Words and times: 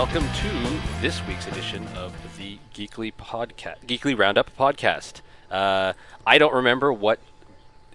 Welcome 0.00 0.26
to 0.32 1.02
this 1.02 1.20
week's 1.26 1.46
edition 1.46 1.86
of 1.88 2.10
the 2.38 2.58
Geekly 2.72 3.12
podcast, 3.12 3.84
Geekly 3.86 4.18
Roundup 4.18 4.50
podcast. 4.56 5.20
Uh, 5.50 5.92
I 6.26 6.38
don't 6.38 6.54
remember 6.54 6.90
what 6.90 7.18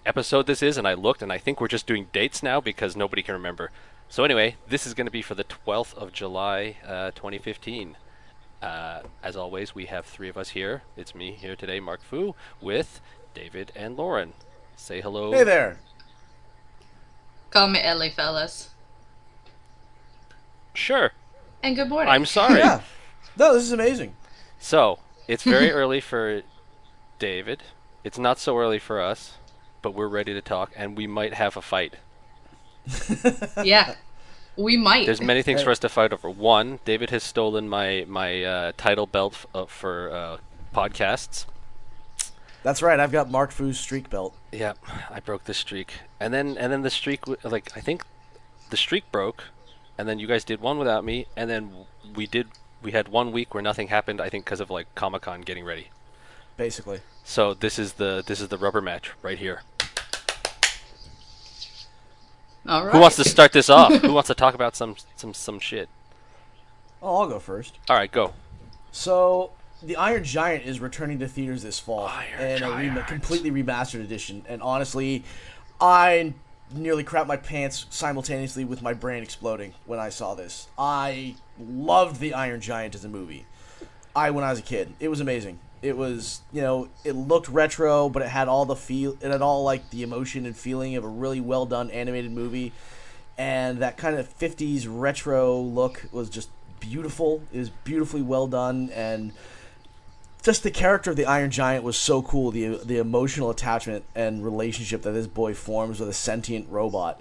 episode 0.06 0.46
this 0.46 0.62
is, 0.62 0.78
and 0.78 0.86
I 0.86 0.94
looked, 0.94 1.20
and 1.20 1.32
I 1.32 1.38
think 1.38 1.60
we're 1.60 1.66
just 1.66 1.84
doing 1.84 2.06
dates 2.12 2.44
now 2.44 2.60
because 2.60 2.94
nobody 2.94 3.24
can 3.24 3.34
remember. 3.34 3.72
So 4.08 4.22
anyway, 4.22 4.54
this 4.68 4.86
is 4.86 4.94
going 4.94 5.08
to 5.08 5.10
be 5.10 5.20
for 5.20 5.34
the 5.34 5.42
12th 5.42 5.94
of 5.94 6.12
July, 6.12 6.76
uh, 6.86 7.10
2015. 7.10 7.96
Uh, 8.62 9.00
as 9.20 9.36
always, 9.36 9.74
we 9.74 9.86
have 9.86 10.06
three 10.06 10.28
of 10.28 10.36
us 10.36 10.50
here. 10.50 10.82
It's 10.96 11.12
me 11.12 11.32
here 11.32 11.56
today, 11.56 11.80
Mark 11.80 12.02
Fu, 12.04 12.36
with 12.60 13.00
David 13.34 13.72
and 13.74 13.96
Lauren. 13.96 14.34
Say 14.76 15.00
hello. 15.00 15.32
Hey 15.32 15.42
there. 15.42 15.80
Call 17.50 17.66
me 17.66 17.82
Ellie, 17.82 18.10
fellas. 18.10 18.70
Sure. 20.72 21.10
And 21.66 21.74
good 21.74 21.88
morning. 21.88 22.12
I'm 22.12 22.26
sorry. 22.26 22.60
Yeah. 22.60 22.80
No, 23.36 23.52
this 23.52 23.64
is 23.64 23.72
amazing. 23.72 24.14
So 24.60 25.00
it's 25.26 25.42
very 25.42 25.72
early 25.72 26.00
for 26.00 26.42
David. 27.18 27.64
It's 28.04 28.18
not 28.18 28.38
so 28.38 28.56
early 28.56 28.78
for 28.78 29.00
us, 29.00 29.34
but 29.82 29.92
we're 29.92 30.06
ready 30.06 30.32
to 30.32 30.40
talk, 30.40 30.70
and 30.76 30.96
we 30.96 31.08
might 31.08 31.34
have 31.34 31.56
a 31.56 31.60
fight. 31.60 31.96
yeah. 33.64 33.96
We 34.56 34.76
might. 34.76 35.06
There's 35.06 35.20
many 35.20 35.42
things 35.42 35.60
for 35.60 35.72
us 35.72 35.80
to 35.80 35.88
fight 35.88 36.12
over. 36.12 36.30
One, 36.30 36.78
David 36.84 37.10
has 37.10 37.24
stolen 37.24 37.68
my 37.68 38.04
my 38.06 38.44
uh, 38.44 38.72
title 38.76 39.08
belt 39.08 39.32
f- 39.32 39.46
uh, 39.52 39.64
for 39.66 40.12
uh, 40.12 40.36
podcasts. 40.72 41.46
That's 42.62 42.80
right. 42.80 43.00
I've 43.00 43.10
got 43.10 43.28
Mark 43.28 43.50
Fu's 43.50 43.80
streak 43.80 44.08
belt. 44.08 44.36
Yeah, 44.52 44.74
I 45.10 45.18
broke 45.18 45.44
the 45.46 45.52
streak, 45.52 45.94
and 46.20 46.32
then 46.32 46.56
and 46.58 46.72
then 46.72 46.82
the 46.82 46.90
streak 46.90 47.22
w- 47.22 47.38
like 47.42 47.76
I 47.76 47.80
think 47.80 48.04
the 48.70 48.76
streak 48.76 49.10
broke, 49.10 49.42
and 49.98 50.08
then 50.08 50.18
you 50.18 50.26
guys 50.26 50.44
did 50.44 50.60
one 50.60 50.78
without 50.78 51.04
me, 51.04 51.26
and 51.36 51.48
then 51.48 51.72
we 52.14 52.26
did 52.26 52.48
we 52.82 52.92
had 52.92 53.08
one 53.08 53.32
week 53.32 53.54
where 53.54 53.62
nothing 53.62 53.88
happened. 53.88 54.20
I 54.20 54.28
think 54.28 54.44
because 54.44 54.60
of 54.60 54.70
like 54.70 54.94
Comic 54.94 55.22
Con 55.22 55.40
getting 55.42 55.64
ready. 55.64 55.88
Basically. 56.56 57.00
So 57.24 57.54
this 57.54 57.78
is 57.78 57.94
the 57.94 58.22
this 58.26 58.40
is 58.40 58.48
the 58.48 58.58
rubber 58.58 58.80
match 58.80 59.12
right 59.22 59.38
here. 59.38 59.62
All 62.68 62.84
right. 62.84 62.92
Who 62.92 63.00
wants 63.00 63.16
to 63.16 63.24
start 63.24 63.52
this 63.52 63.70
off? 63.70 63.92
Who 64.02 64.12
wants 64.12 64.28
to 64.28 64.34
talk 64.34 64.54
about 64.54 64.76
some 64.76 64.96
some 65.16 65.34
some 65.34 65.58
shit? 65.58 65.88
Oh, 67.02 67.22
I'll 67.22 67.28
go 67.28 67.38
first. 67.38 67.78
All 67.88 67.96
right, 67.96 68.10
go. 68.10 68.32
So, 68.90 69.50
the 69.82 69.96
Iron 69.96 70.24
Giant 70.24 70.64
is 70.64 70.80
returning 70.80 71.18
to 71.18 71.28
theaters 71.28 71.62
this 71.62 71.78
fall 71.78 72.06
Iron 72.06 72.40
in 72.40 72.62
a 72.62 72.70
rem- 72.70 73.04
completely 73.04 73.50
remastered 73.50 74.00
edition. 74.00 74.44
And 74.48 74.62
honestly, 74.62 75.22
I 75.80 76.32
nearly 76.72 77.04
crap 77.04 77.26
my 77.26 77.36
pants 77.36 77.86
simultaneously 77.90 78.64
with 78.64 78.82
my 78.82 78.92
brain 78.92 79.22
exploding 79.22 79.74
when 79.84 79.98
I 79.98 80.08
saw 80.08 80.34
this. 80.34 80.68
I 80.78 81.36
loved 81.58 82.20
the 82.20 82.34
Iron 82.34 82.60
Giant 82.60 82.94
as 82.94 83.04
a 83.04 83.08
movie. 83.08 83.46
I 84.14 84.30
when 84.30 84.44
I 84.44 84.50
was 84.50 84.58
a 84.58 84.62
kid, 84.62 84.94
it 84.98 85.08
was 85.08 85.20
amazing. 85.20 85.58
It 85.82 85.96
was 85.96 86.40
you 86.52 86.62
know 86.62 86.88
it 87.04 87.12
looked 87.12 87.48
retro, 87.48 88.08
but 88.08 88.22
it 88.22 88.28
had 88.28 88.48
all 88.48 88.64
the 88.64 88.76
feel, 88.76 89.16
it 89.20 89.30
had 89.30 89.42
all 89.42 89.62
like 89.62 89.90
the 89.90 90.02
emotion 90.02 90.46
and 90.46 90.56
feeling 90.56 90.96
of 90.96 91.04
a 91.04 91.08
really 91.08 91.40
well 91.40 91.66
done 91.66 91.90
animated 91.90 92.32
movie, 92.32 92.72
and 93.36 93.78
that 93.78 93.96
kind 93.96 94.16
of 94.16 94.38
'50s 94.38 94.86
retro 94.88 95.60
look 95.60 96.06
was 96.12 96.30
just 96.30 96.48
beautiful. 96.80 97.42
It 97.52 97.58
was 97.58 97.70
beautifully 97.70 98.22
well 98.22 98.46
done, 98.46 98.90
and 98.94 99.32
just 100.46 100.62
the 100.62 100.70
character 100.70 101.10
of 101.10 101.16
the 101.16 101.26
Iron 101.26 101.50
Giant 101.50 101.84
was 101.84 101.96
so 101.98 102.22
cool. 102.22 102.50
The 102.52 102.76
the 102.82 102.96
emotional 102.98 103.50
attachment 103.50 104.04
and 104.14 104.42
relationship 104.44 105.02
that 105.02 105.10
this 105.10 105.26
boy 105.26 105.52
forms 105.54 106.00
with 106.00 106.08
a 106.08 106.12
sentient 106.14 106.68
robot 106.70 107.20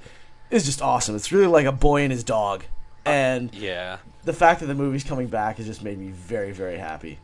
is 0.50 0.64
just 0.64 0.82
awesome. 0.82 1.16
It's 1.16 1.32
really 1.32 1.48
like 1.48 1.66
a 1.66 1.72
boy 1.74 2.04
and 2.04 2.12
his 2.12 2.24
dog, 2.24 2.64
and 3.04 3.54
Yeah. 3.54 3.98
the 4.24 4.32
fact 4.34 4.60
that 4.62 4.68
the 4.68 4.76
movie's 4.76 5.04
coming 5.04 5.28
back 5.28 5.58
has 5.58 5.66
just 5.66 5.84
made 5.84 5.98
me 6.00 6.08
very 6.12 6.52
very 6.52 6.78
happy. 6.78 7.20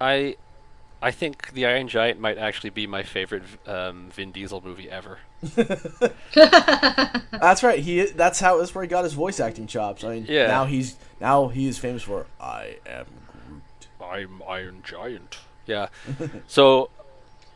I 0.00 0.36
I 1.02 1.10
think 1.10 1.52
the 1.52 1.66
Iron 1.66 1.86
Giant 1.88 2.18
might 2.18 2.38
actually 2.38 2.70
be 2.70 2.86
my 2.86 3.02
favorite 3.02 3.42
um, 3.66 4.08
Vin 4.14 4.32
Diesel 4.32 4.62
movie 4.64 4.88
ever. 4.90 5.18
That's 6.34 7.62
right. 7.62 7.78
He 7.78 8.06
that's 8.06 8.40
how 8.40 8.58
that's 8.58 8.74
where 8.74 8.82
he 8.82 8.88
got 8.88 9.04
his 9.04 9.12
voice 9.12 9.40
acting 9.40 9.66
chops. 9.66 10.02
I 10.04 10.14
mean, 10.14 10.26
Yeah. 10.28 10.46
now 10.46 10.64
he's 10.64 10.96
now 11.20 11.48
he 11.48 11.66
is 11.68 11.78
famous 11.78 12.02
for 12.02 12.26
I 12.40 12.76
am 12.86 13.04
Groot. 13.04 13.23
I'm 14.00 14.42
Iron 14.48 14.82
Giant. 14.84 15.38
Yeah. 15.66 15.88
so 16.46 16.90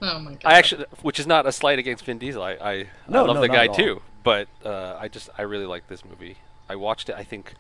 Oh 0.00 0.18
my 0.20 0.32
god. 0.32 0.40
I 0.44 0.58
actually, 0.58 0.84
which 1.02 1.18
is 1.18 1.26
not 1.26 1.46
a 1.46 1.52
slight 1.52 1.78
against 1.78 2.04
Vin 2.04 2.18
Diesel. 2.18 2.42
I 2.42 2.52
I, 2.52 2.86
No, 3.08 3.24
I 3.24 3.26
love 3.26 3.36
no, 3.36 3.42
the 3.42 3.48
guy 3.48 3.66
too, 3.66 4.00
but 4.22 4.48
uh, 4.64 4.96
I 4.98 5.08
just 5.08 5.28
I 5.36 5.42
really 5.42 5.66
like 5.66 5.88
this 5.88 6.04
movie. 6.04 6.38
I 6.68 6.76
watched 6.76 7.08
it. 7.08 7.16
I 7.16 7.24
think 7.24 7.54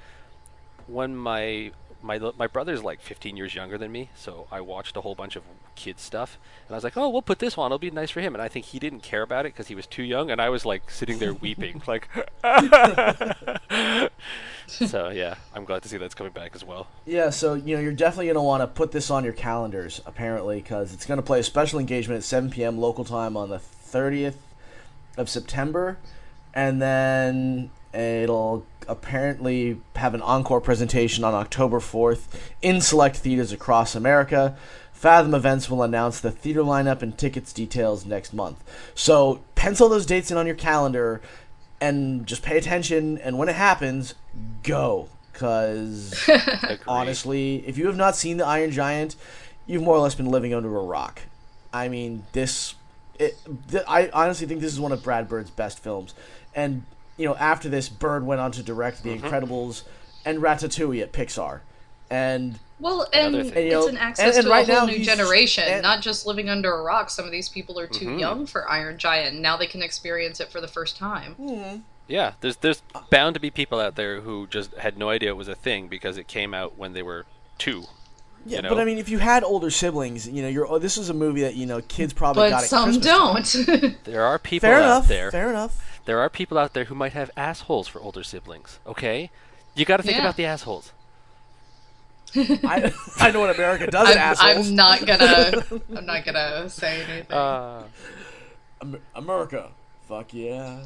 when 0.86 1.16
my 1.16 1.72
my 2.02 2.18
my 2.38 2.46
brother's 2.46 2.82
like 2.82 3.00
15 3.00 3.36
years 3.36 3.54
younger 3.54 3.78
than 3.78 3.90
me, 3.92 4.10
so 4.14 4.46
I 4.50 4.60
watched 4.60 4.96
a 4.96 5.00
whole 5.00 5.14
bunch 5.14 5.36
of 5.36 5.42
kid 5.74 5.98
stuff, 6.00 6.38
and 6.66 6.74
I 6.74 6.76
was 6.76 6.84
like, 6.84 6.96
oh, 6.96 7.08
we'll 7.08 7.22
put 7.22 7.38
this 7.38 7.56
on. 7.58 7.66
It'll 7.66 7.78
be 7.78 7.90
nice 7.90 8.10
for 8.10 8.20
him. 8.20 8.34
And 8.34 8.42
I 8.42 8.48
think 8.48 8.66
he 8.66 8.78
didn't 8.78 9.00
care 9.00 9.22
about 9.22 9.46
it 9.46 9.52
because 9.54 9.68
he 9.68 9.74
was 9.74 9.86
too 9.86 10.02
young, 10.02 10.30
and 10.30 10.40
I 10.40 10.48
was 10.48 10.64
like 10.64 10.90
sitting 10.90 11.18
there 11.18 11.34
weeping, 11.34 11.82
like. 11.86 12.08
so 14.66 15.08
yeah, 15.08 15.36
I'm 15.54 15.64
glad 15.64 15.82
to 15.82 15.88
see 15.88 15.96
that's 15.96 16.14
coming 16.14 16.32
back 16.32 16.54
as 16.54 16.64
well. 16.64 16.88
Yeah, 17.06 17.30
so 17.30 17.54
you 17.54 17.76
know 17.76 17.82
you're 17.82 17.92
definitely 17.92 18.28
gonna 18.28 18.42
want 18.42 18.62
to 18.62 18.66
put 18.66 18.92
this 18.92 19.10
on 19.10 19.24
your 19.24 19.32
calendars 19.32 20.00
apparently 20.06 20.60
because 20.60 20.92
it's 20.92 21.06
gonna 21.06 21.22
play 21.22 21.40
a 21.40 21.44
special 21.44 21.78
engagement 21.78 22.18
at 22.18 22.24
7 22.24 22.50
p.m. 22.50 22.78
local 22.78 23.04
time 23.04 23.36
on 23.36 23.48
the 23.50 23.58
30th 23.58 24.36
of 25.16 25.28
September, 25.28 25.98
and 26.54 26.80
then 26.80 27.70
it'll 27.98 28.66
apparently 28.86 29.80
have 29.96 30.14
an 30.14 30.22
encore 30.22 30.60
presentation 30.60 31.24
on 31.24 31.34
October 31.34 31.78
4th 31.78 32.26
in 32.62 32.80
select 32.80 33.16
theaters 33.16 33.52
across 33.52 33.94
America. 33.94 34.56
Fathom 34.92 35.34
Events 35.34 35.70
will 35.70 35.82
announce 35.82 36.18
the 36.20 36.30
theater 36.30 36.62
lineup 36.62 37.02
and 37.02 37.16
tickets 37.16 37.52
details 37.52 38.04
next 38.04 38.32
month. 38.32 38.64
So 38.94 39.40
pencil 39.54 39.88
those 39.88 40.06
dates 40.06 40.30
in 40.30 40.36
on 40.36 40.46
your 40.46 40.56
calendar 40.56 41.20
and 41.80 42.26
just 42.26 42.42
pay 42.42 42.58
attention. 42.58 43.18
And 43.18 43.38
when 43.38 43.48
it 43.48 43.54
happens, 43.54 44.14
go. 44.62 45.08
Because 45.32 46.28
honestly, 46.88 47.64
if 47.66 47.78
you 47.78 47.86
have 47.86 47.96
not 47.96 48.16
seen 48.16 48.38
the 48.38 48.46
Iron 48.46 48.72
Giant, 48.72 49.14
you've 49.66 49.82
more 49.82 49.94
or 49.94 50.00
less 50.00 50.16
been 50.16 50.30
living 50.30 50.52
under 50.52 50.76
a 50.76 50.82
rock. 50.82 51.22
I 51.72 51.88
mean, 51.88 52.24
this. 52.32 52.74
It, 53.20 53.36
th- 53.70 53.84
I 53.86 54.08
honestly 54.12 54.48
think 54.48 54.60
this 54.60 54.72
is 54.72 54.80
one 54.80 54.90
of 54.90 55.02
Brad 55.02 55.28
Bird's 55.28 55.50
best 55.50 55.78
films. 55.78 56.14
And, 56.54 56.84
you 57.18 57.26
know, 57.28 57.34
after 57.36 57.68
this, 57.68 57.88
Bird 57.90 58.24
went 58.24 58.40
on 58.40 58.52
to 58.52 58.62
direct 58.62 59.02
The 59.02 59.18
Incredibles 59.18 59.82
and 60.24 60.38
Ratatouille 60.38 61.02
at 61.02 61.12
Pixar. 61.12 61.60
And 62.10 62.58
well, 62.80 63.06
and 63.12 63.34
And, 63.34 63.46
you 63.54 63.78
it's 63.78 63.88
an 63.88 63.96
access 63.98 64.26
and- 64.28 64.36
and 64.36 64.44
to 64.44 64.50
right 64.50 64.68
a 64.68 64.72
whole 64.74 64.86
now 64.86 64.92
new 64.92 65.04
generation, 65.04 65.64
and- 65.66 65.82
not 65.82 66.00
just 66.00 66.26
living 66.26 66.48
under 66.48 66.72
a 66.72 66.82
rock. 66.82 67.10
Some 67.10 67.24
of 67.26 67.30
these 67.32 67.48
people 67.48 67.78
are 67.78 67.86
too 67.86 68.06
Mm-hmm. 68.06 68.18
young 68.18 68.46
for 68.46 68.66
Iron 68.70 68.96
Giant. 68.98 69.34
and 69.34 69.42
Now 69.42 69.56
they 69.58 69.66
can 69.66 69.82
experience 69.82 70.40
it 70.40 70.50
for 70.50 70.60
the 70.60 70.68
first 70.68 70.96
time. 70.96 71.82
Yeah, 72.06 72.32
there's 72.40 72.56
there's 72.56 72.80
bound 73.10 73.34
to 73.34 73.40
be 73.40 73.50
people 73.50 73.78
out 73.80 73.96
there 73.96 74.22
who 74.22 74.46
just 74.46 74.72
had 74.76 74.96
no 74.96 75.10
idea 75.10 75.28
it 75.30 75.36
was 75.36 75.48
a 75.48 75.54
thing 75.54 75.88
because 75.88 76.16
it 76.16 76.26
came 76.28 76.54
out 76.54 76.78
when 76.78 76.94
they 76.94 77.02
were 77.02 77.26
two. 77.58 77.84
yeah, 78.46 78.56
you 78.56 78.62
know? 78.62 78.68
but 78.70 78.78
I 78.78 78.84
mean, 78.86 78.96
if 78.96 79.10
you 79.10 79.18
had 79.18 79.44
older 79.44 79.68
siblings, 79.70 80.26
you 80.26 80.40
know, 80.40 80.48
you're 80.48 80.66
oh, 80.66 80.78
this 80.78 80.96
is 80.96 81.10
a 81.10 81.14
movie 81.14 81.42
that 81.42 81.54
you 81.56 81.66
know 81.66 81.82
kids 81.82 82.14
probably 82.14 82.44
But 82.44 82.50
got 82.50 82.62
at 82.62 82.68
some 82.70 82.84
Christmas 82.98 83.54
don't. 83.54 83.96
There 84.04 84.24
are 84.24 84.38
people 84.38 84.66
Fair 84.68 84.76
out 84.78 84.84
enough. 84.84 85.08
there. 85.08 85.30
Fair 85.30 85.50
enough. 85.50 85.84
There 86.08 86.20
are 86.20 86.30
people 86.30 86.56
out 86.56 86.72
there 86.72 86.84
who 86.84 86.94
might 86.94 87.12
have 87.12 87.30
assholes 87.36 87.86
for 87.86 88.00
older 88.00 88.22
siblings. 88.22 88.78
Okay, 88.86 89.30
you 89.74 89.84
got 89.84 89.98
to 89.98 90.02
think 90.02 90.16
Yeah. 90.16 90.22
about 90.22 90.36
the 90.38 90.46
assholes. 90.46 90.92
I, 92.34 92.94
I 93.18 93.30
know 93.30 93.40
what 93.40 93.54
America 93.54 93.88
does, 93.88 94.08
I'm, 94.08 94.16
assholes. 94.16 94.70
I'm 94.70 94.74
not 94.74 95.04
gonna. 95.04 95.64
I'm 95.94 96.06
not 96.06 96.24
gonna 96.24 96.70
say 96.70 97.02
anything. 97.02 97.30
Uh, 97.30 97.82
America, 99.14 99.68
fuck 100.08 100.32
yeah. 100.32 100.78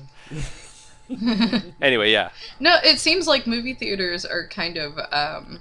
anyway, 1.80 2.10
yeah. 2.10 2.30
No, 2.58 2.78
it 2.82 2.98
seems 2.98 3.28
like 3.28 3.46
movie 3.46 3.74
theaters 3.74 4.24
are 4.24 4.48
kind 4.48 4.76
of 4.76 4.98
um, 5.12 5.60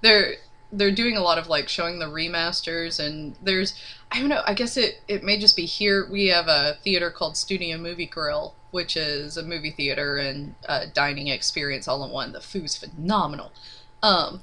they're 0.00 0.34
they're 0.72 0.90
doing 0.90 1.16
a 1.16 1.20
lot 1.22 1.38
of 1.38 1.46
like 1.46 1.68
showing 1.68 2.00
the 2.00 2.06
remasters 2.06 2.98
and 2.98 3.36
there's 3.40 3.72
I 4.10 4.18
don't 4.18 4.28
know, 4.30 4.42
I 4.44 4.54
guess 4.54 4.76
it 4.76 5.00
it 5.06 5.22
may 5.22 5.38
just 5.38 5.54
be 5.54 5.64
here 5.64 6.08
we 6.10 6.26
have 6.26 6.48
a 6.48 6.78
theater 6.82 7.12
called 7.12 7.36
Studio 7.36 7.78
Movie 7.78 8.06
Grill, 8.06 8.54
which 8.70 8.96
is 8.96 9.36
a 9.36 9.42
movie 9.42 9.70
theater 9.70 10.16
and 10.16 10.54
uh, 10.68 10.86
dining 10.94 11.28
experience 11.28 11.88
all 11.88 12.04
in 12.04 12.10
one. 12.10 12.32
The 12.32 12.40
food's 12.40 12.76
phenomenal. 12.76 13.52
Um 14.02 14.42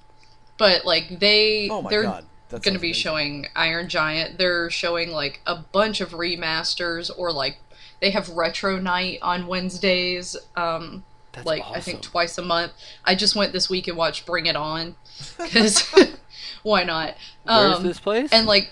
but 0.57 0.85
like 0.85 1.19
they 1.19 1.69
Oh 1.69 1.85
they're 1.87 2.03
going 2.03 2.23
to 2.61 2.63
be 2.79 2.87
amazing. 2.87 2.93
showing 2.93 3.45
Iron 3.55 3.89
Giant. 3.89 4.37
They're 4.37 4.69
showing 4.69 5.11
like 5.11 5.41
a 5.45 5.55
bunch 5.55 5.99
of 6.01 6.11
remasters 6.11 7.11
or 7.17 7.31
like 7.31 7.57
they 8.01 8.11
have 8.11 8.29
retro 8.29 8.77
night 8.79 9.19
on 9.21 9.47
Wednesdays. 9.47 10.35
Um 10.55 11.03
like 11.45 11.61
I 11.75 11.79
think 11.79 12.01
twice 12.01 12.37
a 12.37 12.41
month. 12.41 12.71
I 13.05 13.13
just 13.15 13.35
went 13.35 13.53
this 13.53 13.69
week 13.69 13.87
and 13.87 13.95
watched 13.97 14.25
Bring 14.25 14.47
It 14.47 14.55
On 14.55 14.95
because 15.37 15.83
why 16.63 16.83
not? 16.83 17.15
Where's 17.43 17.77
Um, 17.77 17.83
this 17.83 17.99
place? 17.99 18.31
And 18.33 18.47
like, 18.47 18.71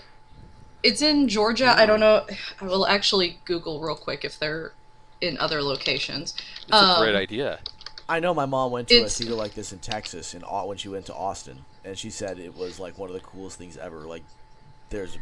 it's 0.82 1.00
in 1.02 1.28
Georgia. 1.28 1.72
I 1.76 1.86
don't 1.86 2.00
know. 2.00 2.26
I 2.60 2.64
will 2.64 2.86
actually 2.86 3.38
Google 3.44 3.80
real 3.80 3.94
quick 3.96 4.24
if 4.24 4.38
they're 4.38 4.72
in 5.20 5.38
other 5.38 5.62
locations. 5.62 6.34
it's 6.62 6.72
a 6.72 6.76
um, 6.76 7.00
great 7.00 7.14
idea. 7.16 7.58
I 8.08 8.20
know 8.20 8.32
my 8.34 8.46
mom 8.46 8.70
went 8.70 8.88
to 8.88 8.94
a 8.94 8.98
It's- 8.98 9.18
theater 9.18 9.34
like 9.34 9.54
this 9.54 9.72
in 9.72 9.78
Texas, 9.80 10.34
in 10.34 10.42
when 10.42 10.76
she 10.76 10.88
went 10.88 11.06
to 11.06 11.14
Austin, 11.14 11.64
and 11.84 11.98
she 11.98 12.10
said 12.10 12.38
it 12.38 12.56
was 12.56 12.78
like 12.78 12.96
one 12.98 13.08
of 13.08 13.14
the 13.14 13.20
coolest 13.20 13.58
things 13.58 13.76
ever. 13.76 14.00
Like, 14.00 14.22
there's 14.90 15.18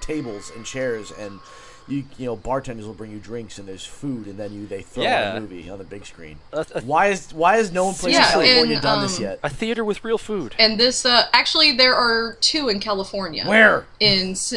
tables 0.00 0.52
and 0.54 0.64
chairs, 0.64 1.10
and 1.10 1.40
you 1.88 2.04
you 2.16 2.26
know 2.26 2.36
bartenders 2.36 2.86
will 2.86 2.94
bring 2.94 3.10
you 3.10 3.18
drinks, 3.18 3.58
and 3.58 3.66
there's 3.66 3.84
food, 3.84 4.26
and 4.28 4.38
then 4.38 4.52
you 4.52 4.66
they 4.68 4.82
throw 4.82 5.02
Yeah. 5.02 5.34
a 5.36 5.40
movie 5.40 5.68
on 5.68 5.78
the 5.78 5.84
big 5.84 6.06
screen. 6.06 6.38
That's 6.52 6.70
a- 6.72 6.80
Why 6.82 7.08
is 7.08 7.34
why 7.34 7.56
has 7.56 7.72
no 7.72 7.86
one 7.86 7.94
place 7.94 8.14
Yeah, 8.14 8.26
in 8.26 8.32
California 8.44 8.74
and, 8.74 8.82
done 8.82 9.02
this 9.02 9.16
um, 9.18 9.24
yet? 9.24 9.40
A 9.42 9.48
theater 9.50 9.84
with 9.84 10.04
real 10.04 10.18
food. 10.18 10.54
And 10.60 10.78
this 10.78 11.04
uh, 11.04 11.26
actually 11.32 11.72
there 11.76 11.96
are 11.96 12.36
two 12.40 12.68
in 12.68 12.78
California. 12.78 13.44
Where? 13.46 13.86
In 13.98 14.32
S- 14.32 14.54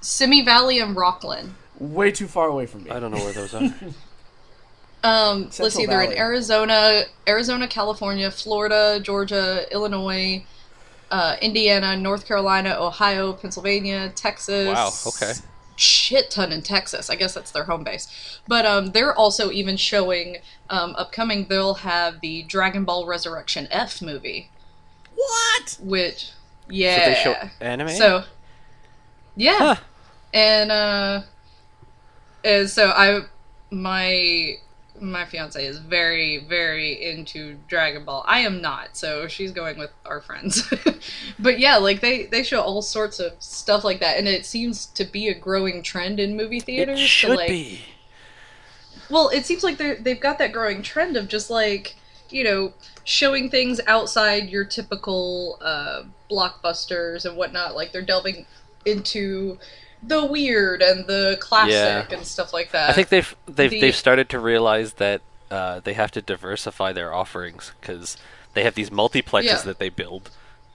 Simi 0.00 0.42
Valley 0.42 0.78
and 0.78 0.96
Rocklin. 0.96 1.50
Way 1.78 2.10
too 2.10 2.26
far 2.26 2.48
away 2.48 2.64
from 2.66 2.84
me. 2.84 2.90
I 2.90 2.98
don't 3.00 3.10
know 3.10 3.18
where 3.22 3.32
those 3.34 3.52
are. 3.54 3.74
Um, 5.04 5.42
let's 5.44 5.56
Central 5.56 5.70
see, 5.82 5.86
they're 5.86 6.02
in 6.02 6.16
Arizona, 6.18 7.02
Arizona, 7.26 7.68
California, 7.68 8.30
Florida, 8.30 8.98
Georgia, 9.00 9.64
Illinois, 9.72 10.44
uh, 11.10 11.36
Indiana, 11.40 11.96
North 11.96 12.26
Carolina, 12.26 12.76
Ohio, 12.78 13.32
Pennsylvania, 13.32 14.12
Texas. 14.14 14.66
Wow, 14.66 14.90
okay. 15.06 15.32
Shit 15.76 16.30
ton 16.32 16.50
in 16.50 16.62
Texas. 16.62 17.08
I 17.08 17.14
guess 17.14 17.34
that's 17.34 17.52
their 17.52 17.64
home 17.64 17.84
base. 17.84 18.40
But 18.48 18.66
um, 18.66 18.86
they're 18.90 19.14
also 19.14 19.52
even 19.52 19.76
showing 19.76 20.38
um, 20.68 20.94
upcoming. 20.96 21.46
They'll 21.48 21.74
have 21.74 22.20
the 22.20 22.42
Dragon 22.42 22.84
Ball 22.84 23.06
Resurrection 23.06 23.68
F 23.70 24.02
movie, 24.02 24.50
What? 25.14 25.78
which 25.80 26.32
yeah. 26.68 26.98
So 26.98 27.10
they 27.10 27.14
show 27.42 27.48
anime? 27.60 27.88
So 27.90 28.24
yeah, 29.36 29.58
Huh. 29.58 29.76
and 30.34 30.72
uh, 30.72 31.22
and 32.42 32.68
so 32.68 32.88
I 32.90 33.20
my 33.70 34.56
my 35.00 35.24
fiance 35.24 35.64
is 35.64 35.78
very 35.78 36.38
very 36.38 36.92
into 37.10 37.56
Dragon 37.68 38.04
Ball. 38.04 38.24
I 38.26 38.40
am 38.40 38.60
not, 38.60 38.96
so 38.96 39.28
she's 39.28 39.52
going 39.52 39.78
with 39.78 39.90
our 40.04 40.20
friends. 40.20 40.72
but 41.38 41.58
yeah, 41.58 41.76
like 41.76 42.00
they 42.00 42.26
they 42.26 42.42
show 42.42 42.60
all 42.60 42.82
sorts 42.82 43.20
of 43.20 43.32
stuff 43.38 43.84
like 43.84 44.00
that, 44.00 44.18
and 44.18 44.28
it 44.28 44.46
seems 44.46 44.86
to 44.86 45.04
be 45.04 45.28
a 45.28 45.34
growing 45.34 45.82
trend 45.82 46.20
in 46.20 46.36
movie 46.36 46.58
It 46.58 46.64
theaters. 46.64 47.00
to, 47.00 47.06
should 47.06 47.36
like, 47.36 47.48
be. 47.48 47.80
well, 49.10 49.28
it 49.28 49.46
seems 49.46 49.62
like 49.62 49.78
they've 49.78 50.20
got 50.20 50.38
that 50.38 50.52
growing 50.52 50.82
trend 50.82 51.16
of 51.16 51.28
just 51.28 51.50
like 51.50 51.96
you 52.30 52.44
know 52.44 52.72
showing 53.04 53.48
things 53.48 53.80
outside 53.86 54.48
your 54.50 54.64
typical 54.64 55.58
uh, 55.62 56.02
blockbusters 56.30 57.24
and 57.24 57.36
whatnot. 57.36 57.74
Like 57.74 57.92
they're 57.92 58.02
delving 58.02 58.46
into 58.84 59.58
the 60.02 60.24
weird 60.24 60.80
and 60.82 61.06
the 61.06 61.36
classic 61.40 61.72
Yeah. 61.72 62.06
and 62.16 62.24
stuff 62.26 62.52
like 62.52 62.70
that. 62.72 62.90
I 62.90 62.92
think 62.92 63.08
they've 63.08 63.34
they've 63.46 63.70
the- 63.70 63.80
they've 63.80 63.96
started 63.96 64.28
to 64.30 64.38
realize 64.38 64.94
that 64.94 65.20
uh, 65.50 65.80
they 65.80 65.94
have 65.94 66.10
to 66.12 66.22
diversify 66.22 66.92
their 66.92 67.12
offerings 67.14 67.72
because 67.80 68.16
they 68.54 68.62
have 68.64 68.74
these 68.74 68.90
multiplexes 68.90 69.44
Yeah. 69.44 69.62
that 69.62 69.78
they 69.78 69.88
build, 69.88 70.30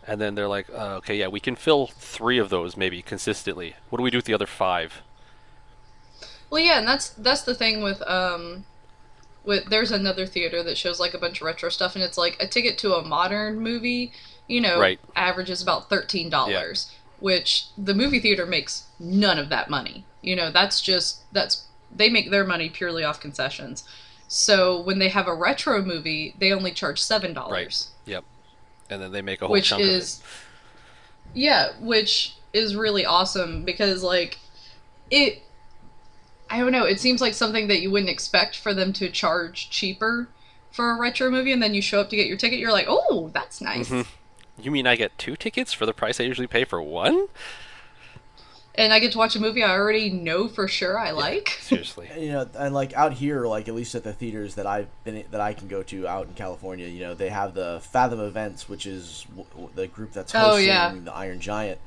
and 0.07 0.19
then 0.19 0.35
they're 0.35 0.47
like, 0.47 0.67
uh, 0.69 0.95
okay, 0.97 1.15
yeah, 1.15 1.27
we 1.27 1.39
can 1.39 1.55
fill 1.55 1.87
three 1.87 2.37
of 2.37 2.49
those 2.49 2.75
maybe 2.75 3.01
consistently. 3.01 3.75
What 3.89 3.97
do 3.97 4.03
we 4.03 4.09
do 4.11 4.17
with 4.17 4.25
the 4.25 4.33
other 4.33 4.47
five? 4.47 5.01
Well, 6.49 6.61
yeah, 6.61 6.77
and 6.79 6.87
that's 6.87 7.09
that's 7.09 7.41
the 7.43 7.55
thing 7.55 7.81
with 7.81 8.01
um, 8.07 8.65
with 9.43 9.65
there's 9.69 9.91
another 9.91 10.25
theater 10.25 10.61
that 10.63 10.77
shows 10.77 10.99
like 10.99 11.13
a 11.13 11.17
bunch 11.17 11.41
of 11.41 11.45
retro 11.45 11.69
stuff, 11.69 11.95
and 11.95 12.03
it's 12.03 12.17
like 12.17 12.37
a 12.39 12.47
ticket 12.47 12.77
to 12.79 12.93
a 12.95 13.03
modern 13.03 13.59
movie, 13.59 14.11
you 14.47 14.61
know, 14.61 14.79
Right. 14.79 14.99
averages 15.15 15.61
about 15.61 15.89
thirteen 15.89 16.29
dollars, 16.29 16.91
which 17.23 17.67
the 17.77 17.93
movie 17.93 18.19
theater 18.19 18.45
makes 18.45 18.87
none 18.99 19.39
of 19.39 19.47
that 19.47 19.69
money. 19.69 20.03
You 20.21 20.35
know, 20.35 20.51
that's 20.51 20.81
just 20.81 21.21
that's 21.31 21.67
they 21.89 22.09
make 22.09 22.29
their 22.29 22.43
money 22.43 22.69
purely 22.69 23.05
off 23.05 23.21
concessions. 23.21 23.85
So 24.27 24.81
when 24.81 24.99
they 24.99 25.07
have 25.07 25.25
a 25.25 25.33
retro 25.33 25.81
movie, 25.81 26.35
they 26.37 26.51
only 26.51 26.73
charge 26.73 27.01
seven 27.01 27.33
dollars 27.33 27.53
Right. 27.53 28.13
Yep. 28.13 28.25
And 28.89 29.01
then 29.01 29.13
they 29.13 29.21
make 29.21 29.41
a 29.41 29.47
whole 29.47 29.53
which 29.53 29.69
chunk 29.69 29.83
is 29.83 30.21
yeah 31.33 31.69
which 31.79 32.35
is 32.51 32.75
really 32.75 33.05
awesome 33.05 33.63
because 33.63 34.03
like 34.03 34.37
it 35.09 35.43
i 36.49 36.59
don't 36.59 36.73
know 36.73 36.83
it 36.85 36.99
seems 36.99 37.21
like 37.21 37.33
something 37.33 37.69
that 37.69 37.79
you 37.79 37.89
wouldn't 37.89 38.11
expect 38.11 38.57
for 38.57 38.73
them 38.73 38.93
to 38.93 39.09
charge 39.09 39.69
cheaper 39.71 40.27
for 40.71 40.91
a 40.91 40.99
retro 40.99 41.31
movie 41.31 41.53
and 41.53 41.63
then 41.63 41.73
you 41.73 41.81
show 41.81 42.01
up 42.01 42.09
to 42.09 42.15
get 42.15 42.27
your 42.27 42.37
ticket 42.37 42.59
you're 42.59 42.71
like 42.71 42.85
oh 42.87 43.31
that's 43.33 43.61
nice 43.61 43.89
of 43.89 44.01
it. 44.01 44.07
You 44.59 44.71
mean 44.71 44.85
I 44.87 44.95
get 44.95 45.17
two 45.17 45.35
tickets 45.35 45.73
for 45.73 45.85
the 45.85 45.93
price 45.93 46.19
I 46.19 46.23
usually 46.23 46.47
pay 46.47 46.63
for 46.65 46.81
one? 46.81 47.27
and 48.75 48.91
i 48.91 48.97
get 48.97 49.11
to 49.11 49.19
watch 49.19 49.35
a 49.35 49.39
movie 49.39 49.61
i 49.61 49.69
already 49.69 50.09
know 50.09 50.47
for 50.47 50.67
sure 50.67 50.97
i 50.97 51.11
like 51.11 51.47
Seriously. 51.61 52.09
you 52.17 52.31
know, 52.31 52.49
and 52.57 52.73
like 52.73 52.91
out 52.95 53.13
here, 53.13 53.45
like 53.45 53.67
at 53.67 53.75
least 53.75 53.93
at 53.93 54.03
the 54.03 54.13
theaters 54.13 54.55
that 54.55 54.65
I've 54.65 54.87
been 55.03 55.23
that 55.29 55.39
I 55.39 55.53
can 55.53 55.67
go 55.67 55.83
to 55.83 56.07
out 56.07 56.27
in 56.27 56.33
California, 56.33 56.87
you 56.87 57.01
know, 57.01 57.13
they 57.13 57.29
have 57.29 57.53
the 57.53 57.79
Fathom 57.83 58.19
Events, 58.19 58.67
which 58.67 58.87
is 58.87 59.25
w- 59.29 59.45
w- 59.51 59.69
the 59.75 59.85
group 59.87 60.11
that's 60.11 60.33
Oh, 60.33 60.39
hosting 60.39 60.67
yeah. 60.67 60.91
the 61.03 61.13
Iron 61.13 61.39
Giant, 61.39 61.79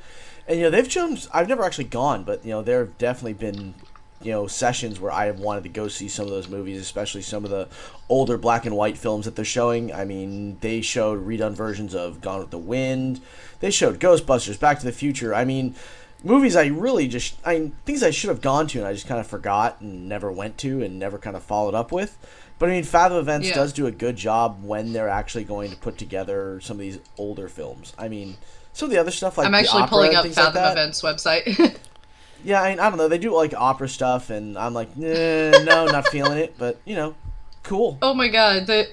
and 0.46 0.58
you 0.58 0.62
know 0.64 0.70
they've 0.70 0.90
shown. 0.90 1.18
I've 1.34 1.48
never 1.48 1.64
actually 1.64 1.84
gone, 1.84 2.23
but 2.23 2.44
you 2.44 2.50
know 2.52 2.62
there 2.62 2.78
have 2.78 2.96
definitely 2.99 3.32
been 3.35 3.75
you 4.23 4.32
know 4.32 4.46
sessions 4.46 4.99
where 4.99 5.12
I 5.12 5.26
have 5.26 5.38
wanted 5.38 5.62
to 5.64 5.68
go 5.68 5.88
see 5.88 6.08
some 6.08 6.25
of 6.25 6.30
those 6.30 6.49
movies, 6.49 6.80
especially 6.80 7.23
some 7.23 7.44
of 7.44 7.50
the 7.50 7.68
older 8.08 8.38
black 8.38 8.66
and 8.66 8.76
white 8.76 8.96
films 8.96 9.25
that 9.25 9.37
they're 9.37 9.44
showing. 9.44 9.92
I 9.92 10.04
mean, 10.04 10.58
they 10.61 10.80
showed 10.80 11.26
redone 11.26 11.52
versions 11.52 11.94
of 11.94 12.20
Gone 12.20 12.40
with 12.40 12.50
the 12.50 12.58
Wind. 12.58 13.20
They 13.61 13.70
showed 13.70 14.00
Ghostbusters, 14.00 14.58
Back 14.58 14.78
to 14.80 14.85
the 14.87 14.92
Future. 14.92 15.35
I 15.35 15.44
mean, 15.44 15.75
movies 16.25 16.56
I 16.56 16.66
really 16.66 17.08
just 17.08 17.37
I 17.44 17.73
things 17.85 18.02
I 18.02 18.11
should 18.11 18.30
have 18.30 18.40
gone 18.40 18.66
to 18.68 18.78
and 18.78 18.87
I 18.87 18.92
just 18.92 19.06
kind 19.06 19.20
of 19.20 19.26
forgot 19.26 19.80
and 19.80 20.08
never 20.08 20.32
went 20.32 20.58
to 20.58 20.82
and 20.82 20.99
never 20.99 21.18
kind 21.18 21.37
of 21.37 21.42
followed 21.42 21.75
up 21.75 21.92
with. 21.92 22.16
But 22.58 22.70
I 22.70 22.73
mean, 22.73 22.85
Fathom 22.85 23.18
Events 23.18 23.49
Yeah. 23.49 23.54
does 23.54 23.73
do 23.73 23.87
a 23.87 23.90
good 23.92 24.16
job 24.16 24.64
when 24.64 24.92
they're 24.94 25.11
actually 25.11 25.44
going 25.44 25.70
to 25.70 25.76
put 25.76 25.99
together 25.99 26.58
some 26.62 26.76
of 26.76 26.80
these 26.80 26.99
older 27.18 27.49
films. 27.49 27.92
I 27.99 28.08
mean, 28.08 28.37
some 28.73 28.87
of 28.87 28.92
the 28.92 28.99
other 28.99 29.11
stuff 29.11 29.38
like 29.38 29.46
i'm 29.46 29.54
actually 29.54 29.80
opera 29.82 29.88
pulling 29.88 30.14
up 30.14 30.23
things 30.23 30.37
like 30.37 30.52
fathom 30.52 30.73
events 30.73 31.00
website 31.00 31.78
Yeah, 32.45 32.62
I, 32.62 32.73
I 32.73 32.75
don't 32.76 32.97
know. 32.97 33.09
They 33.09 33.19
do 33.19 33.35
like 33.35 33.55
opera 33.55 33.88
stuff, 33.88 34.31
and 34.31 34.57
I'm 34.57 34.75
like, 34.75 34.88
eh, 35.02 35.64
no, 35.64 35.87
not 35.87 36.09
feeling 36.09 36.38
it. 36.38 36.55
But 36.59 36.81
you 36.85 36.97
know, 36.97 37.14
cool. 37.62 37.99
Oh 38.02 38.14
my 38.14 38.28
god, 38.28 38.66
the 38.66 38.88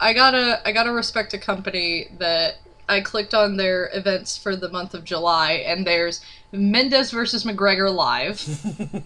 I 0.00 0.12
gotta 0.12 0.60
I 0.66 0.72
gotta 0.72 0.92
respect 0.92 1.32
a 1.34 1.38
company 1.38 2.08
that 2.18 2.58
I 2.88 3.00
clicked 3.00 3.34
on 3.34 3.56
their 3.56 3.88
events 3.94 4.36
for 4.36 4.56
the 4.56 4.68
month 4.68 4.94
of 4.94 5.04
July 5.04 5.52
and 5.52 5.86
there's 5.86 6.20
Mendes 6.50 7.10
versus 7.10 7.44
McGregor 7.44 7.94
live 7.94 8.44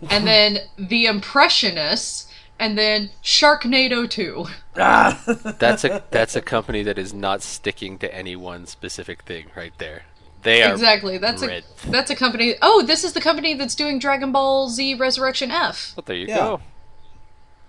and 0.11 0.27
then 0.27 0.59
The 0.79 1.07
Impressionists 1.07 2.33
and 2.59 2.79
then 2.79 3.11
Sharknado 3.23 4.09
2. 4.09 4.47
That's 4.75 5.85
a 5.85 6.03
that's 6.11 6.35
a 6.35 6.41
company 6.41 6.83
that 6.83 6.99
is 6.99 7.13
not 7.13 7.43
sticking 7.43 7.99
to 7.99 8.13
any 8.15 8.35
one 8.35 8.67
specific 8.67 9.23
thing 9.23 9.47
right 9.55 9.77
there. 9.79 10.05
They 10.47 10.63
are 10.63 10.73
Exactly. 10.73 11.19
That's 11.19 11.43
red. 11.45 11.65
a 11.87 11.91
that's 11.91 12.11
a 12.11 12.17
company 12.17 12.55
Oh, 12.63 12.83
this 12.83 13.05
is 13.05 13.13
the 13.13 13.21
company 13.21 13.53
that's 13.55 13.75
doing 13.75 13.99
Dragon 13.99 14.33
Ball 14.33 14.69
Z 14.71 14.95
Resurrection 14.95 15.51
F. 15.51 15.93
Well, 15.97 16.05
there 16.07 16.17
you 16.17 16.27
Yeah. 16.29 16.37
go. 16.37 16.61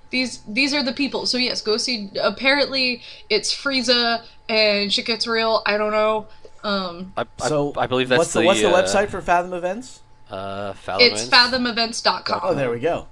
These 0.09 0.39
these 0.47 0.73
are 0.73 0.83
the 0.83 0.93
people. 0.93 1.25
So 1.25 1.37
yes, 1.37 1.61
go 1.61 1.75
see 1.77 2.11
apparently 2.21 3.01
it's 3.29 3.53
Frieza 3.53 4.23
and 4.47 4.93
shit 4.93 5.05
gets 5.05 5.27
real. 5.27 5.61
I 5.65 5.77
don't 5.77 5.91
know. 5.91 6.27
Um 6.63 7.13
I, 7.17 7.25
I, 7.41 7.47
So 7.47 7.73
I 7.75 7.87
believe 7.87 8.09
that's 8.09 8.19
what's 8.19 8.33
the, 8.33 8.43
what's 8.43 8.61
the 8.61 8.69
uh, 8.69 8.81
website 8.81 9.09
for 9.09 9.21
Fathom 9.21 9.53
Events? 9.53 10.01
Uh, 10.29 10.73
Fathom 10.73 11.01
it's 11.01 11.25
Events, 11.25 11.29
fathomevents.com. 11.29 12.41
Oh, 12.43 12.53
there 12.53 12.69
we 12.69 12.79
go. 12.79 13.07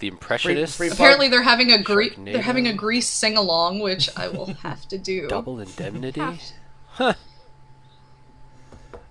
The 0.00 0.08
Impressionists. 0.08 0.76
free- 0.76 0.90
Apparently, 0.90 1.28
they're 1.28 1.40
having 1.42 1.72
a 1.72 1.80
Grease. 1.80 2.12
Sharknado. 2.14 2.32
They're 2.32 2.42
having 2.42 2.66
a 2.66 2.72
Grease 2.74 3.08
sing 3.08 3.36
along, 3.36 3.78
which 3.78 4.10
I 4.16 4.28
will 4.28 4.52
have 4.62 4.86
to 4.88 4.98
do. 4.98 5.26
Double 5.28 5.58
Indemnity. 5.60 6.20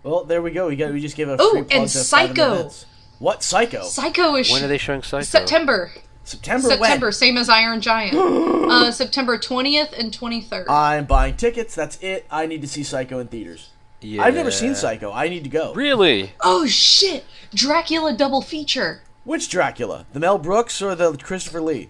Well, 0.06 0.24
there 0.24 0.42
we 0.44 0.52
go. 0.52 0.68
We 0.68 0.76
got 0.76 0.94
we 0.94 1.02
just 1.02 1.16
gave 1.18 1.28
a 1.30 1.34
Ooh, 1.34 1.50
free 1.52 1.64
plug 1.64 1.72
and 1.72 1.90
to 1.90 1.98
Psycho. 1.98 2.70
What 3.18 3.42
Psycho? 3.42 3.82
Psycho 3.84 4.36
is 4.36 4.52
When 4.52 4.64
are 4.64 4.68
they 4.68 4.78
showing 4.78 5.02
Psycho? 5.02 5.24
September. 5.24 5.92
September. 6.24 6.68
September, 6.70 7.06
When? 7.08 7.12
same 7.12 7.38
as 7.38 7.50
Iron 7.50 7.82
Giant. 7.82 8.16
uh, 8.16 8.92
September 8.92 9.40
20th 9.40 9.98
and 9.98 10.12
23rd. 10.12 10.66
I'm 10.70 11.06
buying 11.06 11.36
tickets. 11.38 11.74
That's 11.74 11.98
it. 12.02 12.28
I 12.30 12.46
need 12.46 12.62
to 12.62 12.68
see 12.68 12.84
Psycho 12.84 13.18
in 13.18 13.28
theaters. 13.28 13.72
Yeah. 14.00 14.24
I've 14.24 14.36
never 14.36 14.52
seen 14.52 14.76
Psycho. 14.76 15.12
I 15.12 15.28
need 15.28 15.44
to 15.44 15.50
go. 15.50 15.74
Really? 15.74 16.34
oh 16.42 16.68
shit! 16.68 17.26
Dracula 17.56 18.14
double 18.14 18.44
feature. 18.44 19.02
Which 19.24 19.50
Dracula? 19.50 20.06
The 20.14 20.20
Mel 20.20 20.38
Brooks 20.38 20.84
or 20.84 20.94
the 20.94 21.18
Christopher 21.18 21.62
Lee? 21.62 21.90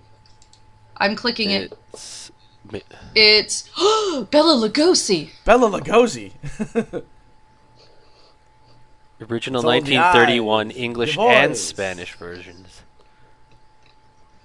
I'm 0.96 1.18
clicking 1.18 1.52
it. 1.52 1.74
It's 1.94 2.32
mi- 2.72 2.84
It's 3.14 3.70
Bela 4.32 4.70
Lugosi. 4.70 5.32
Bela 5.44 5.70
Lugosi. 5.70 6.32
original 9.22 9.62
It's 9.62 9.66
1931 9.66 10.72
English 10.72 11.16
the 11.16 11.22
and. 11.22 11.58
Spanish 11.58 12.14
versions. 12.16 12.82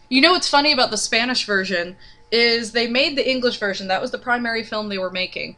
You 0.09 0.21
know 0.21 0.33
what's 0.33 0.49
funny 0.49 0.73
about 0.73 0.91
the 0.91 0.99
Spanish 0.99 1.47
version 1.47 1.97
is 2.33 2.73
they 2.73 2.87
made 2.87 3.17
the 3.17 3.29
English 3.29 3.59
version. 3.59 3.89
That 3.89 4.03
was 4.03 4.11
the 4.11 4.19
primary 4.19 4.63
film 4.63 4.89
they 4.89 4.99
were 4.99 5.11
making. 5.11 5.57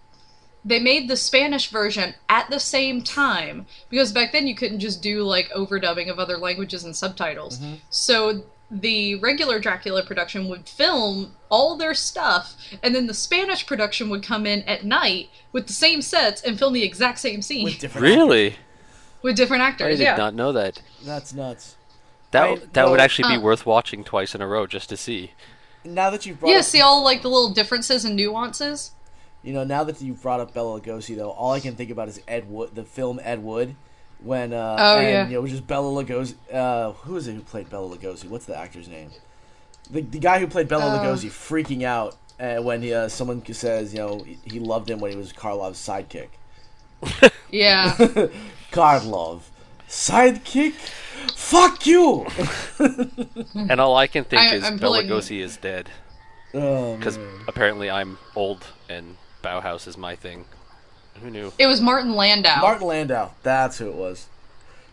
They 0.65 0.79
made 0.79 1.09
the 1.09 1.17
Spanish 1.17 1.71
version 1.71 2.15
at 2.29 2.49
the 2.49 2.61
same 2.61 3.03
time 3.03 3.67
because 3.91 4.13
back 4.13 4.33
then 4.33 4.47
you 4.47 4.55
couldn't 4.55 4.81
just 4.81 5.03
do 5.03 5.23
like 5.23 5.51
overdubbing 5.51 6.09
of 6.09 6.19
other 6.19 6.39
languages 6.39 6.85
and 6.85 6.95
subtitles. 6.95 7.59
Mm-hmm. 7.59 7.75
So 7.91 8.45
the 8.71 9.17
regular 9.17 9.59
Dracula 9.59 10.05
production 10.05 10.49
would 10.49 10.69
film 10.69 11.33
all 11.51 11.77
their 11.77 11.95
stuff 11.95 12.55
and 12.83 12.95
then 12.95 13.07
the 13.07 13.15
Spanish 13.15 13.67
production 13.67 14.09
would 14.09 14.23
come 14.23 14.47
in 14.47 14.63
at 14.63 14.85
night 14.85 15.29
with 15.51 15.67
the 15.67 15.73
same 15.73 16.01
sets 16.01 16.41
and 16.43 16.59
film 16.59 16.73
the 16.73 16.83
exact 16.83 17.19
same 17.19 17.43
scene 17.43 17.65
With 17.65 17.79
with, 19.23 19.37
different 19.37 19.63
actors. 19.63 19.87
different 19.89 19.95
I 19.95 19.97
did 19.97 20.05
yeah. 20.05 20.17
not 20.17 20.35
know 20.35 20.53
that. 20.53 20.81
That's 21.05 21.33
nuts. 21.33 21.77
That 22.33 22.45
I- 22.45 22.57
that 22.73 22.85
would 22.87 22.93
well, 22.93 23.01
actually 23.01 23.29
be 23.35 23.37
uh, 23.37 23.41
worth 23.41 23.67
watching 23.67 24.05
twice 24.05 24.35
in 24.35 24.41
a 24.41 24.47
row 24.47 24.67
just 24.67 24.89
to 24.91 24.97
see. 24.97 25.33
Now 25.85 26.11
that 26.11 26.25
you've 26.27 26.39
brought 26.41 26.51
Yeah, 26.53 26.59
up, 26.59 26.65
see 26.65 26.81
all 26.81 27.03
like 27.05 27.23
the 27.23 27.29
little 27.29 27.51
differences 27.53 28.05
and 28.05 28.17
nuances. 28.17 28.93
you 29.43 29.53
know, 29.53 29.65
now 29.65 29.83
that 29.85 30.01
you've 30.01 30.23
brought 30.23 30.41
up 30.41 30.55
Bela 30.55 30.81
Lugosi, 30.81 31.17
though, 31.17 31.31
all 31.31 31.53
I 31.53 31.61
can 31.61 31.75
think 31.75 31.91
about 31.91 32.09
is 32.09 32.21
Ed 32.29 32.49
Wood, 32.49 32.75
the 32.75 32.85
film 32.85 33.21
Ed 33.23 33.43
Wood, 33.43 33.75
when 34.21 34.53
uh, 34.53 34.77
Oh, 34.79 34.99
and, 34.99 35.09
yeah. 35.09 35.25
you 35.27 35.33
know, 35.33 35.39
it 35.41 35.43
was 35.43 35.51
just 35.51 35.67
Bela 35.67 36.05
Lugosi. 36.05 36.35
Uh, 36.53 36.93
who 36.93 37.17
is 37.17 37.27
it 37.27 37.35
who 37.35 37.41
played 37.41 37.69
Bela 37.69 37.97
Lugosi? 37.97 38.27
What's 38.29 38.47
the 38.47 38.57
actor's 38.57 38.87
name? 38.89 39.11
The 39.91 40.01
the 40.03 40.21
guy 40.21 40.39
who 40.39 40.47
played 40.47 40.69
Bela 40.69 40.85
Uh. 40.97 41.05
Lugosi 41.05 41.27
freaking 41.29 41.83
out 41.83 42.17
uh, 42.41 42.63
when 42.63 42.81
he, 42.83 42.95
uh, 42.95 43.09
someone 43.09 43.45
says, 43.53 43.93
you 43.93 43.99
know, 43.99 44.21
he- 44.23 44.39
he 44.45 44.59
loved 44.61 44.89
him 44.89 45.01
when 45.01 45.11
he 45.11 45.17
was 45.19 45.33
Karloff's 45.33 45.85
sidekick. 45.87 46.29
Yeah. 47.51 47.97
Karloff, 48.73 49.43
sidekick, 49.89 50.73
fuck 51.37 51.87
you. 51.87 52.27
And 53.55 53.81
all 53.81 53.97
I 53.97 54.07
can 54.07 54.25
think 54.25 54.43
I- 54.43 54.55
is 54.57 54.65
I'm 54.65 54.79
Bela 54.79 55.03
Lugosi 55.03 55.41
is 55.41 55.57
dead 55.57 55.91
Oh, 56.55 56.97
because 56.97 57.19
man. 57.19 57.29
apparently 57.49 57.91
I'm 57.91 58.19
old 58.35 58.67
and 58.89 59.17
Bauhaus 59.43 59.87
is 59.87 59.97
my 59.97 60.17
thing. 60.17 60.45
Who 61.23 61.31
knew? 61.31 61.53
It 61.59 61.67
was 61.67 61.81
Martin 61.81 62.15
Landau. 62.15 62.61
Martin 62.61 62.87
Landau. 62.89 63.31
That's 63.43 63.79
who 63.79 63.89
it 63.89 63.95
was. 63.95 64.27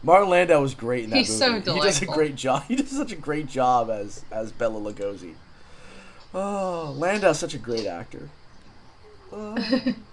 Martin 0.03 0.29
Landau 0.29 0.61
was 0.61 0.75
great 0.75 1.05
in 1.05 1.09
that 1.09 1.17
He's 1.17 1.37
so 1.37 1.53
movie. 1.53 1.71
He 1.71 1.79
does 1.81 2.01
a 2.01 2.05
great 2.05 2.35
job. 2.35 2.63
He 2.67 2.75
does 2.75 2.89
such 2.91 3.11
a 3.11 3.15
great 3.17 3.47
job 3.47 3.89
as 3.89 4.23
as 4.31 4.51
Bela 4.51 4.79
Lugosi. 4.79 5.33
Oh, 6.33 6.93
Landau's 6.97 7.39
such 7.39 7.53
a 7.53 7.57
great 7.57 7.85
actor. 7.87 8.29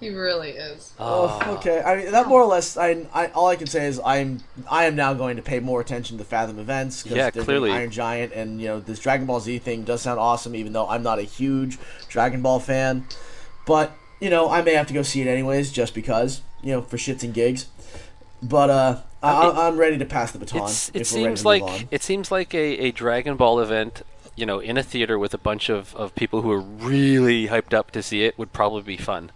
He 0.00 0.08
really 0.08 0.52
is. 0.52 0.92
Oh, 0.98 1.56
okay. 1.58 1.82
I 1.82 1.96
mean, 1.96 2.10
that 2.12 2.26
more 2.26 2.40
or 2.40 2.46
less. 2.46 2.76
I, 2.78 3.06
I 3.12 3.26
all 3.28 3.48
I 3.48 3.56
can 3.56 3.66
say 3.66 3.86
is 3.86 4.00
I'm 4.04 4.40
I 4.70 4.86
am 4.86 4.96
now 4.96 5.12
going 5.12 5.36
to 5.36 5.42
pay 5.42 5.60
more 5.60 5.80
attention 5.80 6.16
to 6.18 6.24
Fathom 6.24 6.58
events. 6.58 7.02
'cause 7.02 7.12
Yeah, 7.12 7.24
they're 7.24 7.32
doing 7.32 7.44
clearly. 7.44 7.70
Iron 7.70 7.90
Giant 7.90 8.32
and 8.32 8.60
you 8.60 8.68
know 8.68 8.80
this 8.80 8.98
Dragon 8.98 9.26
Ball 9.26 9.40
Z 9.40 9.58
thing 9.58 9.84
does 9.84 10.00
sound 10.02 10.18
awesome, 10.18 10.56
even 10.56 10.72
though 10.72 10.88
I'm 10.88 11.02
not 11.02 11.18
a 11.18 11.22
huge 11.22 11.78
Dragon 12.08 12.40
Ball 12.40 12.60
fan. 12.60 13.04
But 13.66 13.92
you 14.20 14.30
know, 14.30 14.50
I 14.50 14.62
may 14.62 14.72
have 14.74 14.86
to 14.86 14.94
go 14.94 15.02
see 15.02 15.20
it 15.20 15.26
anyways, 15.26 15.70
just 15.70 15.94
because 15.94 16.40
you 16.62 16.72
know 16.72 16.80
for 16.82 16.96
shits 16.96 17.22
and 17.22 17.34
gigs. 17.34 17.66
But 18.42 18.70
uh, 18.70 19.00
I, 19.22 19.68
I'm 19.68 19.76
ready 19.76 19.98
to 19.98 20.06
pass 20.06 20.32
the 20.32 20.38
baton. 20.38 20.62
It's, 20.62 20.90
it 20.94 21.06
seems 21.06 21.44
like 21.44 21.62
on. 21.62 21.88
it 21.90 22.02
seems 22.02 22.30
like 22.32 22.54
a, 22.54 22.78
a 22.78 22.90
Dragon 22.90 23.36
Ball 23.36 23.60
event, 23.60 24.02
you 24.34 24.46
know, 24.46 24.60
in 24.60 24.78
a 24.78 24.82
theater 24.82 25.18
with 25.18 25.34
a 25.34 25.38
bunch 25.38 25.68
of, 25.68 25.94
of 25.94 26.14
people 26.14 26.40
who 26.40 26.50
are 26.50 26.60
really 26.60 27.48
hyped 27.48 27.74
up 27.74 27.90
to 27.90 28.02
see 28.02 28.24
it 28.24 28.38
would 28.38 28.54
probably 28.54 28.80
be 28.82 28.96
fun. 28.96 29.30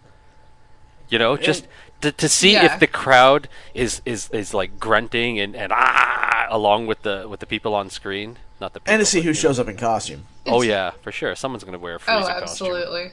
You 1.09 1.19
know, 1.19 1.37
just 1.37 1.67
to, 2.01 2.11
to 2.13 2.29
see 2.29 2.53
Yeah. 2.55 2.67
if 2.75 2.81
the 2.81 2.87
crowd 2.87 3.49
is, 3.75 4.01
is, 4.05 4.29
is 4.31 4.53
like 4.55 4.79
grunting 4.81 5.39
and, 5.39 5.55
and 5.55 5.73
ah 5.75 6.47
along 6.51 6.87
with 6.87 7.03
the 7.03 7.27
with 7.29 7.41
the 7.41 7.47
people 7.47 7.75
on 7.75 7.89
screen, 7.91 8.37
not 8.61 8.73
the 8.75 8.81
people, 8.81 8.93
and 8.95 9.01
to 9.01 9.07
see 9.07 9.19
but, 9.19 9.25
who 9.25 9.29
you 9.31 9.35
shows 9.35 9.59
up 9.59 9.69
in 9.69 9.77
costume. 9.77 10.25
know. 10.47 10.55
Oh 10.55 10.63
yeah, 10.63 10.91
for 11.03 11.11
sure. 11.13 11.35
Someone's 11.35 11.65
gonna 11.65 11.79
wear 11.79 11.97
a 11.97 11.99
Frieza 11.99 12.17
Oh, 12.17 12.21
costume. 12.27 12.43
absolutely. 12.43 13.11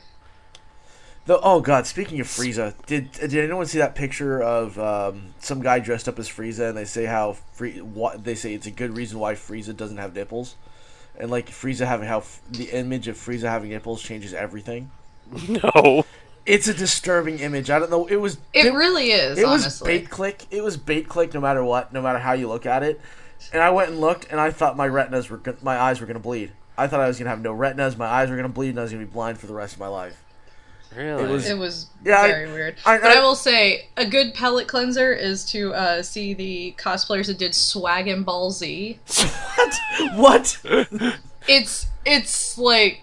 The, 1.26 1.40
oh 1.42 1.62
god, 1.62 1.86
speaking 1.86 2.20
of 2.20 2.28
Frieza, 2.28 2.74
did 2.88 3.12
did 3.12 3.36
anyone 3.36 3.66
see 3.68 3.78
that 3.78 3.94
picture 3.96 4.42
of 4.42 4.78
um, 4.80 5.34
some 5.40 5.62
guy 5.62 5.80
dressed 5.80 6.08
up 6.08 6.18
as 6.18 6.28
Frieza 6.28 6.70
and 6.70 6.78
they 6.78 6.86
say 6.86 7.06
how 7.06 7.34
Free, 7.54 7.80
what 7.80 8.24
they 8.24 8.34
say 8.36 8.54
it's 8.56 8.66
a 8.66 8.72
good 8.72 8.96
reason 8.98 9.20
why 9.20 9.36
Frieza 9.36 9.76
doesn't 9.78 9.98
have 9.98 10.16
nipples, 10.16 10.56
and 11.20 11.30
like 11.30 11.50
Frieza 11.50 11.86
having 11.86 12.08
how 12.08 12.24
the 12.50 12.72
image 12.72 13.08
of 13.08 13.18
Frieza 13.18 13.44
having 13.50 13.70
nipples 13.70 14.02
changes 14.02 14.34
everything. 14.34 14.90
No. 15.48 16.06
It's 16.46 16.68
a 16.68 16.74
disturbing 16.74 17.40
image. 17.40 17.70
I 17.70 17.78
don't 17.80 17.92
know. 17.92 18.08
It 18.08 18.16
was 18.18 18.38
It 18.54 18.74
really 18.74 19.12
is, 19.12 19.38
it 19.38 19.46
was 19.46 19.82
bait 19.82 20.10
click. 20.10 20.46
It 20.52 20.64
was 20.64 20.76
bait 20.78 21.08
click 21.08 21.34
no 21.34 21.40
matter 21.40 21.64
what, 21.64 21.94
no 21.94 22.02
matter 22.02 22.20
how 22.20 22.34
you 22.34 22.48
look 22.48 22.66
at 22.66 22.84
it. 22.84 23.00
And 23.54 23.62
I 23.62 23.70
went 23.72 23.90
and 23.90 24.00
looked, 24.02 24.28
and 24.32 24.40
I 24.40 24.52
thought 24.52 24.78
my 24.78 24.88
retinas 24.88 25.30
were 25.30 25.40
my 25.62 25.78
eyes 25.80 26.00
were 26.00 26.08
gonna 26.08 26.20
bleed. 26.20 26.52
I 26.78 26.88
thought 26.88 27.00
I 27.00 27.08
was 27.08 27.18
gonna 27.20 27.30
have 27.30 27.42
no 27.42 27.52
retinas. 27.54 27.98
My 27.98 28.08
eyes 28.08 28.30
were 28.30 28.36
gonna 28.36 28.50
bleed, 28.50 28.70
and 28.70 28.80
I 28.80 28.84
was 28.84 28.92
gonna 28.92 29.06
be 29.06 29.12
blind 29.12 29.38
for 29.40 29.48
the 29.48 29.54
rest 29.54 29.74
of 29.74 29.80
my 29.80 29.88
life. 29.88 30.24
Really? 30.96 31.24
It 31.24 31.30
was- 31.30 31.50
It 31.50 31.58
was 31.58 31.86
Yeah, 32.04 32.20
I- 32.20 32.28
very 32.28 32.52
weird. 32.52 32.76
I- 32.86 32.98
but 32.98 33.12
I, 33.12 33.20
I- 33.20 33.22
will 33.22 33.36
say, 33.36 33.88
a 33.96 34.06
good 34.06 34.34
palate 34.34 34.68
cleanser 34.68 35.14
is 35.14 35.46
to 35.52 35.74
uh, 35.74 36.02
see 36.04 36.34
the 36.34 36.76
cosplayers 36.78 37.28
that 37.28 37.38
did 37.38 37.56
Swag 37.56 38.08
and 38.08 38.26
Ball 38.26 38.52
Z. 38.52 39.00
What? 40.16 40.58
what? 40.60 41.18
It's 41.48 41.88
it's 42.06 42.58
like 42.58 43.02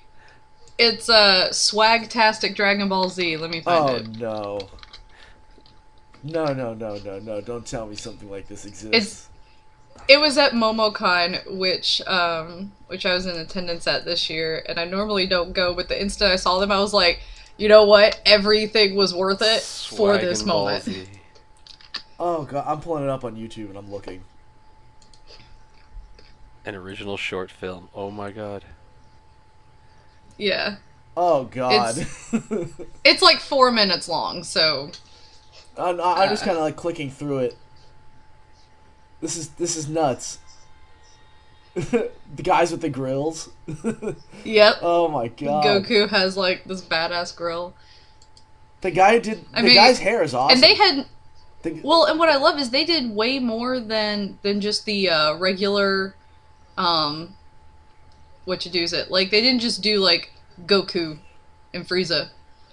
it's 0.79 1.09
a 1.09 1.13
uh, 1.15 1.49
swagtastic 1.51 2.55
Dragon 2.55 2.89
Ball 2.89 3.09
Z. 3.09 3.37
Let 3.37 3.51
me 3.51 3.61
find 3.61 3.91
Oh 3.91 3.95
it. 3.97 4.07
Oh 4.23 4.59
no. 4.63 4.69
No, 6.23 6.53
no, 6.53 6.75
no, 6.75 6.97
no, 7.05 7.19
no! 7.21 7.41
Don't 7.41 7.65
tell 7.65 7.87
me 7.87 7.95
something 7.95 8.29
like 8.31 8.49
this 8.49 8.65
exists. 8.67 8.95
It's- 8.95 9.29
It 10.09 10.19
was 10.21 10.37
at 10.39 10.53
MomoCon, 10.53 11.59
which 11.59 12.01
um 12.07 12.73
which 12.89 13.05
I 13.07 13.15
was 13.15 13.27
in 13.27 13.37
attendance 13.37 13.87
at 13.87 14.05
this 14.05 14.29
year, 14.31 14.65
and 14.69 14.81
I 14.81 14.85
normally 14.85 15.27
don't 15.27 15.53
go, 15.53 15.75
but 15.75 15.89
the 15.89 16.01
instant 16.01 16.33
I 16.33 16.37
saw 16.37 16.59
them, 16.59 16.73
I 16.73 16.81
was 16.81 16.93
like, 16.95 17.21
you 17.57 17.69
know 17.69 17.85
what? 17.85 18.21
Everything 18.27 18.95
was 18.97 19.15
worth 19.15 19.43
it 19.43 19.61
for 19.61 20.15
Swag 20.15 20.21
this 20.23 20.41
and 20.41 20.49
Ball 20.49 20.65
moment. 20.67 20.85
Z. 20.85 21.07
oh 22.19 22.43
god, 22.45 22.65
I'm 22.67 22.81
pulling 22.81 23.05
it 23.05 23.11
up 23.11 23.25
on 23.25 23.37
YouTube 23.37 23.69
and 23.69 23.77
I'm 23.79 23.91
looking. 23.91 24.23
An 26.65 26.75
original 26.75 27.17
short 27.17 27.51
film. 27.51 27.89
Oh 27.95 28.11
my 28.11 28.31
god. 28.33 28.65
Yeah. 30.39 30.77
Oh 31.17 31.45
god. 31.45 32.07
It's 33.05 33.23
like 33.23 33.41
four 33.41 33.73
minutes 33.73 34.09
long, 34.09 34.45
so 34.45 34.91
I'm, 35.77 36.01
I'm 36.01 36.29
just 36.29 36.45
kind 36.45 36.57
of 36.57 36.63
like 36.63 36.77
clicking 36.77 37.11
through 37.11 37.39
it. 37.39 37.57
This 39.21 39.37
is 39.37 39.49
this 39.51 39.77
is 39.77 39.89
nuts. 39.89 40.39
the 41.75 42.11
guys 42.43 42.71
with 42.71 42.81
the 42.81 42.89
grills. 42.89 43.51
yep. 44.45 44.77
Oh 44.83 45.09
my 45.09 45.29
god. 45.29 45.65
Goku 45.65 46.09
has 46.09 46.37
like 46.37 46.65
this 46.65 46.83
badass 46.83 47.35
grill. 47.35 47.75
The 48.81 48.91
guy 48.91 49.19
did. 49.19 49.45
I 49.53 49.63
the 49.63 49.69
mean, 49.69 49.77
guy's 49.77 49.99
hair 49.99 50.23
is 50.23 50.35
awesome. 50.35 50.55
And 50.55 50.63
they 50.63 50.75
had 50.75 51.07
The- 51.63 51.81
well, 51.83 52.05
and 52.05 52.19
what 52.19 52.29
I 52.29 52.37
love 52.37 52.59
is 52.59 52.71
they 52.71 52.85
did 52.85 53.11
way 53.15 53.39
more 53.39 53.81
than 53.81 54.39
than 54.43 54.61
just 54.61 54.85
the 54.85 55.09
uh, 55.11 55.35
regular, 55.37 56.15
um, 56.77 57.35
what 58.49 58.65
you 58.65 58.71
do 58.73 58.83
is 58.83 58.95
it 58.95 59.11
like 59.11 59.31
they 59.31 59.43
didn't 59.43 59.61
just 59.61 59.83
do 59.83 59.99
like 59.99 60.33
Goku 60.65 61.19
and 61.75 61.87
Frieza, 61.87 62.31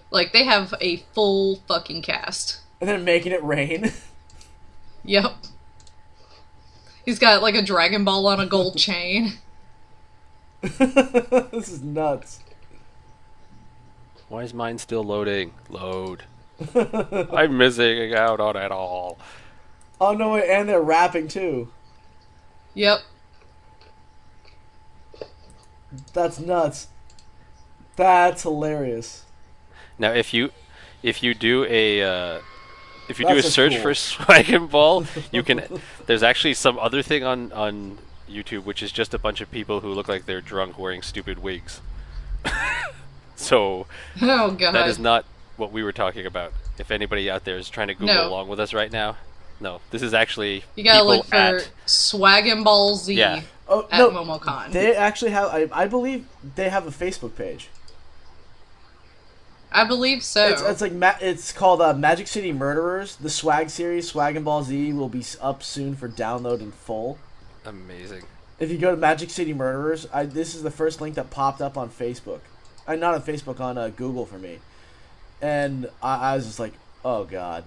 like 0.09 0.31
they 0.31 0.45
have 0.45 0.73
a 0.79 1.03
full 1.13 1.57
fucking 1.67 2.01
cast. 2.01 2.61
and 2.79 2.89
then 2.89 3.03
making 3.03 3.31
it 3.33 3.43
rain. 3.43 3.91
Yep. 5.07 5.33
He's 7.05 7.19
got 7.19 7.43
like 7.43 7.53
a 7.53 7.61
Dragon 7.61 8.03
Ball 8.03 8.25
on 8.25 8.39
a 8.39 8.47
gold 8.47 8.75
chain. 8.75 9.33
this 10.61 11.69
is 11.69 11.83
nuts. 11.83 12.39
Why 14.27 14.41
is 14.41 14.51
mine 14.51 14.79
still 14.79 15.03
loading? 15.03 15.53
Load. 15.69 16.23
I'm 16.73 17.55
missing 17.55 18.15
out 18.15 18.39
on 18.39 18.57
it 18.57 18.71
all. 18.71 19.19
Oh 20.01 20.13
no! 20.13 20.31
Wait, 20.31 20.49
and 20.49 20.67
they're 20.67 20.81
rapping 20.81 21.27
too. 21.27 21.69
Yep. 22.73 23.01
That's 26.13 26.39
nuts. 26.39 26.87
That's 27.95 28.43
hilarious. 28.43 29.23
Now, 29.97 30.11
if 30.11 30.33
you 30.33 30.51
if 31.03 31.21
you 31.23 31.33
do 31.33 31.65
a 31.69 32.01
uh, 32.03 32.41
if 33.07 33.19
you 33.19 33.27
do 33.27 33.37
a 33.37 33.43
search 33.43 33.73
cool. 33.73 33.81
for 33.81 33.93
Swag 33.95 34.49
and 34.49 34.69
Ball, 34.69 35.05
you 35.31 35.43
can. 35.43 35.61
There's 36.05 36.23
actually 36.23 36.53
some 36.55 36.77
other 36.79 37.01
thing 37.01 37.23
on 37.23 37.51
on 37.53 37.97
YouTube 38.29 38.63
which 38.63 38.81
is 38.81 38.91
just 38.91 39.13
a 39.13 39.19
bunch 39.19 39.39
of 39.39 39.51
people 39.51 39.81
who 39.81 39.89
look 39.93 40.07
like 40.07 40.25
they're 40.25 40.41
drunk 40.41 40.79
wearing 40.79 41.01
stupid 41.03 41.39
wigs. 41.39 41.79
so 43.35 43.85
Oh 44.21 44.51
god. 44.51 44.73
that 44.73 44.87
is 44.87 44.99
not 44.99 45.25
what 45.57 45.71
we 45.71 45.83
were 45.83 45.91
talking 45.91 46.25
about. 46.25 46.51
If 46.77 46.91
anybody 46.91 47.29
out 47.29 47.45
there 47.45 47.57
is 47.57 47.69
trying 47.69 47.87
to 47.87 47.93
Google 47.93 48.15
No. 48.15 48.27
along 48.27 48.47
with 48.49 48.59
us 48.59 48.73
right 48.73 48.91
now, 48.91 49.17
no, 49.59 49.79
this 49.91 50.01
is 50.01 50.13
actually 50.13 50.63
you 50.75 50.83
gotta 50.83 50.99
people 50.99 51.17
look 51.17 51.25
for 51.27 51.35
at 51.35 51.69
Swag 51.85 52.47
and 52.47 52.63
Ball 52.63 52.95
Z 52.95 53.13
Yeah. 53.13 53.41
Oh 53.67 53.87
at 53.91 53.97
no, 53.97 54.11
MomoCon. 54.11 54.71
they 54.71 54.95
actually 54.95 55.31
have. 55.31 55.49
I, 55.49 55.67
I 55.71 55.87
believe 55.87 56.27
they 56.55 56.69
have 56.69 56.85
a 56.85 56.91
Facebook 56.91 57.35
page. 57.35 57.69
I 59.71 59.83
believe 59.83 60.23
so. 60.23 60.47
It's, 60.47 60.61
it's 60.61 60.81
like 60.81 60.93
ma- 60.93 61.17
it's 61.19 61.51
called 61.51 61.81
uh, 61.81 61.93
Magic 61.93 62.27
City 62.27 62.53
Murderers. 62.53 63.17
The 63.17 63.29
Swag 63.29 63.69
series, 63.69 64.07
Swag 64.07 64.35
and 64.35 64.45
Ball 64.45 64.63
Z, 64.63 64.93
will 64.93 65.09
be 65.09 65.23
up 65.41 65.63
soon 65.63 65.95
for 65.95 66.07
download 66.07 66.61
in 66.61 66.71
full. 66.71 67.17
amazing. 67.65 68.23
If 68.57 68.71
you 68.71 68.77
go 68.77 68.91
to 68.91 68.97
Magic 68.97 69.29
City 69.29 69.53
Murderers, 69.53 70.07
I, 70.13 70.25
this 70.25 70.55
is 70.55 70.63
the 70.63 70.71
first 70.71 71.01
link 71.01 71.15
that 71.15 71.29
popped 71.29 71.61
up 71.61 71.77
on 71.77 71.89
Facebook. 71.89 72.39
I 72.87 72.95
not 72.95 73.15
on 73.15 73.21
Facebook 73.21 73.59
on 73.59 73.77
uh, 73.77 73.89
Google 73.89 74.25
for 74.25 74.37
me, 74.37 74.59
and 75.41 75.89
I, 76.01 76.31
I 76.31 76.35
was 76.35 76.45
just 76.45 76.59
like, 76.59 76.73
oh 77.03 77.25
god, 77.25 77.65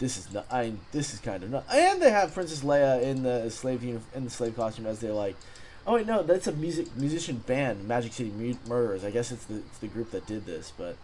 this 0.00 0.16
is 0.18 0.32
not. 0.32 0.46
I 0.50 0.72
this 0.90 1.14
is 1.14 1.20
kind 1.20 1.42
of 1.44 1.50
not. 1.50 1.64
And 1.72 2.02
they 2.02 2.10
have 2.10 2.34
Princess 2.34 2.60
Leia 2.64 3.00
in 3.02 3.22
the 3.22 3.48
slave 3.50 3.84
uni- 3.84 4.00
in 4.14 4.24
the 4.24 4.30
slave 4.30 4.56
costume 4.56 4.86
as 4.86 4.98
they're 4.98 5.12
like, 5.12 5.36
oh 5.86 5.94
wait 5.94 6.06
no, 6.06 6.22
that's 6.24 6.48
a 6.48 6.52
music 6.52 6.88
musician 6.96 7.36
band, 7.46 7.86
Magic 7.86 8.12
City 8.12 8.30
Mu- 8.30 8.56
Murderers. 8.66 9.04
I 9.04 9.10
guess 9.12 9.30
it's 9.30 9.44
the 9.44 9.56
it's 9.56 9.78
the 9.78 9.86
group 9.86 10.10
that 10.10 10.26
did 10.26 10.44
this, 10.46 10.72
but 10.76 10.96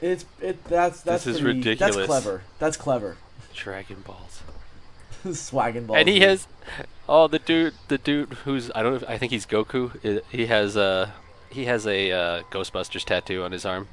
it's 0.00 0.24
it 0.40 0.64
that's 0.64 1.02
that's 1.02 1.24
This 1.24 1.36
is 1.36 1.42
pretty- 1.42 1.58
ridiculous. 1.58 1.96
That's 1.96 2.06
clever. 2.06 2.42
That's 2.58 2.76
clever. 2.78 3.16
Dragon 3.54 4.02
Balls. 4.06 4.42
Swag 5.36 5.86
balls. 5.86 5.98
And 5.98 6.08
he 6.08 6.14
Z. 6.20 6.20
has 6.20 6.46
oh 7.08 7.28
the 7.28 7.38
dude 7.40 7.74
the 7.88 7.98
dude 7.98 8.32
who's 8.44 8.70
I 8.74 8.82
don't 8.82 9.02
know 9.02 9.08
I 9.08 9.18
think 9.18 9.32
he's 9.32 9.44
Goku 9.44 10.22
he 10.30 10.46
has 10.46 10.76
a 10.76 11.12
he 11.50 11.64
has 11.66 11.86
a 11.86 12.10
uh, 12.12 12.42
Ghostbusters 12.50 13.04
tattoo 13.04 13.42
on 13.42 13.52
his 13.52 13.66
arm 13.66 13.88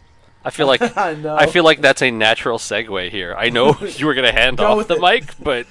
I 0.45 0.49
feel 0.49 0.67
like 0.67 0.81
I 0.97 1.13
know. 1.15 1.35
I 1.35 1.47
feel 1.47 1.63
like 1.63 1.81
that's 1.81 2.01
a 2.01 2.11
natural 2.11 2.57
segue 2.57 3.09
here 3.09 3.35
I 3.37 3.49
know 3.49 3.77
you 3.97 4.05
were 4.05 4.13
gonna 4.13 4.31
hand 4.31 4.57
Go 4.57 4.67
off 4.67 4.77
with 4.77 4.87
the 4.87 4.95
it. 4.95 5.01
mic 5.01 5.33
but 5.43 5.67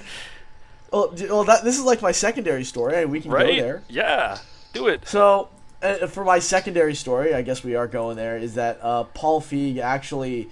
Well, 0.93 1.15
well 1.31 1.45
that, 1.45 1.65
this 1.65 1.79
is 1.79 1.85
like 1.85 2.03
my 2.03 2.13
secondary 2.13 2.65
story. 2.65 3.03
and 3.03 3.11
We 3.11 3.21
can 3.21 3.31
go 3.31 3.39
there. 3.39 3.83
yeah 3.89 4.39
do 4.73 4.89
it 4.89 5.07
So, 5.09 5.49
uh, 5.83 6.07
for 6.07 6.25
my 6.25 6.39
secondary 6.39 6.95
story, 6.95 7.35
I 7.35 7.43
guess 7.43 7.63
we 7.63 7.75
are 7.75 7.87
going 7.87 8.17
there. 8.17 8.37
Is 8.39 8.55
that 8.55 8.79
uh, 8.83 9.05
Paul 9.05 9.41
Feig 9.43 9.79
actually 9.79 10.49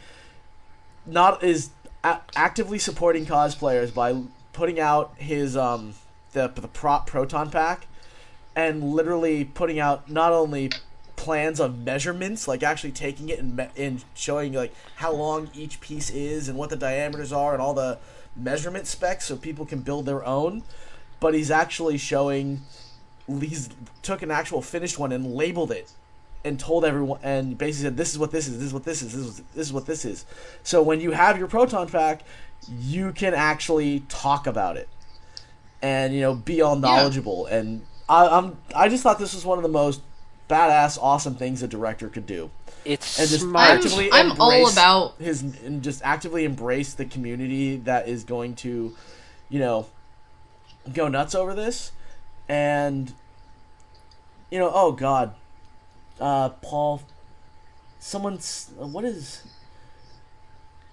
not 1.06 1.42
is 1.42 1.70
a- 2.02 2.20
actively 2.36 2.78
supporting 2.78 3.26
cosplayers 3.26 3.92
by 3.92 4.22
putting 4.52 4.78
out 4.80 5.14
his 5.16 5.56
um 5.56 5.94
the 6.32 6.48
the 6.48 6.68
prop 6.68 7.06
proton 7.06 7.50
pack, 7.50 7.86
and 8.54 8.82
literally 8.92 9.44
putting 9.44 9.78
out 9.78 10.10
not 10.10 10.32
only 10.32 10.70
plans 11.24 11.58
of 11.58 11.78
measurements, 11.78 12.46
like 12.46 12.62
actually 12.62 12.92
taking 12.92 13.30
it 13.30 13.38
and 13.38 13.56
me- 13.56 13.68
and 13.76 14.04
showing 14.14 14.52
like 14.52 14.74
how 14.96 15.10
long 15.12 15.50
each 15.54 15.80
piece 15.80 16.10
is 16.10 16.48
and 16.48 16.58
what 16.58 16.68
the 16.68 16.76
diameters 16.76 17.32
are 17.32 17.54
and 17.54 17.62
all 17.62 17.72
the 17.72 17.98
measurement 18.36 18.86
specs, 18.86 19.24
so 19.24 19.36
people 19.36 19.64
can 19.64 19.80
build 19.80 20.04
their 20.04 20.24
own. 20.24 20.62
But 21.20 21.32
he's 21.32 21.50
actually 21.50 21.96
showing 21.96 22.60
he's 23.26 23.70
took 24.02 24.20
an 24.20 24.30
actual 24.30 24.60
finished 24.60 24.98
one 24.98 25.12
and 25.12 25.34
labeled 25.34 25.70
it 25.70 25.90
and 26.44 26.60
told 26.60 26.84
everyone 26.84 27.18
and 27.22 27.56
basically 27.56 27.84
said 27.88 27.96
this 27.96 28.12
is 28.12 28.18
what 28.18 28.30
this 28.30 28.46
is 28.46 28.58
this 28.58 28.66
is 28.66 28.74
what 28.74 28.84
this 28.84 29.00
is 29.00 29.12
this 29.14 29.24
is 29.24 29.36
this 29.54 29.66
is 29.66 29.72
what 29.72 29.86
this 29.86 30.04
is. 30.04 30.26
So 30.62 30.82
when 30.82 31.00
you 31.00 31.12
have 31.12 31.38
your 31.38 31.48
proton 31.48 31.88
pack 31.88 32.22
you 32.68 33.12
can 33.12 33.32
actually 33.34 34.00
talk 34.08 34.46
about 34.46 34.76
it 34.76 34.88
and 35.80 36.14
you 36.14 36.20
know 36.20 36.34
be 36.34 36.60
all 36.60 36.76
knowledgeable. 36.76 37.46
And 37.46 37.86
I, 38.10 38.26
I'm 38.26 38.58
I 38.74 38.90
just 38.90 39.02
thought 39.02 39.18
this 39.18 39.34
was 39.34 39.46
one 39.46 39.58
of 39.58 39.62
the 39.62 39.70
most 39.70 40.02
badass 40.48 40.98
awesome 41.00 41.34
things 41.34 41.62
a 41.62 41.68
director 41.68 42.08
could 42.08 42.26
do. 42.26 42.50
It's 42.84 43.18
and 43.18 43.28
just 43.28 43.42
smart. 43.42 43.70
Actively 43.70 44.10
I'm 44.12 44.32
all 44.40 44.50
embrace 44.52 44.72
about- 44.74 45.14
his 45.18 45.42
and 45.42 45.82
just 45.82 46.02
actively 46.04 46.44
embrace 46.44 46.92
the 46.94 47.04
community 47.06 47.76
that 47.78 48.08
is 48.08 48.24
going 48.24 48.54
to 48.56 48.94
you 49.48 49.58
know 49.58 49.86
go 50.92 51.08
nuts 51.08 51.34
over 51.34 51.54
this. 51.54 51.92
And 52.48 53.12
you 54.50 54.58
know 54.58 54.70
oh 54.74 54.92
god. 54.92 55.34
Uh 56.20 56.50
paul 56.50 57.02
someone's 57.98 58.70
what 58.76 59.04
is 59.04 59.42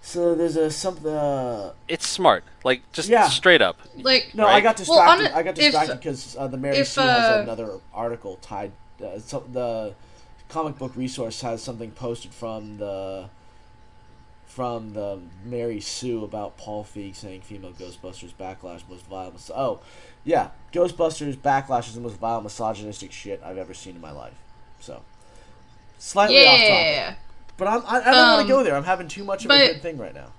so 0.00 0.34
there's 0.34 0.56
a 0.56 0.70
some 0.70 0.98
uh, 1.06 1.70
it's 1.86 2.06
smart. 2.08 2.42
Like 2.64 2.90
just 2.92 3.08
Yeah. 3.08 3.28
straight 3.28 3.62
up. 3.62 3.78
Like 3.96 4.30
no 4.34 4.46
i 4.46 4.54
Right. 4.54 4.62
got 4.62 4.78
Well, 4.88 4.98
distracted. 4.98 5.26
A- 5.30 5.36
i 5.36 5.42
got 5.42 5.54
distracted 5.54 5.96
because 5.98 6.36
uh, 6.36 6.46
the 6.48 6.56
mary 6.56 6.78
if, 6.78 6.88
sue 6.88 7.02
has 7.02 7.38
uh, 7.38 7.42
another 7.42 7.78
article 7.94 8.36
tied 8.42 8.72
uh, 9.02 9.18
so 9.18 9.44
the 9.52 9.94
comic 10.48 10.78
book 10.78 10.92
resource 10.96 11.40
has 11.40 11.62
something 11.62 11.90
posted 11.92 12.32
from 12.32 12.78
the 12.78 13.28
from 14.46 14.92
the 14.92 15.18
Mary 15.44 15.80
Sue 15.80 16.24
about 16.24 16.58
Paul 16.58 16.84
Feig 16.84 17.16
saying 17.16 17.40
female 17.40 17.72
Ghostbusters 17.72 18.34
backlash 18.38 18.82
most 18.88 19.06
vile. 19.06 19.32
Mis- 19.32 19.50
oh, 19.54 19.80
yeah, 20.24 20.50
Ghostbusters 20.72 21.36
backlash 21.36 21.88
is 21.88 21.94
the 21.94 22.02
most 22.02 22.16
vile 22.16 22.42
misogynistic 22.42 23.12
shit 23.12 23.40
I've 23.42 23.56
ever 23.56 23.72
seen 23.72 23.94
in 23.96 24.02
my 24.02 24.12
life. 24.12 24.34
So, 24.78 25.00
slightly 25.98 26.44
off 26.46 26.58
topic, 26.58 26.68
yeah 26.68 27.14
but 27.56 27.68
I'm, 27.68 27.82
I, 27.86 28.00
I 28.00 28.04
don't 28.04 28.28
want 28.28 28.40
Um, 28.40 28.46
to 28.46 28.52
go 28.52 28.62
there. 28.64 28.74
I'm 28.74 28.84
having 28.84 29.08
too 29.08 29.24
much 29.24 29.44
of 29.44 29.50
a 29.50 29.56
good 29.68 29.82
thing 29.82 29.98
right 29.98 30.14
now. 30.14 30.32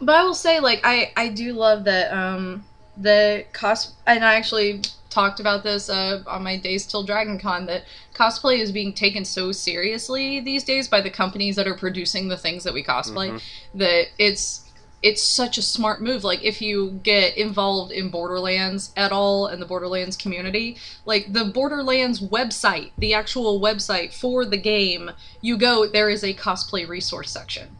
But 0.00 0.14
I 0.16 0.24
will 0.24 0.34
say, 0.34 0.60
like, 0.60 0.80
I 0.82 1.12
I 1.16 1.28
do 1.28 1.52
love 1.52 1.84
that 1.84 2.12
um 2.12 2.64
the 2.96 3.44
cos 3.52 3.92
and 4.06 4.24
I 4.24 4.34
actually 4.36 4.82
talked 5.12 5.40
about 5.40 5.62
this 5.62 5.88
uh, 5.88 6.22
on 6.26 6.42
my 6.42 6.56
days 6.56 6.86
till 6.86 7.02
Dragon 7.02 7.38
Con 7.38 7.66
that 7.66 7.84
cosplay 8.14 8.58
is 8.58 8.72
being 8.72 8.92
taken 8.92 9.24
so 9.24 9.52
seriously 9.52 10.40
these 10.40 10.64
days 10.64 10.88
by 10.88 11.00
the 11.00 11.10
companies 11.10 11.56
that 11.56 11.66
are 11.66 11.76
producing 11.76 12.28
the 12.28 12.36
things 12.36 12.64
that 12.64 12.72
we 12.72 12.82
cosplay 12.82 13.40
that 13.74 14.06
it's 14.18 14.70
it's 15.02 15.22
such 15.22 15.58
a 15.58 15.62
smart 15.62 16.00
move. 16.00 16.22
Like 16.22 16.42
if 16.44 16.62
you 16.62 17.00
get 17.02 17.36
involved 17.36 17.92
in 17.92 18.08
Borderlands 18.08 18.92
at 18.96 19.10
all 19.10 19.48
and 19.48 19.60
the 19.60 19.66
Borderlands 19.66 20.16
community, 20.16 20.76
like 21.04 21.32
the 21.32 21.44
Borderlands 21.44 22.20
website, 22.20 22.92
the 22.96 23.12
actual 23.12 23.60
website 23.60 24.14
for 24.14 24.44
the 24.44 24.56
game, 24.56 25.10
you 25.40 25.58
go 25.58 25.86
there 25.86 26.08
is 26.08 26.22
a 26.22 26.32
cosplay 26.34 26.88
resource 26.88 27.30
section. 27.30 27.76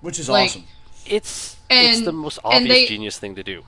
Which 0.00 0.18
is 0.18 0.28
like- 0.28 0.50
awesome. 0.50 0.64
it's 1.06 1.56
it's 1.70 2.00
the 2.00 2.12
most 2.12 2.38
obvious 2.42 2.68
they- 2.68 2.86
genius 2.86 3.18
thing 3.18 3.34
to 3.34 3.42
do 3.42 3.62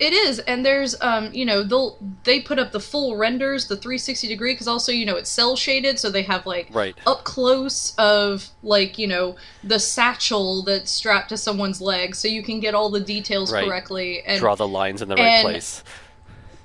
It 0.00 0.12
is, 0.12 0.40
and 0.40 0.66
there's 0.66 1.00
um, 1.00 1.32
you 1.32 1.44
know, 1.44 1.62
they'll 1.62 1.98
they 2.24 2.40
put 2.40 2.58
up 2.58 2.72
the 2.72 2.80
full 2.80 3.16
renders, 3.16 3.68
the 3.68 3.76
360 3.76 4.26
degree, 4.26 4.52
because 4.52 4.68
also 4.68 4.90
you 4.90 5.06
know 5.06 5.16
it's 5.16 5.30
cell 5.30 5.56
shaded, 5.56 5.98
so 5.98 6.10
they 6.10 6.22
have 6.22 6.46
like 6.46 6.68
Right. 6.72 6.96
up 7.06 7.24
close 7.24 7.94
of 7.96 8.50
like 8.62 8.98
you 8.98 9.06
know 9.06 9.36
the 9.62 9.78
satchel 9.78 10.62
that's 10.62 10.90
strapped 10.90 11.28
to 11.28 11.36
someone's 11.36 11.80
leg, 11.80 12.14
so 12.16 12.26
you 12.26 12.42
can 12.42 12.60
get 12.60 12.74
all 12.74 12.90
the 12.90 13.00
details 13.00 13.52
Right. 13.52 13.66
correctly. 13.66 14.22
And 14.26 14.40
draw 14.40 14.56
the 14.56 14.66
lines 14.68 15.00
in 15.00 15.08
the 15.08 15.16
right 15.16 15.40
place 15.42 15.82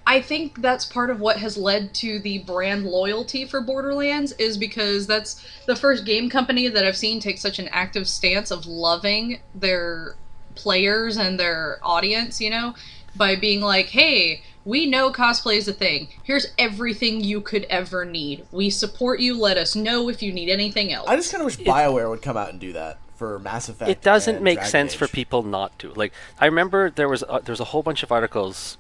I 0.09 0.21
think 0.21 0.63
that's 0.63 0.85
part 0.85 1.11
of 1.11 1.19
what 1.19 1.37
has 1.37 1.55
led 1.55 1.93
to 1.95 2.17
the 2.17 2.39
brand 2.39 2.83
loyalty 2.83 3.45
for 3.45 3.61
Borderlands 3.61 4.31
is 4.33 4.57
because 4.57 5.05
that's 5.05 5.45
the 5.67 5.75
first 5.75 6.03
game 6.03 6.31
company 6.31 6.67
that 6.67 6.83
I've 6.83 6.97
seen 6.97 7.19
take 7.19 7.37
such 7.37 7.59
an 7.59 7.67
active 7.71 8.09
stance 8.09 8.49
of 8.49 8.65
loving 8.65 9.39
their 9.53 10.15
players 10.55 11.17
and 11.17 11.39
their 11.39 11.77
audience, 11.83 12.41
you 12.41 12.49
know, 12.49 12.73
by 13.19 13.35
being 13.35 13.61
like, 13.61 13.89
"Hey, 13.89 14.41
we 14.65 14.87
know 14.87 15.11
cosplay 15.11 15.57
is 15.57 15.67
a 15.67 15.73
thing. 15.73 16.07
Here's 16.23 16.47
everything 16.57 17.23
you 17.23 17.41
could 17.41 17.65
ever 17.69 18.03
need. 18.05 18.45
We 18.51 18.71
support 18.71 19.19
you. 19.19 19.37
Let 19.39 19.57
us 19.57 19.75
know 19.75 20.09
if 20.09 20.23
you 20.23 20.31
need 20.31 20.49
anything 20.49 20.91
else." 20.91 21.07
I 21.07 21.15
just 21.15 21.31
kind 21.31 21.41
of 21.41 21.45
wish 21.45 21.57
Bioware 21.57 22.09
would 22.09 22.23
come 22.23 22.35
out 22.37 22.49
and 22.49 22.59
do 22.59 22.73
that 22.73 22.97
for 23.15 23.37
Mass 23.37 23.69
Effect. 23.69 23.91
it 23.91 24.01
doesn't 24.01 24.35
and 24.37 24.43
make 24.43 24.55
Dragon 24.59 24.71
sense 24.71 24.93
for 24.95 25.05
people 25.05 25.43
not 25.43 25.77
to 25.79 25.91
like 25.91 26.13
i 26.39 26.45
remember 26.45 26.89
there 26.89 27.09
was 27.09 27.21
uh, 27.23 27.39
there 27.39 27.51
was 27.51 27.59
a 27.59 27.65
whole 27.65 27.83
bunch 27.83 28.01
of 28.01 28.13
articles 28.13 28.77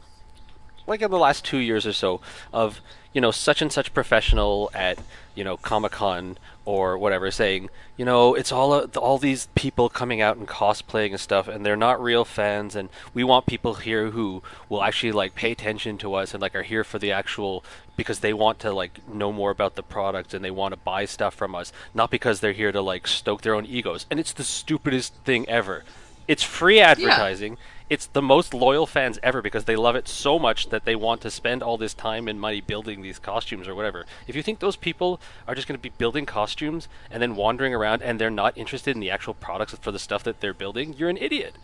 like 0.87 1.01
in 1.01 1.11
the 1.11 1.19
last 1.19 1.43
two 1.43 1.57
years 1.57 1.85
or 1.85 1.91
so 1.91 2.21
of 2.53 2.79
you 3.11 3.19
know 3.19 3.31
such 3.31 3.61
and 3.61 3.69
such 3.69 3.93
professional 3.93 4.71
at 4.73 4.97
you 5.35 5.43
know 5.43 5.57
comic 5.57 5.91
con 5.91 6.37
or 6.69 6.99
whatever 6.99 7.31
saying 7.31 7.67
you 7.97 8.05
know 8.05 8.35
it's 8.35 8.51
all 8.51 8.73
uh, 8.73 8.85
all 8.95 9.17
these 9.17 9.47
people 9.55 9.89
coming 9.89 10.21
out 10.21 10.37
and 10.37 10.47
cosplaying 10.47 11.09
and 11.09 11.19
stuff 11.19 11.47
and 11.47 11.65
they're 11.65 11.75
not 11.75 11.99
real 11.99 12.23
fans 12.23 12.75
and 12.75 12.89
we 13.11 13.23
want 13.23 13.47
people 13.47 13.73
here 13.73 14.11
who 14.11 14.43
will 14.69 14.83
actually 14.83 15.11
like 15.11 15.33
pay 15.33 15.51
attention 15.51 15.97
to 15.97 16.13
us 16.13 16.31
and 16.31 16.41
like 16.43 16.53
are 16.53 16.61
here 16.61 16.83
for 16.83 16.99
the 16.99 17.11
actual 17.11 17.63
because 17.97 18.19
they 18.19 18.33
want 18.33 18.59
to 18.59 18.71
like 18.71 18.99
know 19.11 19.31
more 19.31 19.49
about 19.49 19.73
the 19.73 19.81
product 19.81 20.31
and 20.31 20.45
they 20.45 20.51
want 20.51 20.71
to 20.71 20.79
buy 20.81 21.05
stuff 21.05 21.33
from 21.33 21.55
us 21.55 21.73
not 21.95 22.11
because 22.11 22.39
they're 22.39 22.51
here 22.51 22.71
to 22.71 22.81
like 22.81 23.07
stoke 23.07 23.41
their 23.41 23.55
own 23.55 23.65
egos. 23.65 24.05
And 24.11 24.19
it's 24.19 24.33
the 24.33 24.43
stupidest 24.43 25.15
thing 25.25 25.49
ever 25.49 25.83
it's 26.29 26.43
free 26.43 26.79
advertising 26.79 27.57
it's 27.89 28.05
the 28.05 28.21
most 28.21 28.53
loyal 28.53 28.85
fans 28.85 29.17
ever 29.23 29.41
because 29.41 29.65
they 29.65 29.75
love 29.75 29.95
it 29.95 30.07
so 30.07 30.37
much 30.37 30.69
that 30.69 30.85
they 30.85 30.95
want 30.95 31.21
to 31.21 31.31
spend 31.31 31.63
all 31.63 31.77
this 31.77 31.95
time 31.95 32.27
and 32.27 32.39
money 32.39 32.61
building 32.61 33.01
these 33.01 33.17
costumes 33.17 33.67
or 33.67 33.73
whatever. 33.73 34.05
If 34.27 34.35
you 34.35 34.43
think 34.43 34.59
those 34.59 34.75
people 34.75 35.19
are 35.47 35.55
just 35.55 35.67
going 35.67 35.77
to 35.77 35.81
be 35.81 35.89
building 35.89 36.27
costumes 36.27 36.87
and 37.09 37.21
then 37.21 37.35
wandering 37.35 37.73
around 37.73 38.03
and 38.03 38.21
they're 38.21 38.29
not 38.29 38.55
interested 38.55 38.95
in 38.95 38.99
the 38.99 39.09
actual 39.09 39.33
products 39.33 39.73
for 39.81 39.91
the 39.91 39.97
stuff 39.97 40.23
that 40.23 40.39
they're 40.39 40.53
building, 40.53 40.93
you're 40.97 41.09
an 41.09 41.17
idiot. 41.17 41.55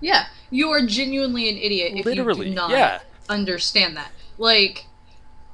Yeah, 0.00 0.26
you 0.50 0.68
are 0.68 0.84
genuinely 0.84 1.48
an 1.48 1.56
idiot 1.56 1.92
if 1.94 2.04
Literally, 2.04 2.48
you 2.48 2.52
do 2.52 2.56
not 2.56 2.70
yeah. 2.70 3.00
understand 3.30 3.96
that. 3.96 4.12
Like, 4.36 4.86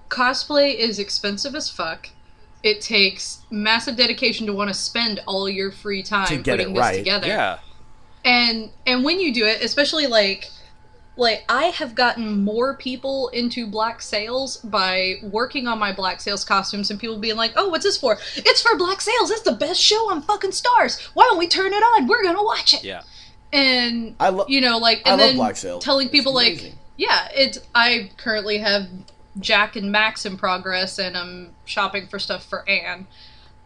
cosplay 0.09 0.74
is 0.74 0.98
expensive 0.98 1.54
as 1.54 1.70
fuck. 1.70 2.09
It 2.64 2.80
takes 2.80 3.42
massive 3.50 3.96
dedication 3.96 4.46
to 4.46 4.52
want 4.52 4.68
to 4.68 4.74
spend 4.74 5.20
all 5.26 5.48
your 5.48 5.70
free 5.70 6.02
time 6.02 6.26
To 6.26 6.37
get 6.38 6.59
putting 6.59 6.70
it 6.70 6.74
this 6.74 6.80
right. 6.80 6.96
together. 6.96 7.26
Yeah. 7.28 7.59
And 8.24 8.70
and 8.87 9.04
when 9.04 9.20
you 9.20 9.32
do 9.34 9.44
it 9.46 9.62
especially 9.62 10.06
like 10.06 10.48
like 11.16 11.44
i 11.48 11.66
have 11.66 11.94
gotten 11.94 12.42
more 12.42 12.76
people 12.76 13.28
into 13.28 13.66
black 13.68 14.02
sails 14.02 14.56
by 14.58 15.14
working 15.22 15.68
on 15.68 15.78
my 15.78 15.92
black 15.92 16.20
sails 16.20 16.44
costumes 16.44 16.90
and 16.90 16.98
people 16.98 17.18
being 17.18 17.37
like 17.37 17.52
oh 17.56 17.68
what's 17.68 17.84
this 17.84 17.96
for? 17.96 18.18
It's 18.37 18.62
for 18.62 18.76
black 18.76 19.00
sails. 19.00 19.30
It's 19.30 19.42
the 19.42 19.52
best 19.52 19.80
show 19.80 20.10
on 20.10 20.22
fucking 20.22 20.50
Starz. 20.50 21.00
Why 21.14 21.24
don't 21.24 21.38
we 21.38 21.46
turn 21.48 21.72
it 21.72 21.82
on? 21.82 22.06
We're 22.08 22.22
gonna 22.24 22.42
watch 22.42 22.74
it. 22.74 22.82
Yeah. 22.82 23.02
and 23.52 24.16
I 24.18 24.30
love 24.30 24.48
you 24.50 24.60
know 24.60 24.78
like 24.78 25.02
I 25.06 25.10
and 25.12 25.20
love 25.20 25.28
then 25.30 25.37
black 25.37 25.56
sails. 25.56 25.84
telling 25.84 26.06
It's 26.06 26.12
people 26.12 26.34
like 26.34 26.74
yeah 26.96 27.28
it's 27.34 27.58
i 27.74 28.10
currently 28.16 28.58
have 28.58 28.88
jack 29.40 29.76
and 29.76 29.90
max 29.92 30.24
in 30.24 30.37
progress 30.37 30.98
and 30.98 31.16
i'm 31.16 31.50
shopping 31.64 32.06
for 32.08 32.18
stuff 32.18 32.44
for 32.44 32.68
anne. 32.68 33.06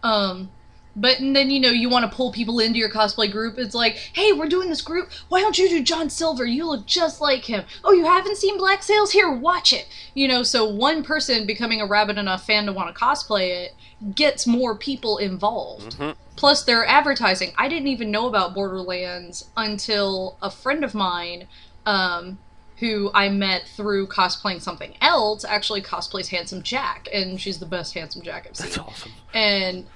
Um 0.03 0.51
but 0.97 1.21
and 1.21 1.35
then 1.35 1.51
you 1.51 1.61
know 1.61 1.71
you 1.71 1.89
want 1.89 2.09
to 2.09 2.17
pull 2.17 2.33
people 2.33 2.59
into 2.59 2.79
your 2.79 2.91
cosplay 2.91 3.31
group 3.31 3.59
it's 3.59 3.75
like 3.75 3.95
hey 4.15 4.33
we're 4.33 4.49
doing 4.49 4.69
this 4.69 4.83
group. 4.83 5.11
Why 5.29 5.41
don't 5.41 5.59
you 5.59 5.69
do 5.69 5.83
john 5.83 6.11
silver? 6.11 6.45
You 6.45 6.67
look 6.67 6.87
just 6.87 7.21
like 7.21 7.45
him. 7.45 7.65
Oh 7.85 7.93
you 7.93 8.05
haven't 8.05 8.37
seen 8.37 8.59
black 8.59 8.83
sails? 8.83 9.13
Here 9.13 9.31
watch 9.31 9.73
it. 9.73 9.87
You 10.15 10.29
know 10.29 10.43
so 10.43 10.69
one 10.69 11.03
person 11.03 11.47
becoming 11.47 11.81
a 11.81 11.87
rabid 11.87 12.19
enough 12.19 12.47
fan 12.47 12.67
to 12.67 12.73
want 12.73 12.95
to 12.95 13.01
cosplay 13.01 13.65
it 13.65 13.75
gets 14.15 14.47
more 14.47 14.77
people 14.77 15.19
involved. 15.19 15.97
Plus 16.37 16.63
their 16.65 16.87
advertising. 16.87 17.53
I 17.59 17.69
didn't 17.69 17.89
even 17.89 18.13
know 18.13 18.29
about 18.29 18.55
borderlands 18.55 19.51
until 19.57 20.37
a 20.41 20.51
friend 20.51 20.85
of 20.85 20.95
mine 20.95 21.49
um, 21.85 22.39
who 22.79 23.11
i 23.15 23.29
met 23.29 23.67
through 23.67 24.07
cosplaying 24.07 24.61
something 24.61 24.95
else 25.01 25.45
actually 25.45 25.83
cosplays 25.83 26.29
handsome 26.29 26.63
jack 26.63 27.09
and 27.13 27.41
she's 27.41 27.59
the 27.59 27.67
best 27.67 27.95
handsome 27.95 28.23
jack 28.23 28.47
i've 28.49 28.57
seen. 28.57 28.67
That's 28.67 28.79
awesome. 28.79 29.13
and 29.35 29.87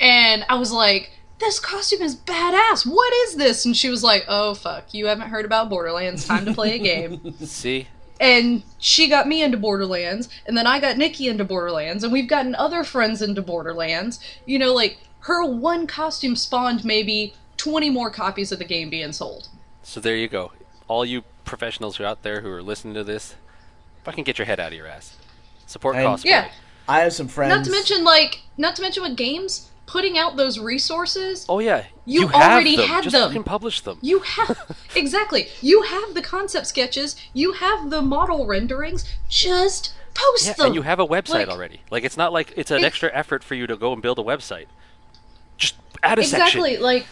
and 0.00 0.44
I 0.48 0.56
was 0.56 0.72
like, 0.72 1.10
"This 1.38 1.60
costume 1.60 2.02
is 2.02 2.16
badass. 2.16 2.84
What 2.86 3.12
is 3.28 3.36
this?" 3.36 3.64
And 3.64 3.76
she 3.76 3.88
was 3.90 4.02
like, 4.02 4.24
"Oh 4.28 4.54
fuck, 4.54 4.92
you 4.94 5.06
haven't 5.06 5.28
heard 5.28 5.44
about 5.44 5.68
Borderlands. 5.70 6.26
Time 6.26 6.44
to 6.46 6.54
play 6.54 6.74
a 6.74 6.78
game." 6.78 7.34
See? 7.44 7.86
and 8.20 8.62
she 8.78 9.08
got 9.08 9.26
me 9.26 9.42
into 9.42 9.56
Borderlands, 9.56 10.28
and 10.46 10.54
then 10.54 10.66
I 10.66 10.78
got 10.78 10.98
Nikki 10.98 11.28
into 11.28 11.42
Borderlands, 11.42 12.04
and 12.04 12.12
we've 12.12 12.28
gotten 12.28 12.54
other 12.54 12.84
friends 12.84 13.22
into 13.22 13.40
Borderlands. 13.40 14.20
You 14.44 14.58
know, 14.58 14.74
like 14.74 14.98
her 15.20 15.44
one 15.44 15.86
costume 15.86 16.36
spawned 16.36 16.84
maybe 16.84 17.34
twenty 17.56 17.88
more 17.90 18.10
copies 18.10 18.52
of 18.52 18.58
the 18.58 18.64
game 18.66 18.90
being 18.90 19.12
sold. 19.12 19.48
So 19.82 20.00
there 20.00 20.16
you 20.16 20.28
go. 20.28 20.52
All 20.88 21.04
you 21.06 21.22
professionals 21.46 21.96
who 21.96 22.04
are 22.04 22.08
out 22.08 22.22
there 22.22 22.42
who 22.42 22.50
are 22.50 22.62
listening 22.62 22.92
to 22.94 23.04
this, 23.04 23.34
fucking 24.04 24.24
get 24.24 24.38
your 24.38 24.44
head 24.46 24.60
out 24.60 24.68
of 24.72 24.74
your 24.76 24.86
ass. 24.86 25.16
Support 25.66 25.96
And- 25.96 26.06
cosplay. 26.06 26.24
Yeah. 26.26 26.48
I 26.88 27.00
have 27.00 27.12
some 27.12 27.28
friends. 27.28 27.54
Not 27.54 27.64
to 27.64 27.70
mention, 27.70 28.02
like, 28.04 28.42
not 28.58 28.74
to 28.76 28.82
mention 28.82 29.02
with 29.04 29.16
games, 29.16 29.69
putting 29.90 30.16
out 30.16 30.36
those 30.36 30.56
resources. 30.58 31.44
Oh 31.48 31.58
yeah. 31.58 31.86
You 32.06 32.28
have 32.28 32.52
already 32.52 32.76
them. 32.76 32.86
had 32.88 33.02
Just 33.04 33.14
them. 33.14 33.28
fucking 33.28 33.42
publish 33.44 33.80
them. 33.80 33.98
You 34.00 34.20
have 34.20 34.76
exactly. 34.94 35.48
You 35.60 35.82
have 35.82 36.14
the 36.14 36.22
concept 36.22 36.66
sketches. 36.68 37.16
You 37.32 37.52
have 37.54 37.90
the 37.90 38.00
model 38.00 38.46
renderings. 38.46 39.04
Just 39.28 39.92
post 40.14 40.46
Yeah, 40.46 40.52
them. 40.54 40.66
and 40.66 40.74
you 40.76 40.82
have 40.82 41.00
a 41.00 41.06
website 41.06 41.46
Like- 41.46 41.48
already. 41.48 41.80
Like 41.90 42.04
it's 42.04 42.16
not 42.16 42.32
like 42.32 42.52
it's 42.56 42.70
an 42.70 42.78
It- 42.78 42.84
extra 42.84 43.10
effort 43.12 43.42
for 43.42 43.54
you 43.56 43.66
to 43.66 43.76
go 43.76 43.92
and 43.92 44.00
build 44.00 44.18
a 44.20 44.22
website. 44.22 44.66
Just 45.58 45.74
add 46.04 46.18
a 46.18 46.22
exactly 46.22 46.70
section. 46.76 46.82
like 46.82 47.06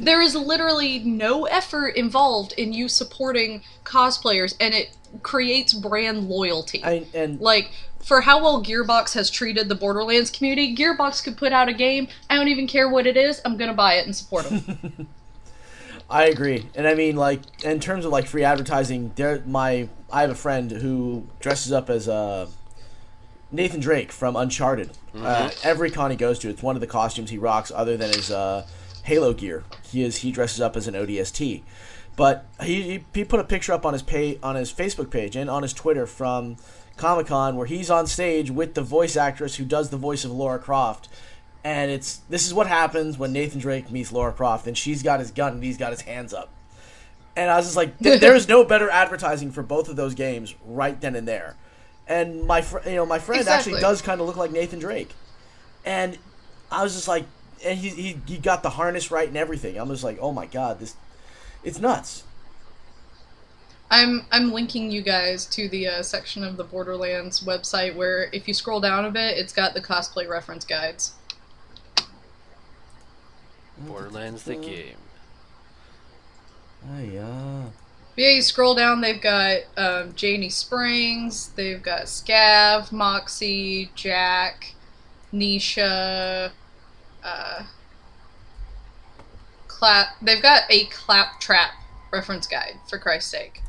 there 0.00 0.20
is 0.22 0.34
literally 0.34 0.98
no 1.00 1.44
effort 1.44 1.90
involved 1.96 2.52
in 2.56 2.72
you 2.72 2.88
supporting 2.88 3.62
cosplayers, 3.84 4.56
and 4.58 4.72
it 4.74 4.96
creates 5.22 5.72
brand 5.72 6.28
loyalty. 6.28 6.82
I, 6.84 7.06
and 7.14 7.40
like 7.40 7.70
for 7.98 8.20
how 8.20 8.42
well 8.42 8.62
Gearbox 8.62 9.14
has 9.14 9.30
treated 9.30 9.68
the 9.68 9.74
Borderlands 9.74 10.30
community, 10.30 10.74
Gearbox 10.76 11.22
could 11.22 11.36
put 11.36 11.52
out 11.52 11.68
a 11.68 11.72
game. 11.72 12.08
I 12.28 12.36
don't 12.36 12.48
even 12.48 12.66
care 12.66 12.88
what 12.88 13.06
it 13.06 13.16
is. 13.16 13.40
I'm 13.44 13.56
gonna 13.56 13.74
buy 13.74 13.94
it 13.94 14.06
and 14.06 14.14
support 14.14 14.44
them. 14.44 15.08
I 16.10 16.24
agree, 16.24 16.66
and 16.74 16.86
I 16.86 16.94
mean, 16.94 17.16
like 17.16 17.40
in 17.64 17.80
terms 17.80 18.04
of 18.04 18.12
like 18.12 18.26
free 18.26 18.44
advertising, 18.44 19.12
there 19.16 19.42
my 19.46 19.88
I 20.12 20.20
have 20.20 20.30
a 20.30 20.34
friend 20.34 20.70
who 20.70 21.26
dresses 21.40 21.72
up 21.72 21.88
as 21.88 22.08
uh, 22.08 22.48
Nathan 23.50 23.80
Drake 23.80 24.12
from 24.12 24.36
Uncharted. 24.36 24.90
Uh, 25.16 25.50
every 25.62 25.90
con 25.90 26.10
he 26.10 26.16
goes 26.16 26.38
to, 26.40 26.50
it's 26.50 26.62
one 26.62 26.76
of 26.76 26.80
the 26.80 26.86
costumes 26.86 27.30
he 27.30 27.38
rocks, 27.38 27.72
other 27.74 27.96
than 27.96 28.12
his 28.12 28.30
uh, 28.30 28.66
Halo 29.04 29.32
gear. 29.32 29.64
He 29.82 30.02
is 30.02 30.18
he 30.18 30.30
dresses 30.30 30.60
up 30.60 30.76
as 30.76 30.86
an 30.86 30.94
ODST, 30.94 31.62
but 32.16 32.46
he 32.62 33.02
he, 33.12 33.24
put 33.24 33.40
a 33.40 33.44
picture 33.44 33.72
up 33.72 33.84
on 33.84 33.92
his 33.92 34.02
pay 34.02 34.38
on 34.42 34.54
his 34.54 34.72
Facebook 34.72 35.10
page 35.10 35.36
and 35.36 35.50
on 35.50 35.62
his 35.62 35.72
Twitter 35.72 36.06
from 36.06 36.56
Comic 36.96 37.26
Con 37.26 37.56
where 37.56 37.66
he's 37.66 37.90
on 37.90 38.06
stage 38.06 38.50
with 38.50 38.74
the 38.74 38.82
voice 38.82 39.16
actress 39.16 39.56
who 39.56 39.64
does 39.64 39.90
the 39.90 39.96
voice 39.96 40.24
of 40.24 40.30
Lara 40.30 40.58
Croft. 40.58 41.08
And 41.64 41.90
it's 41.90 42.18
this 42.28 42.46
is 42.46 42.54
what 42.54 42.66
happens 42.66 43.18
when 43.18 43.32
Nathan 43.32 43.58
Drake 43.58 43.90
meets 43.90 44.12
Lara 44.12 44.32
Croft, 44.32 44.66
and 44.66 44.76
she's 44.76 45.02
got 45.02 45.18
his 45.18 45.30
gun 45.30 45.54
and 45.54 45.64
he's 45.64 45.78
got 45.78 45.92
his 45.92 46.02
hands 46.02 46.34
up. 46.34 46.50
And 47.36 47.50
I 47.50 47.56
was 47.56 47.64
just 47.64 47.76
like, 47.76 47.98
there's 48.00 48.48
no 48.48 48.64
better 48.64 48.90
advertising 48.90 49.50
for 49.50 49.62
both 49.62 49.88
of 49.88 49.96
those 49.96 50.14
games 50.14 50.54
right 50.64 51.00
then 51.00 51.16
and 51.16 51.26
there. 51.26 51.56
And 52.06 52.44
my 52.44 52.60
fr- 52.60 52.86
you 52.86 52.96
know 52.96 53.06
my 53.06 53.18
friend 53.18 53.46
actually 53.48 53.80
does 53.80 54.02
kind 54.02 54.20
of 54.20 54.26
look 54.26 54.36
like 54.36 54.52
Nathan 54.52 54.78
Drake, 54.78 55.10
and 55.86 56.18
I 56.70 56.82
was 56.82 56.94
just 56.94 57.08
like, 57.08 57.24
and 57.64 57.78
he, 57.78 57.88
he 57.88 58.20
he 58.26 58.36
got 58.36 58.62
the 58.62 58.70
harness 58.70 59.10
right 59.10 59.26
and 59.26 59.38
everything. 59.38 59.78
I'm 59.78 59.88
just 59.88 60.04
like, 60.04 60.18
oh 60.20 60.30
my 60.30 60.44
god, 60.44 60.80
this, 60.80 60.96
it's 61.64 61.80
nuts. 61.80 62.24
I'm 63.90 64.26
I'm 64.32 64.52
linking 64.52 64.90
you 64.90 65.02
guys 65.02 65.46
to 65.46 65.68
the 65.68 65.86
uh, 65.88 66.02
section 66.02 66.42
of 66.42 66.56
the 66.56 66.64
Borderlands 66.64 67.44
website 67.44 67.94
where 67.94 68.28
if 68.32 68.48
you 68.48 68.54
scroll 68.54 68.80
down 68.80 69.04
a 69.04 69.10
bit, 69.10 69.38
it's 69.38 69.52
got 69.52 69.74
the 69.74 69.80
cosplay 69.80 70.28
reference 70.28 70.64
guides. 70.64 71.14
Borderlands 73.78 74.44
the 74.44 74.56
game. 74.56 74.96
Oh 76.90 77.00
yeah. 77.00 77.62
But 78.14 78.22
yeah, 78.22 78.30
you 78.30 78.42
scroll 78.42 78.76
down, 78.76 79.00
they've 79.00 79.20
got 79.20 79.62
um, 79.76 80.14
Janey 80.14 80.48
Springs, 80.48 81.48
they've 81.56 81.82
got 81.82 82.02
Scav, 82.02 82.92
Moxie, 82.92 83.90
Jack, 83.96 84.74
Nisha, 85.32 86.52
uh, 87.24 87.62
clap. 89.74 90.16
They've 90.22 90.42
got 90.42 90.62
a 90.70 90.84
claptrap 90.86 91.72
reference 92.12 92.46
guide 92.46 92.78
for 92.88 92.98
Christ's 92.98 93.30
sake. 93.30 93.62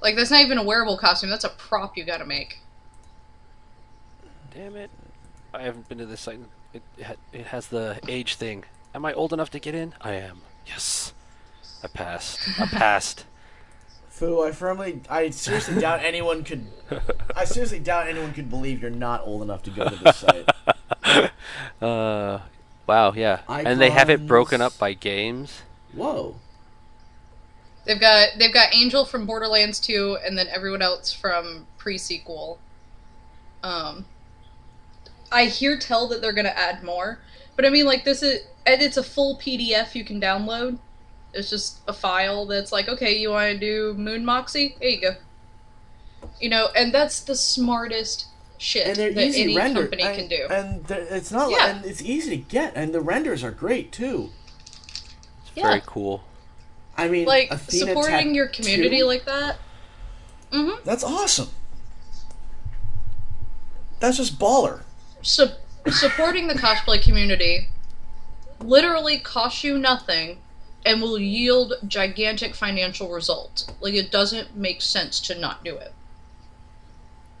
Like 0.00 0.16
that's 0.16 0.30
not 0.30 0.42
even 0.42 0.58
a 0.58 0.62
wearable 0.62 0.98
costume; 0.98 1.30
that's 1.30 1.44
a 1.44 1.48
prop 1.48 1.96
you 1.96 2.04
got 2.04 2.18
to 2.18 2.26
make. 2.26 2.60
Damn 4.54 4.76
it. 4.76 4.90
I 5.52 5.62
haven't 5.62 5.88
been 5.88 5.98
to 5.98 6.06
this 6.06 6.20
site. 6.20 6.40
It, 6.72 6.82
it 6.96 7.18
it 7.32 7.46
has 7.46 7.68
the 7.68 7.98
age 8.08 8.36
thing. 8.36 8.64
Am 8.94 9.04
I 9.04 9.12
old 9.12 9.32
enough 9.32 9.50
to 9.50 9.58
get 9.58 9.74
in? 9.74 9.94
I 10.00 10.12
am. 10.12 10.42
Yes. 10.66 11.12
I 11.82 11.88
passed. 11.88 12.38
I 12.58 12.66
passed. 12.70 13.24
Fu, 14.08 14.42
I 14.42 14.50
firmly, 14.52 15.02
I 15.10 15.28
seriously 15.30 15.80
doubt 15.80 16.00
anyone 16.02 16.42
could. 16.44 16.66
I 17.36 17.44
seriously 17.44 17.80
doubt 17.80 18.08
anyone 18.08 18.32
could 18.32 18.48
believe 18.48 18.80
you're 18.80 18.90
not 18.90 19.26
old 19.26 19.42
enough 19.42 19.62
to 19.64 19.70
go 19.70 19.88
to 19.88 19.96
this 19.96 20.16
site. 20.16 20.50
Uh, 21.80 22.40
wow, 22.86 23.12
yeah. 23.12 23.40
And 23.48 23.80
they 23.80 23.90
have 23.90 24.10
it 24.10 24.26
broken 24.26 24.60
up 24.60 24.78
by 24.78 24.94
games. 24.94 25.62
Whoa. 25.92 26.36
They've 27.84 28.00
got 28.00 28.30
they've 28.38 28.52
got 28.52 28.74
Angel 28.74 29.04
from 29.04 29.26
Borderlands 29.26 29.78
2 29.80 30.18
and 30.24 30.36
then 30.36 30.48
everyone 30.48 30.82
else 30.82 31.12
from 31.12 31.66
pre-sequel. 31.78 32.58
Um 33.62 34.06
I 35.30 35.46
hear 35.46 35.78
tell 35.78 36.06
that 36.08 36.20
they're 36.20 36.32
going 36.32 36.46
to 36.46 36.58
add 36.58 36.84
more, 36.84 37.18
but 37.54 37.64
I 37.64 37.70
mean 37.70 37.86
like 37.86 38.04
this 38.04 38.22
is 38.22 38.46
and 38.66 38.82
it's 38.82 38.96
a 38.96 39.02
full 39.02 39.38
PDF 39.38 39.94
you 39.94 40.04
can 40.04 40.20
download. 40.20 40.78
It's 41.32 41.50
just 41.50 41.80
a 41.86 41.92
file 41.92 42.46
that's 42.46 42.72
like, 42.72 42.88
okay, 42.88 43.16
you 43.16 43.30
want 43.30 43.52
to 43.52 43.58
do 43.58 43.94
Moon 43.94 44.24
Moxie? 44.24 44.76
There 44.80 44.88
you 44.88 45.00
go. 45.00 45.14
You 46.40 46.48
know, 46.48 46.68
and 46.74 46.92
that's 46.92 47.20
the 47.20 47.34
smartest 47.36 48.26
shit 48.58 48.86
And 48.86 48.96
they're 48.96 49.12
that 49.12 49.26
easy 49.26 49.42
any 49.42 49.56
render. 49.56 49.80
company 49.82 50.02
and, 50.02 50.16
can 50.16 50.28
do. 50.28 50.46
And 50.50 50.90
it's 50.90 51.30
not. 51.30 51.50
Yeah. 51.50 51.76
And 51.76 51.84
it's 51.84 52.02
easy 52.02 52.30
to 52.30 52.36
get, 52.36 52.72
and 52.76 52.92
the 52.94 53.00
renders 53.00 53.42
are 53.44 53.50
great 53.50 53.92
too. 53.92 54.30
It's 54.64 55.02
Yeah. 55.54 55.68
very 55.68 55.82
cool. 55.86 56.24
I 56.96 57.08
mean, 57.08 57.26
like 57.26 57.50
Athena 57.50 57.86
supporting 57.88 58.34
your 58.34 58.46
Tattoo? 58.48 58.62
community 58.62 59.02
like 59.02 59.24
that. 59.26 59.58
Mhm. 60.52 60.82
That's 60.84 61.04
awesome. 61.04 61.50
That's 64.00 64.16
just 64.18 64.38
baller. 64.38 64.82
su- 65.22 65.50
supporting 65.90 66.46
the 66.48 66.54
cosplay 66.54 67.00
community 67.02 67.68
literally 68.60 69.18
costs 69.18 69.64
you 69.64 69.78
nothing 69.78 70.38
and 70.84 71.02
will 71.02 71.18
yield 71.18 71.74
gigantic 71.86 72.54
financial 72.54 73.10
results. 73.10 73.66
Like 73.80 73.94
it 73.94 74.10
doesn't 74.12 74.56
make 74.56 74.80
sense 74.82 75.18
to 75.20 75.34
not 75.34 75.64
do 75.64 75.76
it. 75.76 75.92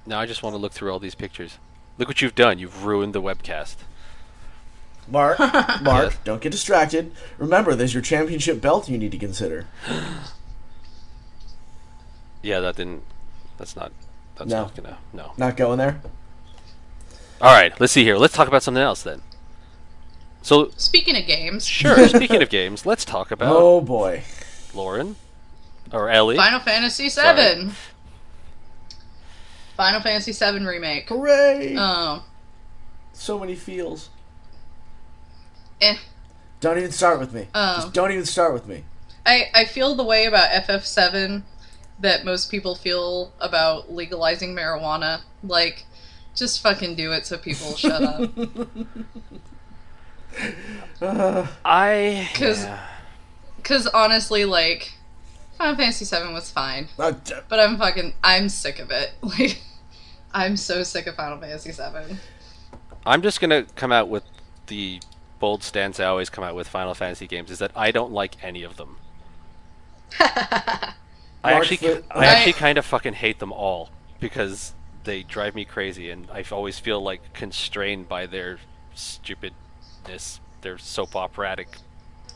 Now 0.06 0.20
I 0.20 0.26
just 0.26 0.42
want 0.42 0.54
to 0.54 0.58
look 0.58 0.72
through 0.72 0.92
all 0.92 0.98
these 0.98 1.14
pictures. 1.14 1.58
Look 1.98 2.08
what 2.08 2.22
you've 2.22 2.34
done. 2.34 2.58
You've 2.58 2.84
ruined 2.84 3.14
the 3.14 3.22
webcast. 3.22 3.76
Mark, 5.08 5.38
Mark, 5.82 6.10
Yes. 6.10 6.18
don't 6.24 6.40
get 6.40 6.50
distracted. 6.52 7.12
Remember, 7.38 7.74
there's 7.74 7.94
your 7.94 8.02
championship 8.02 8.60
belt 8.60 8.88
you 8.88 8.98
need 8.98 9.12
to 9.12 9.18
consider. 9.18 9.66
Yeah, 12.42 12.60
that 12.60 12.76
didn't. 12.76 13.02
That's 13.58 13.74
not. 13.74 13.90
That's 14.36 14.50
No. 14.50 14.62
not 14.62 14.76
gonna. 14.76 14.98
No. 15.12 15.32
Not 15.36 15.56
going 15.56 15.78
there. 15.78 16.00
All 17.40 17.52
right. 17.52 17.72
Let's 17.80 17.92
see 17.92 18.04
here. 18.04 18.16
Let's 18.16 18.34
talk 18.34 18.46
about 18.46 18.62
something 18.62 18.82
else 18.82 19.02
then. 19.02 19.22
So 20.42 20.70
Speaking 20.76 21.16
of 21.16 21.26
games, 21.26 21.66
sure. 21.66 22.06
speaking 22.08 22.42
of 22.42 22.48
games, 22.48 22.86
let's 22.86 23.04
talk 23.04 23.30
about 23.32 23.56
Oh 23.56 23.80
boy. 23.80 24.22
Lauren 24.74 25.16
or 25.92 26.08
Ellie. 26.08 26.36
Final 26.36 26.60
Fantasy 26.60 27.08
VII. 27.08 27.70
Final 29.76 30.00
Fantasy 30.00 30.32
VII 30.32 30.64
remake. 30.64 31.08
Hooray! 31.08 31.76
Um, 31.76 32.22
so 33.12 33.38
many 33.38 33.54
feels. 33.54 34.08
eh. 35.80 35.96
Don't 36.60 36.78
even 36.78 36.90
start 36.92 37.20
with 37.20 37.32
me. 37.34 37.48
Oh. 37.54 37.76
Just 37.76 37.92
don't 37.92 38.10
even 38.10 38.24
start 38.24 38.52
with 38.54 38.66
me. 38.66 38.84
I, 39.26 39.50
I 39.54 39.64
feel 39.66 39.94
the 39.94 40.04
way 40.04 40.24
about 40.26 40.50
FF7 40.50 41.42
that 42.00 42.24
most 42.24 42.50
people 42.50 42.74
feel 42.74 43.32
about 43.40 43.92
legalizing 43.92 44.54
marijuana. 44.54 45.20
Like, 45.44 45.84
just 46.34 46.62
fucking 46.62 46.94
do 46.96 47.12
it 47.12 47.26
so 47.26 47.36
people 47.36 47.74
shut 47.76 48.02
up. 48.02 48.30
I. 51.64 52.28
Because 52.32 52.64
yeah. 52.64 52.86
cause 53.62 53.86
honestly, 53.88 54.44
like, 54.44 54.94
Final 55.58 55.76
Fantasy 55.76 56.04
VII 56.04 56.32
was 56.32 56.50
fine. 56.50 56.88
Uh, 56.98 57.12
d- 57.12 57.34
But 57.48 57.60
I'm 57.60 57.78
fucking, 57.78 58.14
I'm 58.22 58.48
sick 58.48 58.78
of 58.78 58.90
it. 58.90 59.12
Like, 59.22 59.60
I'm 60.32 60.56
so 60.56 60.82
sick 60.82 61.06
of 61.06 61.14
Final 61.14 61.38
Fantasy 61.38 61.70
VII. 61.72 62.16
I'm 63.06 63.22
just 63.22 63.40
gonna 63.40 63.64
come 63.74 63.90
out 63.92 64.08
with 64.08 64.24
the 64.66 65.00
bold 65.38 65.62
stance 65.62 65.98
I 66.00 66.04
always 66.06 66.28
come 66.28 66.44
out 66.44 66.54
with 66.54 66.68
Final 66.68 66.92
Fantasy 66.94 67.26
games 67.26 67.50
is 67.50 67.58
that 67.60 67.70
I 67.76 67.90
don't 67.90 68.12
like 68.12 68.42
any 68.44 68.62
of 68.62 68.76
them. 68.76 68.98
I 70.20 70.92
actually, 71.44 71.76
Fit- 71.78 72.04
I 72.10 72.26
actually 72.26 72.52
kind 72.54 72.76
of 72.78 72.84
fucking 72.84 73.14
hate 73.14 73.38
them 73.38 73.52
all 73.52 73.90
because 74.20 74.74
they 75.04 75.22
drive 75.22 75.54
me 75.54 75.64
crazy, 75.64 76.10
and 76.10 76.26
I 76.32 76.44
always 76.50 76.78
feel 76.78 77.00
like 77.00 77.32
constrained 77.32 78.08
by 78.08 78.26
their 78.26 78.58
stupidness, 78.94 80.40
their 80.62 80.78
soap 80.78 81.14
operatic. 81.14 81.76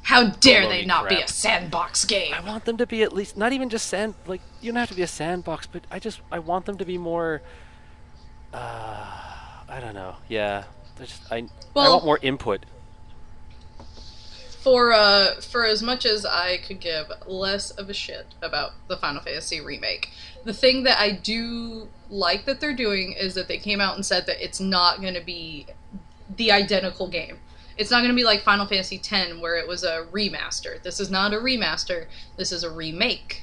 How 0.03 0.31
dare 0.31 0.67
they 0.67 0.85
not 0.85 1.09
be 1.09 1.21
a 1.21 1.29
sandbox 1.29 2.05
game? 2.05 2.33
I 2.35 2.41
want 2.41 2.65
them 2.65 2.77
to 2.79 2.87
be 2.87 3.03
at 3.03 3.13
least 3.13 3.37
not 3.37 3.53
even 3.53 3.69
just 3.69 3.87
sand 3.87 4.15
like 4.27 4.41
you 4.61 4.73
don't 4.73 4.79
have 4.81 4.89
to 4.89 4.95
be 4.95 5.03
a 5.03 5.07
sandbox, 5.07 5.67
but 5.67 5.83
I 5.91 5.99
just 5.99 6.21
I 6.33 6.39
want 6.39 6.67
them 6.67 6.79
to 6.79 6.85
be 6.85 6.99
more. 6.99 7.43
Uh, 8.53 9.07
I 9.69 9.79
don't 9.81 9.95
know. 9.95 10.17
Yeah, 10.29 10.65
I 11.01 11.05
just 11.05 11.23
I 11.31 11.37
I 11.37 11.89
want 11.89 12.05
more 12.05 12.19
input. 12.23 12.67
for 14.63 14.93
uh 14.93 15.41
for 15.41 15.65
as 15.65 15.83
much 15.83 16.05
as 16.05 16.27
I 16.27 16.59
could 16.59 16.81
give 16.81 17.07
less 17.27 17.71
of 17.71 17.89
a 17.89 17.95
shit 17.95 18.27
about 18.43 18.73
the 18.89 18.97
Final 18.97 19.23
Fantasy 19.23 19.61
remake, 19.61 20.11
the 20.45 20.53
thing 20.53 20.83
that 20.85 20.99
I 20.99 21.13
do 21.13 21.89
like 22.09 22.45
that 22.47 22.61
they're 22.61 22.75
doing 22.75 23.13
is 23.13 23.35
that 23.35 23.49
they 23.49 23.59
came 23.59 23.81
out 23.81 23.95
and 23.95 24.05
said 24.05 24.27
that 24.27 24.43
it's 24.45 24.61
not 24.61 25.01
going 25.01 25.15
to 25.15 25.25
be 25.25 25.67
the 26.37 26.51
identical 26.53 27.09
game. 27.09 27.39
It's 27.81 27.91
not 27.91 27.99
going 28.01 28.11
to 28.11 28.15
be 28.17 28.25
like 28.25 28.43
Final 28.43 28.67
Fantasy 28.67 29.01
X 29.03 29.33
where 29.41 29.57
it 29.57 29.67
was 29.67 29.85
a 29.85 30.07
remaster. 30.13 30.83
This 30.83 31.01
is 31.01 31.11
not 31.11 31.33
a 31.33 31.37
remaster. 31.37 32.07
This 32.37 32.53
is 32.53 32.63
a 32.63 32.71
remake. 32.71 33.43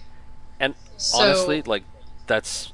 And 0.59 0.75
So- 0.97 1.19
honestly, 1.23 1.63
like 1.63 1.83
that's 2.27 2.71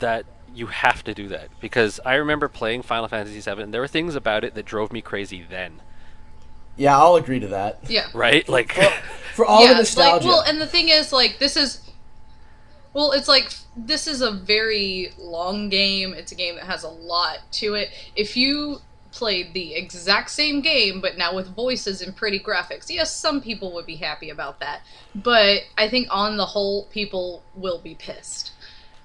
that 0.00 0.26
you 0.54 0.66
have 0.66 1.04
to 1.04 1.14
do 1.14 1.28
that 1.28 1.48
because 1.60 2.00
I 2.04 2.14
remember 2.14 2.48
playing 2.48 2.82
Final 2.82 3.08
Fantasy 3.08 3.40
VII. 3.40 3.62
and 3.62 3.72
There 3.72 3.80
were 3.80 3.88
things 3.88 4.14
about 4.14 4.44
it 4.44 4.54
that 4.54 4.64
drove 4.64 4.92
me 4.92 5.00
crazy 5.00 5.44
then, 5.48 5.80
yeah, 6.76 6.98
I'll 6.98 7.16
agree 7.16 7.38
to 7.40 7.48
that. 7.48 7.80
Yeah. 7.88 8.06
right? 8.12 8.48
Like, 8.54 8.72
For 9.34 9.44
all 9.44 9.66
the 9.66 9.74
nostalgia. 9.74 10.26
Like, 10.26 10.34
well, 10.34 10.44
and 10.46 10.60
the 10.60 10.66
thing 10.66 10.88
is, 10.88 11.12
like, 11.12 11.38
this 11.38 11.56
is. 11.56 11.80
Well, 12.92 13.10
it's 13.12 13.26
like 13.26 13.52
this 13.76 14.06
is 14.06 14.20
a 14.20 14.30
very 14.30 15.12
long 15.18 15.68
game. 15.68 16.14
It's 16.14 16.30
a 16.30 16.36
game 16.36 16.54
that 16.54 16.64
has 16.64 16.84
a 16.84 16.88
lot 16.88 17.38
to 17.52 17.74
it. 17.74 17.90
If 18.14 18.36
you 18.36 18.80
played 19.14 19.54
the 19.54 19.74
exact 19.74 20.30
same 20.30 20.60
game, 20.60 21.00
but 21.00 21.16
now 21.16 21.34
with 21.34 21.54
voices 21.54 22.02
and 22.02 22.14
pretty 22.14 22.38
graphics, 22.38 22.90
yes, 22.90 23.14
some 23.14 23.40
people 23.40 23.72
would 23.72 23.86
be 23.86 23.96
happy 23.96 24.28
about 24.28 24.60
that. 24.60 24.82
But 25.14 25.62
I 25.78 25.88
think 25.88 26.08
on 26.10 26.36
the 26.36 26.46
whole, 26.46 26.84
people 26.86 27.42
will 27.54 27.78
be 27.78 27.94
pissed. 27.94 28.52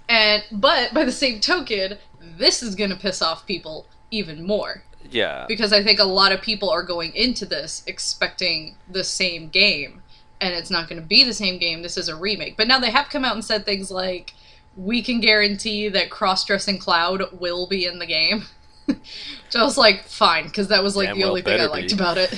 And 0.10 0.44
but 0.52 0.94
by 0.94 1.06
the 1.06 1.12
same 1.12 1.40
token, 1.40 1.98
this 2.20 2.62
is 2.62 2.76
gonna 2.76 2.98
piss 2.98 3.22
off 3.22 3.46
people 3.46 3.86
even 4.12 4.46
more 4.46 4.84
yeah, 5.12 5.46
because 5.48 5.74
I 5.74 5.84
think 5.84 6.00
a 6.00 6.06
lot 6.06 6.32
of 6.32 6.42
people 6.42 6.70
are 6.70 6.84
going 6.84 7.14
into 7.16 7.46
this 7.46 7.84
expecting 7.88 8.76
the 8.90 9.04
same 9.04 9.50
game, 9.50 10.02
and 10.42 10.54
it's 10.54 10.70
not 10.70 10.90
going 10.90 11.02
to 11.02 11.08
be 11.08 11.24
the 11.24 11.34
same 11.34 11.58
game. 11.58 11.82
This 11.82 11.98
is 11.98 12.10
a 12.10 12.16
remake. 12.16 12.58
But 12.58 12.68
now 12.68 12.80
they 12.80 12.92
have 12.92 13.10
come 13.10 13.26
out 13.26 13.36
and 13.36 13.46
said 13.46 13.66
things 13.66 13.90
like, 13.92 14.34
"We 14.76 15.02
can 15.02 15.20
guarantee 15.20 15.90
that 15.90 16.10
cross-dressing 16.10 16.80
Cloud 16.80 17.24
will 17.40 17.68
be 17.68 17.86
in 17.86 18.00
the 18.00 18.06
game." 18.06 18.44
Which 18.90 19.56
I 19.56 19.64
was 19.64 19.78
like, 19.78 20.04
fine, 20.06 20.46
because 20.46 20.68
that 20.70 20.84
was 20.84 20.96
like 20.96 21.10
Damn 21.10 21.16
the 21.16 21.22
well 21.24 21.30
only 21.30 21.42
thing 21.42 21.60
I 21.60 21.66
liked 21.66 21.90
be. 21.90 21.96
about 21.96 22.18
it. 22.18 22.32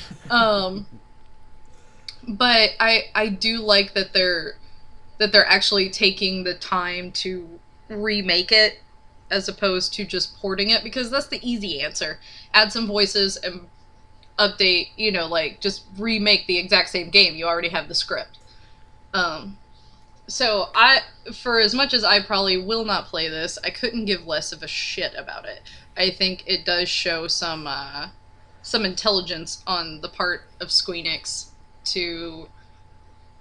um, 0.30 0.86
but 2.28 2.70
I 2.80 3.04
I 3.14 3.28
do 3.28 3.58
like 3.58 3.94
that 3.94 4.12
they're 4.12 4.56
that 5.18 5.32
they're 5.32 5.46
actually 5.46 5.90
taking 5.90 6.44
the 6.44 6.54
time 6.54 7.10
to 7.10 7.58
remake 7.88 8.52
it 8.52 8.80
as 9.30 9.48
opposed 9.48 9.92
to 9.94 10.04
just 10.04 10.36
porting 10.38 10.70
it 10.70 10.82
because 10.82 11.10
that's 11.10 11.26
the 11.28 11.40
easy 11.48 11.82
answer. 11.82 12.18
Add 12.54 12.72
some 12.72 12.86
voices 12.86 13.36
and 13.36 13.68
update, 14.38 14.88
you 14.96 15.10
know, 15.10 15.26
like 15.26 15.60
just 15.60 15.84
remake 15.98 16.46
the 16.46 16.58
exact 16.58 16.90
same 16.90 17.10
game. 17.10 17.34
You 17.34 17.46
already 17.46 17.68
have 17.68 17.88
the 17.88 17.94
script. 17.94 18.38
Um 19.12 19.58
so 20.26 20.68
I 20.74 21.00
for 21.32 21.58
as 21.58 21.74
much 21.74 21.94
as 21.94 22.04
I 22.04 22.20
probably 22.20 22.58
will 22.58 22.84
not 22.84 23.06
play 23.06 23.28
this, 23.28 23.58
I 23.64 23.70
couldn't 23.70 24.04
give 24.04 24.26
less 24.26 24.52
of 24.52 24.62
a 24.62 24.68
shit 24.68 25.14
about 25.16 25.46
it. 25.46 25.62
I 25.98 26.10
think 26.10 26.44
it 26.46 26.64
does 26.64 26.88
show 26.88 27.26
some 27.26 27.66
uh 27.66 28.08
some 28.62 28.84
intelligence 28.84 29.62
on 29.66 30.00
the 30.00 30.08
part 30.08 30.42
of 30.60 30.68
Squeenix 30.68 31.46
to 31.84 32.48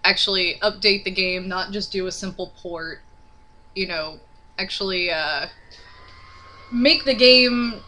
actually 0.03 0.55
update 0.61 1.03
the 1.03 1.11
game, 1.11 1.47
not 1.47 1.71
just 1.71 1.91
do 1.91 2.07
a 2.07 2.11
simple 2.11 2.53
port. 2.61 3.01
You 3.75 3.87
know, 3.87 4.19
actually 4.57 5.11
uh, 5.11 5.47
make 6.71 7.05
the 7.05 7.13
game. 7.13 7.81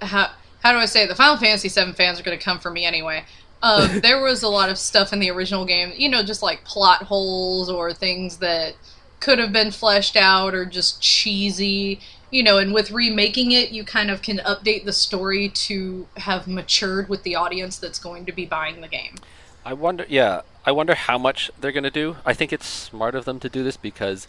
How, 0.00 0.30
how 0.62 0.72
do 0.72 0.78
I 0.78 0.86
say 0.86 1.04
it? 1.04 1.08
The 1.08 1.14
Final 1.14 1.36
Fantasy 1.36 1.68
VII 1.68 1.92
fans 1.92 2.20
are 2.20 2.22
going 2.22 2.38
to 2.38 2.44
come 2.44 2.58
for 2.58 2.70
me 2.70 2.84
anyway. 2.84 3.24
Um, 3.62 4.00
there 4.02 4.22
was 4.22 4.42
a 4.42 4.48
lot 4.48 4.70
of 4.70 4.78
stuff 4.78 5.12
in 5.12 5.18
the 5.18 5.30
original 5.30 5.64
game, 5.64 5.92
you 5.96 6.08
know, 6.08 6.22
just 6.22 6.42
like 6.42 6.64
plot 6.64 7.02
holes 7.02 7.68
or 7.68 7.92
things 7.92 8.38
that 8.38 8.74
could 9.20 9.38
have 9.38 9.52
been 9.52 9.72
fleshed 9.72 10.16
out 10.16 10.54
or 10.54 10.64
just 10.64 11.02
cheesy, 11.02 12.00
you 12.30 12.42
know. 12.42 12.58
And 12.58 12.72
with 12.72 12.90
remaking 12.90 13.52
it, 13.52 13.70
you 13.70 13.84
kind 13.84 14.10
of 14.10 14.22
can 14.22 14.38
update 14.38 14.84
the 14.84 14.92
story 14.92 15.48
to 15.48 16.06
have 16.16 16.46
matured 16.46 17.08
with 17.08 17.22
the 17.22 17.36
audience 17.36 17.78
that's 17.78 17.98
going 17.98 18.26
to 18.26 18.32
be 18.32 18.46
buying 18.46 18.80
the 18.80 18.88
game. 18.88 19.16
I 19.64 19.72
wonder. 19.72 20.06
Yeah, 20.08 20.42
I 20.64 20.72
wonder 20.72 20.94
how 20.94 21.18
much 21.18 21.50
they're 21.60 21.72
gonna 21.72 21.90
do. 21.90 22.16
I 22.24 22.34
think 22.34 22.52
it's 22.52 22.66
smart 22.66 23.14
of 23.14 23.24
them 23.24 23.40
to 23.40 23.48
do 23.48 23.64
this 23.64 23.76
because, 23.76 24.28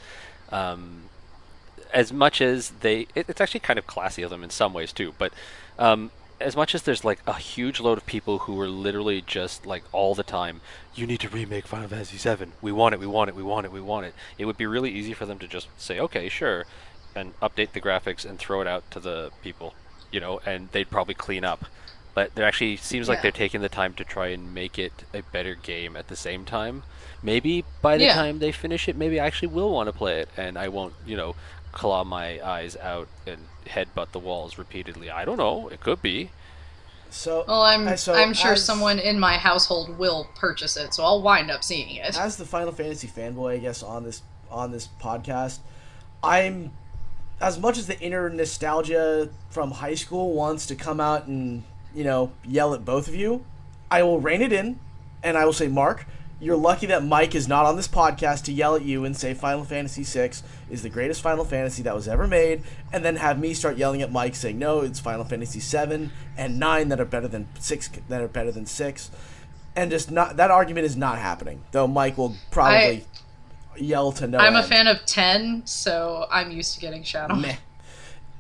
um, 0.52 1.04
as 1.94 2.14
much 2.14 2.42
as 2.42 2.70
they, 2.82 3.08
it, 3.16 3.26
it's 3.28 3.42
actually 3.42 3.62
kind 3.62 3.80
of 3.80 3.88
classy 3.88 4.22
of 4.22 4.30
them 4.30 4.44
in 4.44 4.50
some 4.50 4.74
ways 4.74 4.94
too. 4.94 5.14
But 5.18 5.34
um, 5.78 6.12
as 6.40 6.56
much 6.56 6.74
as 6.74 6.84
there's 6.84 7.04
like 7.04 7.20
a 7.28 7.34
huge 7.34 7.80
load 7.80 7.98
of 7.98 8.06
people 8.06 8.40
who 8.40 8.60
are 8.60 8.70
literally 8.70 9.22
just 9.22 9.66
like 9.66 9.84
all 9.92 10.16
the 10.16 10.24
time, 10.24 10.62
you 10.96 11.06
need 11.06 11.20
to 11.22 11.30
remake 11.30 11.68
Final 11.68 11.90
Fantasy 11.90 12.18
VII. 12.18 12.52
We 12.62 12.72
want 12.72 12.94
it. 12.94 13.00
We 13.00 13.08
want 13.08 13.30
it. 13.30 13.36
We 13.36 13.44
want 13.44 13.66
it. 13.66 13.72
We 13.72 13.82
want 13.82 14.06
it. 14.06 14.14
It 14.38 14.46
would 14.46 14.58
be 14.58 14.66
really 14.66 14.92
easy 14.92 15.14
for 15.14 15.26
them 15.26 15.40
to 15.40 15.48
just 15.48 15.68
say, 15.78 16.00
okay, 16.00 16.30
sure, 16.30 16.66
and 17.20 17.40
update 17.42 17.74
the 17.74 17.82
graphics 17.82 18.26
and 18.26 18.40
throw 18.40 18.62
it 18.62 18.68
out 18.68 18.90
to 18.92 19.00
the 19.00 19.32
people, 19.44 19.74
you 20.12 20.20
know, 20.20 20.40
and 20.46 20.70
they'd 20.72 20.90
probably 20.90 21.14
clean 21.14 21.44
up. 21.46 21.66
But 22.16 22.36
there 22.36 22.46
actually 22.46 22.76
seems 22.78 23.08
like 23.08 23.22
they're 23.22 23.32
taking 23.32 23.62
the 23.62 23.70
time 23.70 23.94
to 23.94 24.04
try 24.04 24.28
and 24.28 24.54
make 24.54 24.78
it 24.80 24.92
a 25.14 25.22
better 25.22 25.56
game 25.56 25.96
at 25.96 26.08
the 26.08 26.16
same 26.16 26.44
time. 26.44 26.84
Maybe 27.22 27.64
by 27.82 27.98
the 27.98 28.06
Yeah. 28.06 28.16
time 28.16 28.40
they 28.40 28.52
finish 28.52 28.88
it, 28.90 28.96
maybe 28.96 29.20
I 29.20 29.26
actually 29.28 29.50
will 29.50 29.72
want 29.72 29.88
to 29.88 29.94
play 29.94 30.20
it, 30.22 30.30
and 30.36 30.58
I 30.58 30.68
won't, 30.70 30.94
you 31.06 31.16
know, 31.16 31.36
claw 31.72 32.04
my 32.04 32.40
eyes 32.46 32.76
out 32.78 33.08
and 33.28 33.48
headbutt 33.68 34.12
the 34.12 34.20
walls 34.20 34.58
repeatedly. 34.58 35.12
I 35.12 35.24
don't 35.24 35.38
know. 35.38 35.68
It 35.70 35.82
could 35.82 36.02
be. 36.02 36.32
So, 37.12 37.44
Well, 37.48 37.62
I'm 37.62 37.88
uh, 37.88 37.96
so 37.96 38.14
I'm 38.14 38.34
sure 38.34 38.54
as- 38.54 38.66
someone 38.66 39.00
in 39.00 39.20
my 39.20 39.38
household 39.38 39.98
will 39.98 40.28
purchase 40.36 40.78
it, 40.78 40.94
so 40.94 41.04
I'll 41.04 41.22
wind 41.22 41.50
up 41.52 41.64
seeing 41.64 41.96
it. 41.96 42.18
as 42.20 42.38
the 42.38 42.46
Final 42.46 42.72
Fantasy 42.72 43.08
fanboy, 43.08 43.54
I 43.54 43.58
guess 43.58 43.82
on 43.84 44.04
this 44.04 44.22
on 44.52 44.72
this 44.72 44.90
podcast, 45.00 45.60
I'm 46.24 46.72
as 47.42 47.60
much 47.60 47.78
as 47.78 47.88
the 47.88 48.00
inner 48.00 48.30
nostalgia 48.30 49.30
from 49.50 49.72
high 49.72 49.96
school 49.96 50.34
wants 50.34 50.66
to 50.68 50.76
come 50.76 51.00
out 51.00 51.28
and 51.28 51.64
you 51.94 52.04
know 52.04 52.32
yell 52.46 52.74
at 52.74 52.86
both 52.86 53.08
of 53.08 53.16
you. 53.16 53.46
I 53.92 54.04
will 54.04 54.20
rein 54.20 54.42
it 54.42 54.54
in, 54.54 54.80
and 55.24 55.38
I 55.38 55.46
will 55.46 55.54
say, 55.54 55.68
Mark, 55.68 56.06
you're 56.40 56.56
lucky 56.56 56.86
that 56.88 57.04
Mike 57.04 57.36
is 57.36 57.48
not 57.48 57.66
on 57.66 57.76
this 57.76 57.88
podcast 57.88 58.44
to 58.44 58.54
yell 58.54 58.76
at 58.76 58.84
you 58.84 59.04
and 59.04 59.18
say 59.18 59.34
Final 59.34 59.66
Fantasy 59.66 60.04
VI 60.04 60.32
is 60.70 60.84
the 60.84 60.90
greatest 60.90 61.22
Final 61.22 61.44
Fantasy 61.44 61.84
that 61.84 61.96
was 61.96 62.08
ever 62.08 62.28
made, 62.28 62.64
and 62.94 63.04
then 63.04 63.18
have 63.18 63.40
me 63.40 63.54
start 63.54 63.78
yelling 63.78 64.02
at 64.02 64.12
Mike 64.12 64.36
saying 64.36 64.60
no, 64.60 64.82
it's 64.82 65.00
Final 65.00 65.26
Fantasy 65.26 65.60
VII 65.60 66.12
and 66.38 66.60
nine 66.60 66.90
that 66.90 67.00
are 67.00 67.06
better 67.06 67.28
than 67.28 67.48
six 67.60 67.90
that 68.08 68.22
are 68.22 68.28
better 68.28 68.52
than 68.52 68.66
six, 68.66 69.10
and 69.76 69.92
just 69.92 70.12
not 70.12 70.38
that 70.38 70.52
argument 70.52 70.86
is 70.86 70.96
not 70.96 71.18
happening. 71.18 71.62
Though 71.72 71.88
Mike 71.88 72.18
will 72.18 72.36
probably 72.52 73.06
yell 73.80 74.12
to 74.14 74.28
no. 74.28 74.38
I'm 74.38 74.56
a 74.56 74.64
fan 74.64 74.88
of 74.88 75.06
10, 75.06 75.64
so 75.66 76.28
I'm 76.32 76.52
used 76.52 76.74
to 76.76 76.80
getting 76.80 77.04
shat 77.04 77.32
on. 77.32 77.42
Meh. 77.42 77.56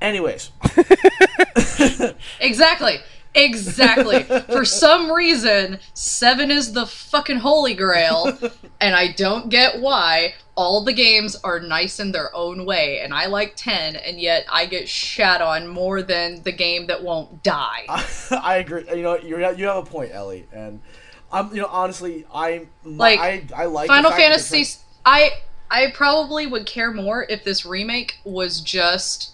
Anyways, 0.01 0.51
Exactly. 2.39 2.99
Exactly. 3.35 4.23
For 4.23 4.65
some 4.65 5.11
reason, 5.11 5.79
7 5.93 6.49
is 6.49 6.73
the 6.73 6.85
fucking 6.85 7.37
holy 7.37 7.75
grail, 7.75 8.37
and 8.81 8.95
I 8.95 9.11
don't 9.11 9.49
get 9.49 9.79
why. 9.79 10.33
All 10.55 10.83
the 10.83 10.93
games 10.93 11.35
are 11.43 11.59
nice 11.59 11.99
in 11.99 12.11
their 12.11 12.35
own 12.35 12.65
way, 12.65 12.99
and 13.01 13.13
I 13.13 13.27
like 13.27 13.53
10, 13.55 13.95
and 13.95 14.19
yet 14.19 14.45
I 14.51 14.65
get 14.65 14.89
shat 14.89 15.41
on 15.41 15.67
more 15.67 16.01
than 16.01 16.41
the 16.43 16.51
game 16.51 16.87
that 16.87 17.03
won't 17.03 17.43
die. 17.43 17.85
I 18.31 18.57
agree. 18.57 18.83
You 18.89 19.03
know, 19.03 19.17
you 19.17 19.37
you 19.37 19.67
have 19.67 19.77
a 19.77 19.83
point, 19.83 20.11
Ellie, 20.11 20.47
and 20.51 20.81
I'm 21.31 21.53
you 21.55 21.61
know 21.61 21.69
honestly, 21.71 22.25
I 22.33 22.65
Like, 22.83 23.19
I 23.19 23.43
I 23.55 23.65
like 23.65 23.87
Final 23.87 24.11
Fantasy. 24.11 24.65
I 25.09 25.31
I 25.71 25.91
probably 25.91 26.45
would 26.45 26.67
care 26.67 26.91
more 26.91 27.25
if 27.29 27.43
this 27.43 27.65
remake 27.65 28.19
was 28.23 28.61
just 28.61 29.31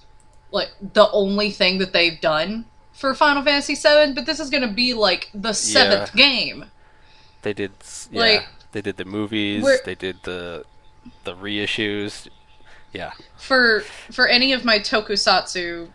like 0.52 0.70
the 0.94 1.10
only 1.12 1.52
thing 1.52 1.80
that 1.80 1.92
they've 1.92 2.20
done 2.20 2.66
for 2.94 3.14
Final 3.14 3.44
Fantasy 3.44 3.76
VII, 3.76 4.14
but 4.14 4.26
this 4.26 4.40
is 4.40 4.50
going 4.50 4.68
to 4.68 4.74
be 4.74 4.94
like 4.94 5.30
the 5.34 5.52
seventh 5.54 6.14
game. 6.16 6.66
They 7.42 7.54
did, 7.54 7.74
yeah. 8.10 8.20
Like, 8.20 8.48
they 8.72 8.82
did 8.82 8.96
the 8.96 9.06
movies. 9.06 9.66
They 9.84 9.96
did 9.96 10.24
the 10.24 10.66
the 11.26 11.36
reissues. 11.36 12.30
Yeah, 12.94 13.12
For 13.36 13.82
for 13.82 14.28
any 14.28 14.54
of 14.54 14.64
my 14.64 14.80
Tokusatsu 14.80 15.90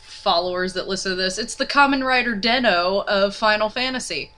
followers 0.00 0.72
that 0.72 0.88
listen 0.88 1.10
to 1.10 1.16
this, 1.16 1.36
it's 1.36 1.54
the 1.54 1.66
Kamen 1.66 2.02
Rider 2.02 2.34
Den-O 2.34 3.04
of 3.06 3.36
Final 3.36 3.68
Fantasy. 3.68 4.32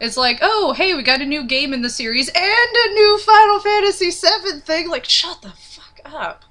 It's 0.00 0.16
like, 0.16 0.38
oh, 0.42 0.74
hey, 0.76 0.94
we 0.94 1.02
got 1.02 1.20
a 1.20 1.26
new 1.26 1.44
game 1.44 1.72
in 1.72 1.82
the 1.82 1.90
series 1.90 2.28
and 2.28 2.36
a 2.36 2.92
new 2.92 3.18
Final 3.18 3.60
Fantasy 3.60 4.10
VII 4.10 4.60
thing. 4.60 4.88
Like, 4.88 5.04
shut 5.04 5.42
the 5.42 5.50
fuck 5.50 6.00
up. 6.04 6.42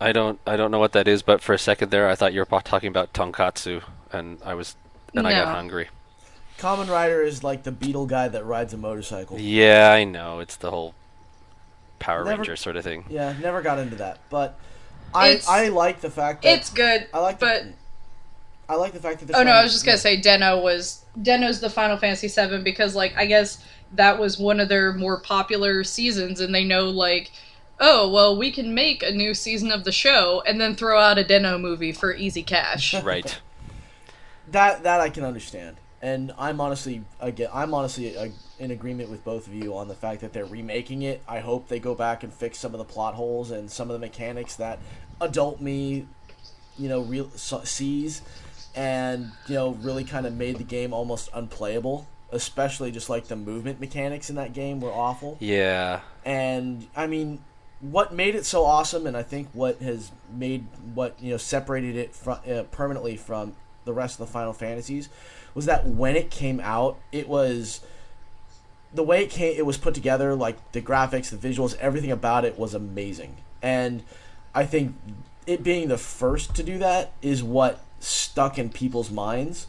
I 0.00 0.12
don't 0.12 0.38
I 0.46 0.56
don't 0.56 0.70
know 0.70 0.78
what 0.78 0.92
that 0.92 1.08
is, 1.08 1.22
but 1.22 1.40
for 1.40 1.52
a 1.54 1.58
second 1.58 1.90
there, 1.90 2.08
I 2.08 2.14
thought 2.14 2.32
you 2.32 2.40
were 2.40 2.60
talking 2.60 2.88
about 2.88 3.12
tonkatsu, 3.12 3.82
and 4.12 4.38
I 4.44 4.54
was 4.54 4.76
then 5.12 5.26
I 5.26 5.32
got 5.32 5.48
hungry. 5.48 5.88
Kamen 6.58 6.88
Rider 6.88 7.22
is 7.22 7.42
like 7.42 7.64
the 7.64 7.72
beetle 7.72 8.06
guy 8.06 8.28
that 8.28 8.44
rides 8.44 8.72
a 8.72 8.76
motorcycle. 8.76 9.38
Yeah, 9.40 9.90
I 9.92 10.04
know 10.04 10.38
it's 10.40 10.56
the 10.56 10.70
whole 10.70 10.94
Power 11.98 12.24
Never- 12.24 12.38
Ranger 12.42 12.56
sort 12.56 12.76
of 12.76 12.84
thing. 12.84 13.04
Yeah, 13.08 13.34
never 13.40 13.60
got 13.62 13.78
into 13.78 13.96
that, 13.96 14.18
but 14.30 14.56
I 15.12 15.30
It's- 15.30 15.48
I 15.48 15.68
like 15.68 16.00
the 16.00 16.10
fact 16.10 16.42
that 16.42 16.56
It's 16.58 16.70
good, 16.70 17.08
I 17.12 17.18
like 17.18 17.40
but 17.40 17.64
the, 17.64 17.72
I 18.68 18.74
like 18.74 18.92
the 18.92 19.00
fact 19.00 19.20
that. 19.20 19.26
they're 19.26 19.40
Oh 19.40 19.44
no, 19.44 19.52
I 19.52 19.62
was 19.62 19.72
just 19.72 19.84
gonna 19.84 19.98
say 19.98 20.16
Den-O 20.16 20.60
was 20.60 21.04
Den-O's 21.20 21.60
the 21.60 21.70
Final 21.70 21.96
Fantasy 21.96 22.28
VII 22.28 22.62
because 22.62 22.94
like 22.94 23.16
I 23.16 23.26
guess 23.26 23.64
that 23.94 24.18
was 24.18 24.38
one 24.38 24.60
of 24.60 24.68
their 24.68 24.92
more 24.92 25.20
popular 25.20 25.84
seasons, 25.84 26.40
and 26.40 26.54
they 26.54 26.64
know 26.64 26.90
like, 26.90 27.30
oh 27.80 28.10
well, 28.10 28.36
we 28.36 28.50
can 28.50 28.74
make 28.74 29.02
a 29.02 29.10
new 29.10 29.32
season 29.32 29.72
of 29.72 29.84
the 29.84 29.92
show 29.92 30.42
and 30.46 30.60
then 30.60 30.74
throw 30.74 31.00
out 31.00 31.18
a 31.18 31.24
Den-O 31.24 31.58
movie 31.58 31.92
for 31.92 32.14
easy 32.14 32.42
cash. 32.42 32.94
Right. 33.02 33.40
that 34.48 34.82
that 34.82 35.00
I 35.00 35.08
can 35.08 35.24
understand, 35.24 35.78
and 36.02 36.32
I'm 36.36 36.60
honestly 36.60 37.02
again 37.20 37.48
I'm 37.52 37.72
honestly 37.72 38.16
uh, 38.18 38.28
in 38.58 38.70
agreement 38.70 39.08
with 39.08 39.24
both 39.24 39.46
of 39.46 39.54
you 39.54 39.74
on 39.76 39.88
the 39.88 39.94
fact 39.94 40.20
that 40.20 40.34
they're 40.34 40.44
remaking 40.44 41.02
it. 41.02 41.22
I 41.26 41.40
hope 41.40 41.68
they 41.68 41.78
go 41.78 41.94
back 41.94 42.22
and 42.22 42.32
fix 42.32 42.58
some 42.58 42.74
of 42.74 42.78
the 42.78 42.84
plot 42.84 43.14
holes 43.14 43.50
and 43.50 43.70
some 43.70 43.88
of 43.88 43.94
the 43.94 44.06
mechanics 44.06 44.56
that 44.56 44.78
adult 45.20 45.60
me, 45.60 46.06
you 46.76 46.88
know, 46.88 47.00
real 47.00 47.30
so, 47.30 47.62
sees, 47.64 48.22
and 48.74 49.32
you 49.46 49.54
know, 49.54 49.70
really 49.82 50.04
kind 50.04 50.26
of 50.26 50.34
made 50.34 50.56
the 50.58 50.64
game 50.64 50.92
almost 50.92 51.28
unplayable. 51.34 52.06
Especially 52.30 52.90
just 52.90 53.08
like 53.08 53.28
the 53.28 53.36
movement 53.36 53.80
mechanics 53.80 54.28
in 54.28 54.36
that 54.36 54.52
game 54.52 54.80
were 54.80 54.92
awful. 54.92 55.38
Yeah. 55.40 56.00
and 56.26 56.86
I 56.94 57.06
mean, 57.06 57.38
what 57.80 58.12
made 58.12 58.34
it 58.34 58.44
so 58.44 58.64
awesome, 58.64 59.06
and 59.06 59.16
I 59.16 59.22
think 59.22 59.48
what 59.52 59.80
has 59.80 60.10
made 60.30 60.66
what 60.94 61.14
you 61.20 61.30
know 61.30 61.36
separated 61.38 61.96
it 61.96 62.14
from 62.14 62.38
uh, 62.46 62.64
permanently 62.64 63.16
from 63.16 63.54
the 63.84 63.94
rest 63.94 64.20
of 64.20 64.26
the 64.26 64.32
Final 64.32 64.52
Fantasies 64.52 65.08
was 65.54 65.64
that 65.66 65.86
when 65.86 66.16
it 66.16 66.30
came 66.30 66.60
out, 66.60 66.98
it 67.12 67.28
was 67.28 67.80
the 68.92 69.02
way 69.02 69.22
it 69.22 69.30
came. 69.30 69.56
It 69.56 69.64
was 69.64 69.78
put 69.78 69.94
together, 69.94 70.34
like 70.34 70.72
the 70.72 70.82
graphics, 70.82 71.30
the 71.30 71.36
visuals, 71.48 71.76
everything 71.78 72.10
about 72.10 72.44
it 72.44 72.58
was 72.58 72.74
amazing, 72.74 73.38
and 73.62 74.02
I 74.54 74.66
think 74.66 74.94
it 75.46 75.62
being 75.62 75.88
the 75.88 75.96
first 75.98 76.54
to 76.56 76.62
do 76.62 76.76
that 76.78 77.12
is 77.22 77.42
what 77.42 77.82
stuck 78.00 78.58
in 78.58 78.70
people's 78.70 79.10
minds. 79.10 79.66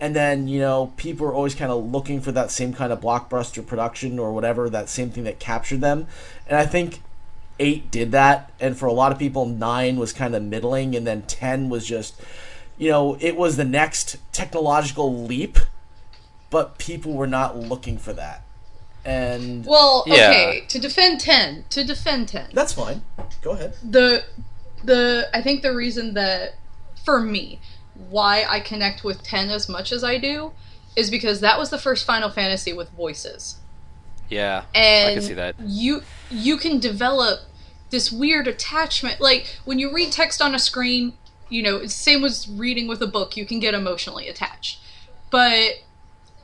And 0.00 0.14
then, 0.14 0.46
you 0.46 0.60
know, 0.60 0.92
people 0.96 1.26
are 1.26 1.34
always 1.34 1.56
kind 1.56 1.72
of 1.72 1.84
looking 1.90 2.20
for 2.20 2.30
that 2.32 2.50
same 2.52 2.72
kind 2.72 2.92
of 2.92 3.00
blockbuster 3.00 3.66
production 3.66 4.18
or 4.18 4.32
whatever, 4.32 4.70
that 4.70 4.88
same 4.88 5.10
thing 5.10 5.24
that 5.24 5.40
captured 5.40 5.80
them. 5.80 6.06
And 6.46 6.56
I 6.56 6.66
think 6.66 7.02
8 7.58 7.90
did 7.90 8.12
that. 8.12 8.52
And 8.60 8.78
for 8.78 8.86
a 8.86 8.92
lot 8.92 9.10
of 9.10 9.18
people, 9.18 9.44
9 9.46 9.96
was 9.96 10.12
kind 10.12 10.36
of 10.36 10.42
middling. 10.44 10.94
And 10.94 11.04
then 11.04 11.22
10 11.22 11.68
was 11.68 11.84
just, 11.84 12.20
you 12.76 12.88
know, 12.90 13.16
it 13.20 13.36
was 13.36 13.56
the 13.56 13.64
next 13.64 14.18
technological 14.32 15.24
leap, 15.24 15.58
but 16.50 16.78
people 16.78 17.12
were 17.14 17.26
not 17.26 17.56
looking 17.58 17.98
for 17.98 18.12
that. 18.12 18.42
And 19.04 19.66
Well, 19.66 20.04
Yeah. 20.06 20.30
okay, 20.30 20.64
to 20.68 20.78
defend 20.78 21.20
ten, 21.20 21.64
to 21.70 21.82
defend 21.82 22.28
ten, 22.28 22.50
that's 22.52 22.72
fine. 22.72 23.02
Go 23.42 23.52
ahead. 23.52 23.74
the 23.82 24.24
the 24.84 25.28
I 25.32 25.40
think 25.42 25.62
the 25.62 25.74
reason 25.74 26.14
that 26.14 26.54
for 27.08 27.22
me 27.22 27.58
why 28.10 28.44
I 28.46 28.60
connect 28.60 29.02
with 29.02 29.22
10 29.22 29.48
as 29.48 29.66
much 29.66 29.92
as 29.92 30.04
I 30.04 30.18
do 30.18 30.52
is 30.94 31.10
because 31.10 31.40
that 31.40 31.58
was 31.58 31.70
the 31.70 31.78
first 31.78 32.04
Final 32.04 32.28
Fantasy 32.28 32.74
with 32.74 32.90
voices. 32.90 33.56
Yeah. 34.28 34.64
and 34.74 35.08
I 35.08 35.14
can 35.14 35.22
see 35.22 35.32
that. 35.32 35.54
you 35.58 36.02
you 36.30 36.58
can 36.58 36.78
develop 36.78 37.40
this 37.88 38.12
weird 38.12 38.46
attachment 38.46 39.22
like 39.22 39.58
when 39.64 39.78
you 39.78 39.90
read 39.90 40.12
text 40.12 40.42
on 40.42 40.54
a 40.54 40.58
screen 40.58 41.14
you 41.48 41.62
know 41.62 41.86
same 41.86 42.22
as 42.24 42.46
reading 42.46 42.86
with 42.88 43.00
a 43.00 43.06
book 43.06 43.38
you 43.38 43.46
can 43.46 43.58
get 43.58 43.72
emotionally 43.72 44.28
attached 44.28 44.78
but 45.30 45.76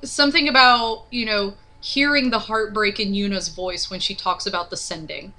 something 0.03 0.49
about 0.49 1.05
you 1.11 1.27
know 1.27 1.53
hearing 1.83 2.31
the 2.31 2.39
heartbreak 2.39 2.99
in 2.99 3.13
yuna's 3.13 3.49
voice 3.49 3.91
when 3.91 4.01
she 4.01 4.15
talks 4.15 4.47
about 4.47 4.71
the 4.71 4.79
sending 4.79 5.35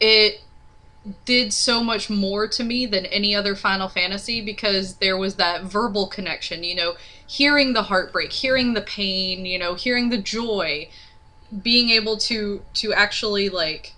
it 0.00 0.40
did 1.24 1.52
so 1.52 1.82
much 1.82 2.10
more 2.10 2.48
to 2.48 2.64
me 2.64 2.86
than 2.86 3.06
any 3.06 3.34
other 3.34 3.54
Final 3.54 3.88
Fantasy 3.88 4.40
because 4.40 4.96
there 4.96 5.16
was 5.16 5.36
that 5.36 5.62
verbal 5.62 6.06
connection, 6.06 6.64
you 6.64 6.74
know, 6.74 6.94
hearing 7.26 7.72
the 7.72 7.84
heartbreak, 7.84 8.32
hearing 8.32 8.74
the 8.74 8.80
pain, 8.80 9.46
you 9.46 9.58
know, 9.58 9.74
hearing 9.74 10.10
the 10.10 10.18
joy, 10.18 10.88
being 11.62 11.90
able 11.90 12.16
to 12.16 12.62
to 12.74 12.92
actually 12.92 13.48
like 13.48 13.94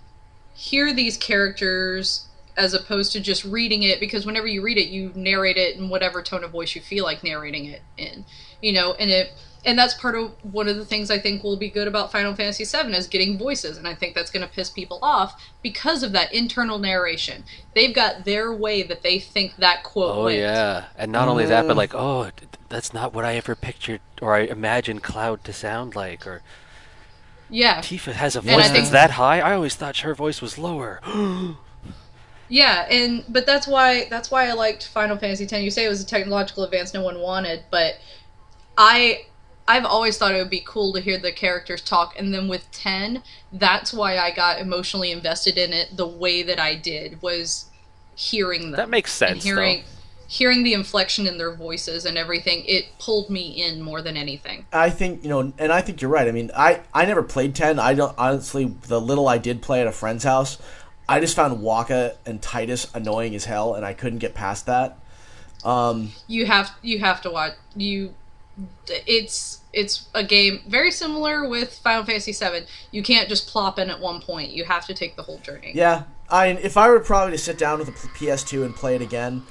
hear 0.53 0.93
these 0.93 1.17
characters 1.17 2.27
as 2.57 2.73
opposed 2.73 3.13
to 3.13 3.19
just 3.19 3.45
reading 3.45 3.83
it 3.83 3.99
because 3.99 4.25
whenever 4.25 4.45
you 4.45 4.61
read 4.61 4.77
it 4.77 4.89
you 4.89 5.11
narrate 5.15 5.55
it 5.55 5.77
in 5.77 5.87
whatever 5.87 6.21
tone 6.21 6.43
of 6.43 6.51
voice 6.51 6.75
you 6.75 6.81
feel 6.81 7.05
like 7.05 7.23
narrating 7.23 7.65
it 7.65 7.81
in 7.97 8.25
you 8.61 8.73
know 8.73 8.93
and 8.95 9.09
it 9.09 9.31
and 9.65 9.77
that's 9.77 9.93
part 9.93 10.15
of 10.15 10.31
one 10.43 10.67
of 10.67 10.77
the 10.77 10.85
things 10.85 11.11
I 11.11 11.19
think 11.19 11.43
will 11.43 11.57
be 11.57 11.69
good 11.69 11.87
about 11.87 12.11
Final 12.11 12.33
Fantasy 12.33 12.63
VII 12.63 12.93
is 12.95 13.07
getting 13.07 13.37
voices, 13.37 13.77
and 13.77 13.87
I 13.87 13.93
think 13.93 14.15
that's 14.15 14.31
going 14.31 14.47
to 14.47 14.51
piss 14.51 14.69
people 14.69 14.99
off 15.01 15.41
because 15.61 16.01
of 16.03 16.11
that 16.13 16.33
internal 16.33 16.79
narration. 16.79 17.43
They've 17.75 17.93
got 17.93 18.25
their 18.25 18.53
way 18.53 18.83
that 18.83 19.03
they 19.03 19.19
think 19.19 19.57
that 19.57 19.83
quote 19.83 20.15
Oh 20.15 20.23
went. 20.25 20.37
yeah, 20.37 20.85
and 20.97 21.11
not 21.11 21.27
only 21.27 21.45
that, 21.45 21.67
but 21.67 21.73
mm. 21.73 21.77
like, 21.77 21.93
oh, 21.93 22.29
that's 22.69 22.93
not 22.93 23.13
what 23.13 23.25
I 23.25 23.35
ever 23.35 23.55
pictured 23.55 24.01
or 24.21 24.35
I 24.35 24.41
imagined 24.41 25.03
Cloud 25.03 25.43
to 25.43 25.53
sound 25.53 25.95
like. 25.95 26.25
Or 26.25 26.41
yeah, 27.49 27.79
Tifa 27.79 28.13
has 28.13 28.35
a 28.35 28.41
voice 28.41 28.65
think- 28.65 28.75
that's 28.75 28.89
that 28.91 29.11
high. 29.11 29.41
I 29.41 29.53
always 29.53 29.75
thought 29.75 29.97
her 29.99 30.15
voice 30.15 30.41
was 30.41 30.57
lower. 30.57 31.01
yeah, 32.49 32.87
and 32.89 33.25
but 33.27 33.45
that's 33.45 33.67
why 33.67 34.07
that's 34.09 34.31
why 34.31 34.47
I 34.47 34.53
liked 34.53 34.87
Final 34.87 35.17
Fantasy 35.17 35.43
X. 35.43 35.53
You 35.53 35.71
say 35.71 35.85
it 35.85 35.89
was 35.89 36.01
a 36.01 36.05
technological 36.05 36.63
advance 36.63 36.93
no 36.93 37.03
one 37.03 37.19
wanted, 37.19 37.63
but 37.69 37.95
I 38.77 39.25
I've 39.69 39.85
always 39.85 40.17
thought 40.17 40.33
it 40.33 40.39
would 40.39 40.49
be 40.49 40.63
cool 40.65 40.93
to 40.93 40.99
hear 40.99 41.19
the 41.19 41.31
characters 41.31 41.79
talk, 41.79 42.17
and 42.17 42.33
then 42.33 42.47
with 42.47 42.69
ten, 42.71 43.21
that's 43.53 43.93
why 43.93 44.17
I 44.17 44.31
got 44.31 44.59
emotionally 44.59 45.11
invested 45.11 45.59
in 45.59 45.73
it 45.73 45.95
the 45.95 46.07
way 46.07 46.41
that 46.41 46.59
I 46.59 46.73
did 46.73 47.21
was 47.21 47.65
hearing 48.15 48.71
them. 48.71 48.77
That 48.77 48.89
makes 48.89 49.13
sense, 49.13 49.43
hearing 49.43 49.81
though. 49.81 50.27
hearing 50.27 50.63
the 50.63 50.73
inflection 50.73 51.27
in 51.27 51.37
their 51.37 51.53
voices 51.53 52.05
and 52.05 52.17
everything. 52.17 52.63
It 52.65 52.97
pulled 52.97 53.29
me 53.29 53.61
in 53.63 53.83
more 53.83 54.01
than 54.01 54.17
anything. 54.17 54.65
I 54.73 54.89
think 54.89 55.21
you 55.21 55.29
know, 55.29 55.53
and 55.59 55.71
I 55.71 55.81
think 55.81 56.01
you're 56.01 56.09
right. 56.09 56.27
I 56.27 56.31
mean, 56.31 56.49
I 56.57 56.81
I 56.91 57.05
never 57.05 57.21
played 57.21 57.53
ten. 57.53 57.77
I 57.77 57.93
don't 57.93 58.15
honestly. 58.17 58.65
The 58.65 58.99
little 58.99 59.27
I 59.27 59.37
did 59.37 59.61
play 59.61 59.81
at 59.81 59.87
a 59.87 59.91
friend's 59.91 60.23
house, 60.23 60.57
I 61.07 61.19
just 61.19 61.35
found 61.35 61.59
Wakka 61.59 62.15
and 62.25 62.41
Tidus 62.41 62.91
annoying 62.95 63.35
as 63.35 63.45
hell, 63.45 63.75
and 63.75 63.85
I 63.85 63.93
couldn't 63.93 64.19
get 64.19 64.33
past 64.33 64.65
that. 64.65 64.97
Um, 65.63 66.13
You 66.25 66.47
have 66.47 66.71
you 66.81 66.97
have 66.97 67.21
to 67.21 67.29
watch 67.29 67.53
you 67.75 68.15
it's 68.89 69.58
it's 69.73 70.07
a 70.13 70.23
game 70.23 70.61
very 70.67 70.91
similar 70.91 71.47
with 71.47 71.77
Final 71.79 72.03
Fantasy 72.03 72.31
VII. 72.31 72.65
You 72.91 73.03
can't 73.03 73.29
just 73.29 73.47
plop 73.47 73.77
in 73.77 73.89
at 73.89 73.99
one 73.99 74.21
point. 74.21 74.51
You 74.51 74.63
have 74.65 74.85
to 74.87 74.93
take 74.93 75.15
the 75.15 75.23
whole 75.23 75.37
journey. 75.39 75.71
Yeah, 75.75 76.03
I 76.29 76.47
if 76.47 76.77
I 76.77 76.89
were 76.89 76.99
probably 76.99 77.33
to 77.33 77.37
sit 77.37 77.57
down 77.57 77.79
with 77.79 77.89
a 77.89 77.91
PS2 77.91 78.65
and 78.65 78.75
play 78.75 78.95
it 78.95 79.01
again, 79.01 79.43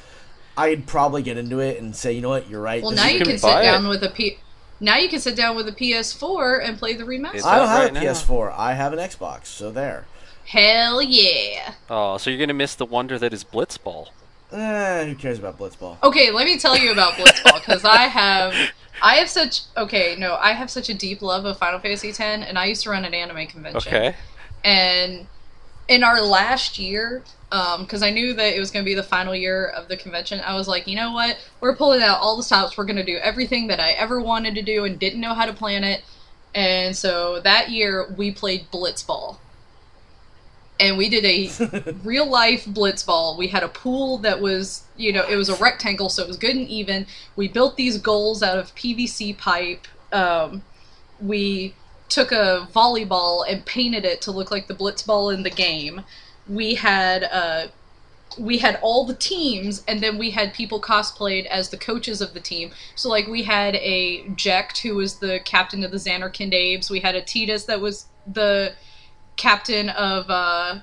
I'd 0.56 0.86
probably 0.86 1.22
get 1.22 1.36
into 1.36 1.60
it 1.60 1.80
and 1.80 1.94
say, 1.94 2.12
you 2.12 2.20
know 2.20 2.30
what, 2.30 2.48
you're 2.48 2.60
right. 2.60 2.82
Well, 2.82 2.92
now 2.92 3.06
is 3.06 3.12
you 3.12 3.18
can 3.18 3.28
can 3.28 3.40
buy 3.40 3.62
sit 3.62 3.68
it. 3.68 3.72
down 3.72 3.88
with 3.88 4.02
a 4.02 4.10
P. 4.10 4.38
Now 4.80 4.96
you 4.96 5.08
can 5.08 5.20
sit 5.20 5.36
down 5.36 5.56
with 5.56 5.66
a 5.68 5.72
PS4 5.72 6.64
and 6.64 6.78
play 6.78 6.94
the 6.94 7.04
remaster. 7.04 7.44
I 7.44 7.58
don't 7.58 7.68
have 7.68 7.78
right 7.80 7.90
a 7.90 7.94
now? 7.94 8.02
PS4. 8.02 8.54
I 8.56 8.74
have 8.74 8.92
an 8.92 8.98
Xbox, 8.98 9.46
so 9.46 9.70
there. 9.70 10.06
Hell 10.46 11.02
yeah! 11.02 11.74
Oh, 11.90 12.16
so 12.16 12.30
you're 12.30 12.38
gonna 12.38 12.54
miss 12.54 12.74
the 12.74 12.86
wonder 12.86 13.18
that 13.18 13.32
is 13.32 13.44
Blitzball. 13.44 14.08
Eh, 14.50 15.06
who 15.06 15.14
cares 15.14 15.38
about 15.38 15.58
Blitzball? 15.58 16.02
Okay, 16.02 16.30
let 16.30 16.46
me 16.46 16.58
tell 16.58 16.76
you 16.76 16.90
about 16.90 17.14
Blitzball 17.14 17.60
because 17.60 17.84
I 17.84 18.04
have, 18.04 18.54
I 19.02 19.16
have 19.16 19.28
such 19.28 19.62
okay 19.76 20.16
no, 20.18 20.36
I 20.36 20.52
have 20.52 20.70
such 20.70 20.88
a 20.88 20.94
deep 20.94 21.20
love 21.20 21.44
of 21.44 21.58
Final 21.58 21.80
Fantasy 21.80 22.08
X, 22.08 22.20
and 22.20 22.58
I 22.58 22.66
used 22.66 22.82
to 22.84 22.90
run 22.90 23.04
an 23.04 23.14
anime 23.14 23.46
convention. 23.46 23.94
Okay. 23.94 24.14
And 24.64 25.26
in 25.88 26.02
our 26.02 26.20
last 26.20 26.78
year, 26.78 27.22
because 27.50 28.02
I 28.02 28.10
knew 28.10 28.34
that 28.34 28.54
it 28.54 28.60
was 28.60 28.70
going 28.70 28.84
to 28.84 28.88
be 28.88 28.94
the 28.94 29.02
final 29.02 29.34
year 29.34 29.66
of 29.66 29.88
the 29.88 29.96
convention, 29.96 30.40
I 30.40 30.54
was 30.54 30.68
like, 30.68 30.86
you 30.86 30.96
know 30.96 31.12
what? 31.12 31.38
We're 31.60 31.76
pulling 31.76 32.02
out 32.02 32.18
all 32.20 32.36
the 32.36 32.42
stops. 32.42 32.76
We're 32.76 32.84
going 32.84 32.96
to 32.96 33.04
do 33.04 33.16
everything 33.16 33.68
that 33.68 33.80
I 33.80 33.92
ever 33.92 34.20
wanted 34.20 34.54
to 34.56 34.62
do 34.62 34.84
and 34.84 34.98
didn't 34.98 35.20
know 35.20 35.34
how 35.34 35.46
to 35.46 35.52
plan 35.52 35.84
it. 35.84 36.02
And 36.54 36.96
so 36.96 37.40
that 37.40 37.70
year 37.70 38.12
we 38.16 38.32
played 38.32 38.70
Blitzball. 38.70 39.38
And 40.80 40.96
we 40.96 41.08
did 41.08 41.24
a 41.24 41.94
real 42.04 42.28
life 42.28 42.64
blitzball. 42.64 43.36
We 43.36 43.48
had 43.48 43.62
a 43.62 43.68
pool 43.68 44.18
that 44.18 44.40
was, 44.40 44.84
you 44.96 45.12
know, 45.12 45.24
it 45.28 45.36
was 45.36 45.48
a 45.48 45.56
rectangle, 45.56 46.08
so 46.08 46.22
it 46.22 46.28
was 46.28 46.36
good 46.36 46.56
and 46.56 46.68
even. 46.68 47.06
We 47.36 47.48
built 47.48 47.76
these 47.76 47.98
goals 47.98 48.42
out 48.42 48.58
of 48.58 48.74
PVC 48.74 49.36
pipe. 49.36 49.86
Um, 50.12 50.62
we 51.20 51.74
took 52.08 52.32
a 52.32 52.68
volleyball 52.74 53.44
and 53.48 53.64
painted 53.66 54.04
it 54.04 54.20
to 54.22 54.30
look 54.30 54.50
like 54.50 54.66
the 54.66 54.74
blitzball 54.74 55.34
in 55.34 55.42
the 55.42 55.50
game. 55.50 56.04
We 56.48 56.76
had 56.76 57.24
uh, 57.24 57.68
we 58.38 58.58
had 58.58 58.78
all 58.82 59.04
the 59.04 59.14
teams, 59.14 59.82
and 59.88 60.00
then 60.00 60.18
we 60.18 60.30
had 60.30 60.54
people 60.54 60.80
cosplayed 60.80 61.46
as 61.46 61.70
the 61.70 61.76
coaches 61.76 62.20
of 62.20 62.34
the 62.34 62.40
team. 62.40 62.70
So 62.94 63.08
like 63.08 63.26
we 63.26 63.42
had 63.42 63.74
a 63.76 64.24
Jecht 64.30 64.78
who 64.78 64.96
was 64.96 65.16
the 65.16 65.40
captain 65.44 65.84
of 65.84 65.90
the 65.90 65.96
Zanarkand 65.96 66.54
Abes. 66.54 66.90
We 66.90 67.00
had 67.00 67.14
a 67.14 67.22
Tidus 67.22 67.66
that 67.66 67.80
was 67.80 68.06
the 68.26 68.74
captain 69.38 69.88
of 69.88 70.28
uh, 70.28 70.80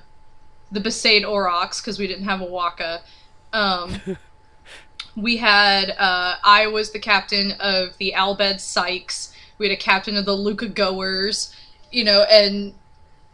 the 0.72 0.80
Besaid 0.80 1.22
Aurochs 1.22 1.80
because 1.80 2.00
we 2.00 2.08
didn't 2.08 2.24
have 2.24 2.40
a 2.40 2.46
Wakka. 2.46 3.02
Um, 3.52 4.00
we 5.16 5.36
had 5.36 5.90
uh, 5.90 6.36
I 6.42 6.66
was 6.66 6.90
the 6.90 6.98
captain 6.98 7.52
of 7.60 7.96
the 7.98 8.14
Al 8.14 8.36
Bhed 8.36 8.60
Psyches. 8.60 9.32
We 9.58 9.68
had 9.68 9.78
a 9.78 9.80
captain 9.80 10.16
of 10.16 10.24
the 10.24 10.34
Luca 10.34 10.68
Goers, 10.68 11.54
you 11.92 12.02
know, 12.04 12.22
and 12.22 12.74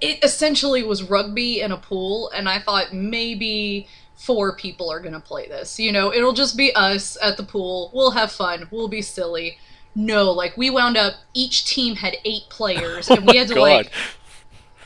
it 0.01 0.23
essentially 0.23 0.83
was 0.83 1.03
rugby 1.03 1.61
in 1.61 1.73
a 1.73 1.77
pool. 1.77 2.31
And 2.31 2.49
I 2.49 2.59
thought 2.59 2.93
maybe 2.93 3.89
four 4.15 4.55
people 4.55 4.91
are 4.91 5.01
gonna 5.01 5.21
play 5.21 5.49
this. 5.49 5.81
You 5.81 5.93
know, 5.93 6.13
it'll 6.13 6.33
just 6.35 6.57
be 6.57 6.73
us 6.75 7.17
at 7.23 7.37
the 7.37 7.43
pool. 7.43 7.91
We'll 7.95 8.13
have 8.13 8.31
fun. 8.31 8.69
We'll 8.71 8.89
be 8.89 9.03
silly. 9.03 9.59
No, 9.95 10.31
like 10.31 10.57
we 10.57 10.71
wound 10.71 10.97
up. 10.97 11.15
Each 11.35 11.65
team 11.65 11.97
had 11.97 12.17
eight 12.25 12.45
players, 12.49 13.11
and 13.11 13.27
we 13.27 13.37
had 13.37 13.49
to 13.49 13.55
God. 13.57 13.63
like 13.63 13.93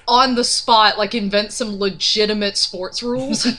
on 0.09 0.35
the 0.35 0.45
spot 0.45 0.99
like 0.99 1.15
invent 1.15 1.53
some 1.53 1.79
legitimate 1.79 2.57
sports 2.57 3.03
rules. 3.03 3.47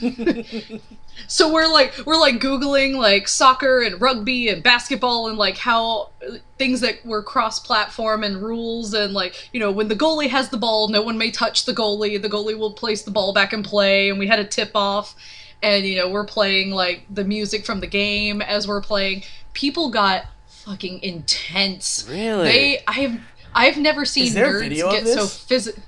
so 1.26 1.52
we're 1.52 1.66
like 1.66 1.94
we're 2.06 2.18
like 2.18 2.36
googling 2.36 2.96
like 2.96 3.26
soccer 3.26 3.80
and 3.80 4.00
rugby 4.00 4.48
and 4.48 4.62
basketball 4.62 5.28
and 5.28 5.36
like 5.36 5.56
how 5.56 6.10
things 6.58 6.80
that 6.80 7.04
were 7.04 7.22
cross 7.22 7.58
platform 7.58 8.22
and 8.22 8.40
rules 8.40 8.94
and 8.94 9.12
like 9.12 9.48
you 9.52 9.58
know 9.58 9.72
when 9.72 9.88
the 9.88 9.96
goalie 9.96 10.28
has 10.28 10.50
the 10.50 10.56
ball 10.56 10.88
no 10.88 11.02
one 11.02 11.18
may 11.18 11.30
touch 11.30 11.64
the 11.64 11.72
goalie 11.72 12.20
the 12.20 12.28
goalie 12.28 12.56
will 12.56 12.72
place 12.72 13.02
the 13.02 13.10
ball 13.10 13.32
back 13.32 13.52
in 13.52 13.62
play 13.62 14.08
and 14.08 14.18
we 14.18 14.26
had 14.26 14.38
a 14.38 14.44
tip 14.44 14.70
off 14.74 15.14
and 15.62 15.84
you 15.84 15.96
know 15.96 16.08
we're 16.08 16.26
playing 16.26 16.70
like 16.70 17.02
the 17.10 17.24
music 17.24 17.64
from 17.64 17.80
the 17.80 17.86
game 17.86 18.40
as 18.40 18.68
we're 18.68 18.82
playing 18.82 19.22
people 19.54 19.90
got 19.90 20.24
fucking 20.46 21.02
intense 21.02 22.06
Really? 22.08 22.44
they 22.44 22.82
i've 22.86 23.20
i've 23.54 23.76
never 23.78 24.04
seen 24.04 24.32
nerds 24.32 24.68
get 24.70 25.06
so 25.06 25.22
this? 25.48 25.78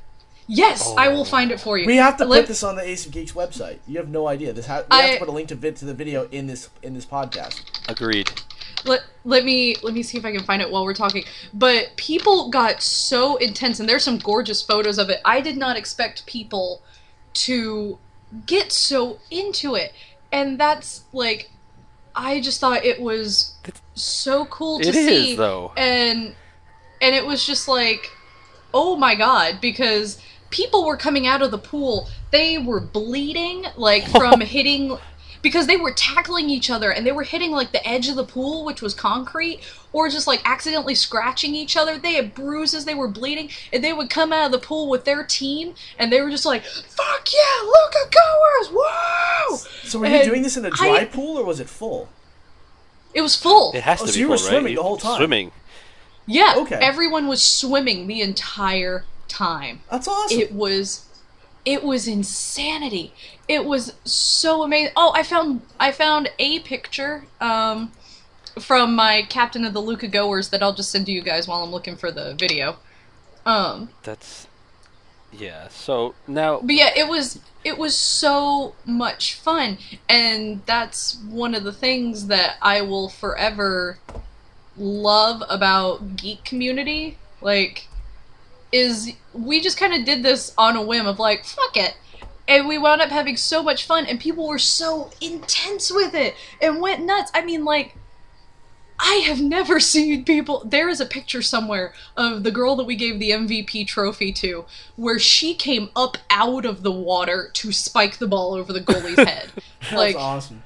Physical 0.51 0.69
Yes, 0.69 0.95
I 0.97 1.09
will 1.09 1.21
oh. 1.21 1.25
find 1.25 1.51
it 1.51 1.61
for 1.61 1.79
you. 1.79 1.87
We 1.87 1.97
have 1.97 2.17
to 2.19 2.25
Let- 2.25 2.43
put 2.43 2.49
this 2.49 2.63
on 2.63 2.77
the 2.77 2.83
Ace 2.83 3.07
of 3.07 3.13
Geeks 3.13 3.33
website. 3.33 3.79
You 3.87 3.99
have 3.99 4.09
no 4.09 4.27
idea. 4.29 4.53
This 4.53 4.67
ha- 4.67 4.83
we 4.91 4.97
have 4.97 5.13
to 5.15 5.19
put 5.19 5.29
a 5.29 5.33
link 5.33 5.49
to 5.49 5.55
vid- 5.55 5.77
to 5.77 5.85
the 5.85 5.95
video 5.95 6.29
in 6.31 6.47
this 6.47 6.69
in 6.83 6.95
this 6.95 7.07
podcast. 7.07 7.63
Agreed. 7.89 8.31
let 8.85 9.03
let 9.25 9.45
me 9.45 9.77
let 9.83 9.95
me 9.95 10.03
see 10.03 10.19
if 10.19 10.25
I 10.25 10.33
can 10.33 10.43
find 10.43 10.61
it 10.63 10.71
while 10.71 10.85
we're 10.85 10.95
talking. 10.95 11.25
But 11.53 11.93
people 11.97 12.51
got 12.51 12.83
so 12.83 13.37
intense, 13.37 13.81
and 13.81 13.89
there's 13.89 14.05
some 14.05 14.19
gorgeous 14.19 14.63
photos 14.63 14.99
of 14.99 15.09
it. 15.11 15.21
I 15.25 15.41
did 15.41 15.57
not 15.57 15.77
expect 15.77 16.27
people 16.27 16.83
to 17.33 17.99
get 18.47 18.73
so 18.73 19.19
into 19.31 19.75
it, 19.75 19.93
and 20.33 20.59
that's 20.59 21.03
like, 21.13 21.51
I 22.15 22.41
just 22.41 22.61
thought 22.61 22.85
it 22.85 23.01
was 23.01 23.55
so 23.95 24.47
cool 24.47 24.81
to 24.81 24.89
It 24.89 24.95
is, 24.97 25.25
see. 25.27 25.37
though. 25.37 25.73
and 25.77 26.35
and 27.03 27.15
it 27.15 27.27
was 27.27 27.47
just 27.47 27.69
like, 27.69 28.11
oh 28.73 28.97
my 28.97 29.15
god, 29.15 29.61
because 29.61 30.21
people 30.51 30.85
were 30.85 30.97
coming 30.97 31.27
out 31.27 31.43
of 31.43 31.51
the 31.51 31.59
pool, 31.59 32.09
they 32.31 32.59
were 32.59 32.81
bleeding 32.81 33.65
like 33.77 34.07
from 34.09 34.41
hitting 34.43 34.97
because 35.43 35.67
they 35.67 35.77
were 35.79 35.93
tackling 35.93 36.51
each 36.51 36.69
other 36.69 36.91
and 36.91 37.07
they 37.07 37.13
were 37.13 37.23
hitting 37.23 37.51
like 37.51 37.73
the 37.73 37.87
edge 37.89 38.09
of 38.11 38.17
the 38.17 38.25
pool, 38.25 38.63
which 38.65 38.83
was 38.83 38.93
concrete, 38.93 39.61
or 39.93 40.09
just 40.11 40.27
like 40.27 40.43
accidentally 40.45 40.95
scratching 40.95 41.55
each 41.55 41.79
other. 41.79 41.99
They 41.99 42.13
had 42.15 42.35
bruises, 42.35 42.85
they 42.85 42.95
were 42.95 43.09
bleeding, 43.09 43.49
and 43.73 43.83
they 43.83 43.95
would 43.95 44.11
come 44.11 44.33
out 44.35 44.45
of 44.47 44.53
the 44.53 44.59
pool 44.59 44.91
with 44.91 45.05
their 45.07 45.25
team 45.25 45.75
and 45.99 46.13
they 46.13 46.21
were 46.21 46.31
just 46.31 46.45
like, 46.45 46.63
"Fuck 46.65 47.29
yeah, 47.33 47.63
Luca 47.65 48.11
goers, 48.11 48.69
whoa!" 48.75 49.57
So 49.85 49.99
were 50.01 50.07
you 50.07 50.17
And 50.17 50.29
doing 50.29 50.43
this 50.43 50.57
in 50.59 50.65
a 50.67 50.71
dry 50.71 50.99
I- 50.99 51.05
pool 51.07 51.39
or 51.39 51.45
was 51.45 51.59
it 51.59 51.71
full? 51.71 52.09
It 53.15 53.23
was 53.23 53.35
full. 53.35 53.73
It 53.75 53.83
has 53.83 54.03
Oh, 54.03 54.07
to 54.07 54.13
so 54.13 54.15
be 54.17 54.21
you 54.21 54.29
were 54.29 54.37
full, 54.37 54.47
right? 54.47 54.51
swimming 54.53 54.75
the 54.77 54.83
whole 54.83 54.97
time? 54.99 55.17
Swimming. 55.17 55.53
Yeah, 56.27 56.55
Okay. 56.59 56.77
everyone 56.81 57.27
was 57.29 57.43
swimming 57.43 58.07
the 58.07 58.21
entire 58.21 59.05
time. 59.31 59.81
That's 59.91 60.07
awesome. 60.07 60.39
It 60.39 60.53
was 60.53 61.07
it 61.65 61.83
was 61.83 62.07
insanity. 62.07 63.13
It 63.49 63.65
was 63.65 63.95
so 64.05 64.63
amazing. 64.63 64.93
Oh, 64.97 65.13
I 65.15 65.23
found 65.23 65.63
I 65.79 65.93
found 65.93 66.31
a 66.39 66.61
picture 66.61 67.25
um 67.41 67.93
from 68.59 68.95
my 68.95 69.23
captain 69.29 69.65
of 69.65 69.73
the 69.73 69.81
Luca 69.81 70.09
goers 70.09 70.51
that 70.51 70.63
I'll 70.63 70.75
just 70.75 70.91
send 70.91 71.07
to 71.07 71.13
you 71.13 71.23
guys 71.23 71.47
while 71.47 71.63
I'm 71.63 71.71
looking 71.71 71.97
for 71.97 72.11
the 72.11 72.35
video. 72.35 72.77
Um 73.47 73.91
That's 74.03 74.47
yeah. 75.33 75.69
So 75.69 76.15
now 76.27 76.61
but 76.61 76.75
yeah, 76.75 76.91
it 76.97 77.09
was 77.09 77.41
it 77.63 77.77
was 77.77 77.95
so 77.97 78.75
much 78.87 79.35
fun, 79.35 79.79
and 80.09 80.63
that's 80.65 81.17
one 81.29 81.55
of 81.55 81.63
the 81.63 81.73
things 81.73 82.29
that 82.29 82.57
I 82.63 82.81
will 82.81 83.09
forever 83.09 83.99
love 84.77 85.43
about 85.49 86.17
geek 86.17 86.45
community. 86.45 87.19
Like, 87.43 87.89
is 88.73 89.13
we 89.33 89.61
just 89.61 89.79
kind 89.79 89.95
of 89.95 90.05
did 90.05 90.23
this 90.23 90.53
on 90.57 90.77
a 90.77 90.83
whim 90.83 91.07
of 91.07 91.19
like, 91.19 91.45
fuck 91.45 91.77
it. 91.77 91.97
And 92.49 92.67
we 92.67 92.79
wound 92.79 93.01
up 93.01 93.11
having 93.11 93.37
so 93.37 93.63
much 93.63 93.87
fun, 93.87 94.07
and 94.07 94.19
people 94.19 94.49
were 94.49 94.59
so 94.59 95.11
intense 95.21 95.93
with 95.93 96.15
it 96.15 96.35
and 96.61 96.81
went 96.81 97.05
nuts. 97.05 97.31
I 97.33 97.43
mean, 97.43 97.65
like, 97.65 97.97
I 98.99 99.23
have 99.27 99.41
never 99.41 99.81
seen 99.81 100.25
people. 100.25 100.63
There 100.65 100.89
is 100.89 101.01
a 101.01 101.07
picture 101.07 101.43
somewhere 101.43 101.93
of 102.17 102.43
the 102.43 102.51
girl 102.51 102.77
that 102.77 102.85
we 102.85 102.97
gave 102.97 103.19
the 103.19 103.31
MVP 103.31 103.87
trophy 103.87 104.33
to, 104.33 104.67
where 104.97 105.19
she 105.19 105.55
came 105.55 105.91
up 105.97 106.19
out 106.29 106.65
of 106.65 106.83
the 106.83 106.93
water 106.93 107.51
to 107.55 107.73
spike 107.73 108.19
the 108.19 108.27
ball 108.27 108.55
over 108.55 108.73
the 108.73 108.81
goalie's 108.81 109.17
head. 109.29 109.51
That's 109.81 109.93
like 109.93 110.17
awesome. 110.17 110.63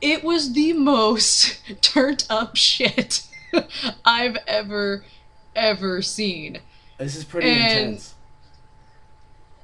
it 0.00 0.24
was 0.24 0.52
the 0.52 0.72
most 0.72 1.60
turned 1.80 2.26
up 2.28 2.56
shit 2.56 3.26
I've 4.04 4.36
ever 4.46 5.04
ever 5.56 6.02
seen. 6.02 6.60
This 6.98 7.16
is 7.16 7.24
pretty 7.24 7.48
and- 7.50 7.78
intense. 7.80 8.14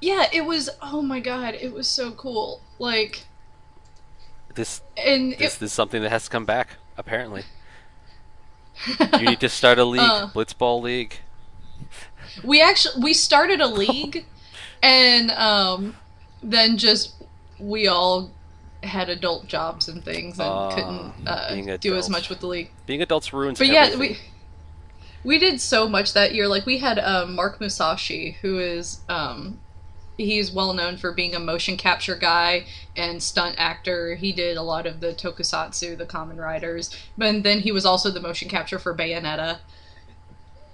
Yeah, 0.01 0.25
it 0.31 0.45
was. 0.45 0.69
Oh 0.81 1.01
my 1.01 1.19
god, 1.19 1.53
it 1.55 1.73
was 1.73 1.87
so 1.87 2.11
cool. 2.11 2.61
Like, 2.79 3.25
this 4.53 4.81
and 4.97 5.33
this 5.37 5.61
is 5.61 5.73
something 5.73 6.01
that 6.01 6.09
has 6.09 6.25
to 6.25 6.29
come 6.29 6.45
back. 6.45 6.71
Apparently, 6.97 7.43
you 9.19 9.25
need 9.25 9.39
to 9.39 9.49
start 9.49 9.79
a 9.79 9.85
league, 9.85 10.01
Uh. 10.01 10.27
Blitzball 10.33 10.81
League. 10.81 11.19
we 12.43 12.61
actually 12.61 13.01
we 13.03 13.13
started 13.13 13.61
a 13.61 13.67
league, 13.67 14.25
and 14.83 15.31
um, 15.31 15.95
then 16.43 16.77
just 16.77 17.15
we 17.59 17.87
all 17.87 18.31
had 18.83 19.09
adult 19.09 19.47
jobs 19.47 19.87
and 19.87 20.03
things 20.05 20.37
and 20.39 20.47
Ah, 20.47 20.75
couldn't 20.75 21.27
uh, 21.27 21.77
do 21.77 21.95
as 21.95 22.09
much 22.09 22.29
with 22.29 22.41
the 22.41 22.47
league. 22.47 22.69
Being 22.85 23.01
adults 23.01 23.33
ruins. 23.33 23.57
But 23.57 23.67
yeah, 23.67 23.85
everything. 23.91 23.99
we 23.99 24.17
we 25.25 25.39
did 25.39 25.59
so 25.59 25.89
much 25.89 26.13
that 26.13 26.33
year. 26.33 26.47
Like 26.47 26.65
we 26.65 26.77
had 26.77 26.99
um, 26.99 27.35
Mark 27.35 27.59
Musashi, 27.59 28.37
who 28.41 28.59
is 28.59 28.99
um, 29.09 29.59
he's 30.17 30.51
well 30.51 30.73
known 30.73 30.97
for 30.97 31.11
being 31.11 31.35
a 31.35 31.39
motion 31.39 31.75
capture 31.75 32.15
guy 32.15 32.65
and 32.95 33.21
stunt 33.21 33.55
actor. 33.57 34.15
He 34.15 34.31
did 34.31 34.55
a 34.55 34.61
lot 34.61 34.85
of 34.85 34.99
the 34.99 35.13
tokusatsu, 35.13 35.97
the 35.97 36.05
Kamen 36.05 36.37
Riders, 36.37 36.95
but 37.17 37.43
then 37.43 37.59
he 37.59 37.71
was 37.71 37.85
also 37.85 38.11
the 38.11 38.21
motion 38.21 38.47
capture 38.47 38.79
for 38.79 38.95
Bayonetta. 38.95 39.57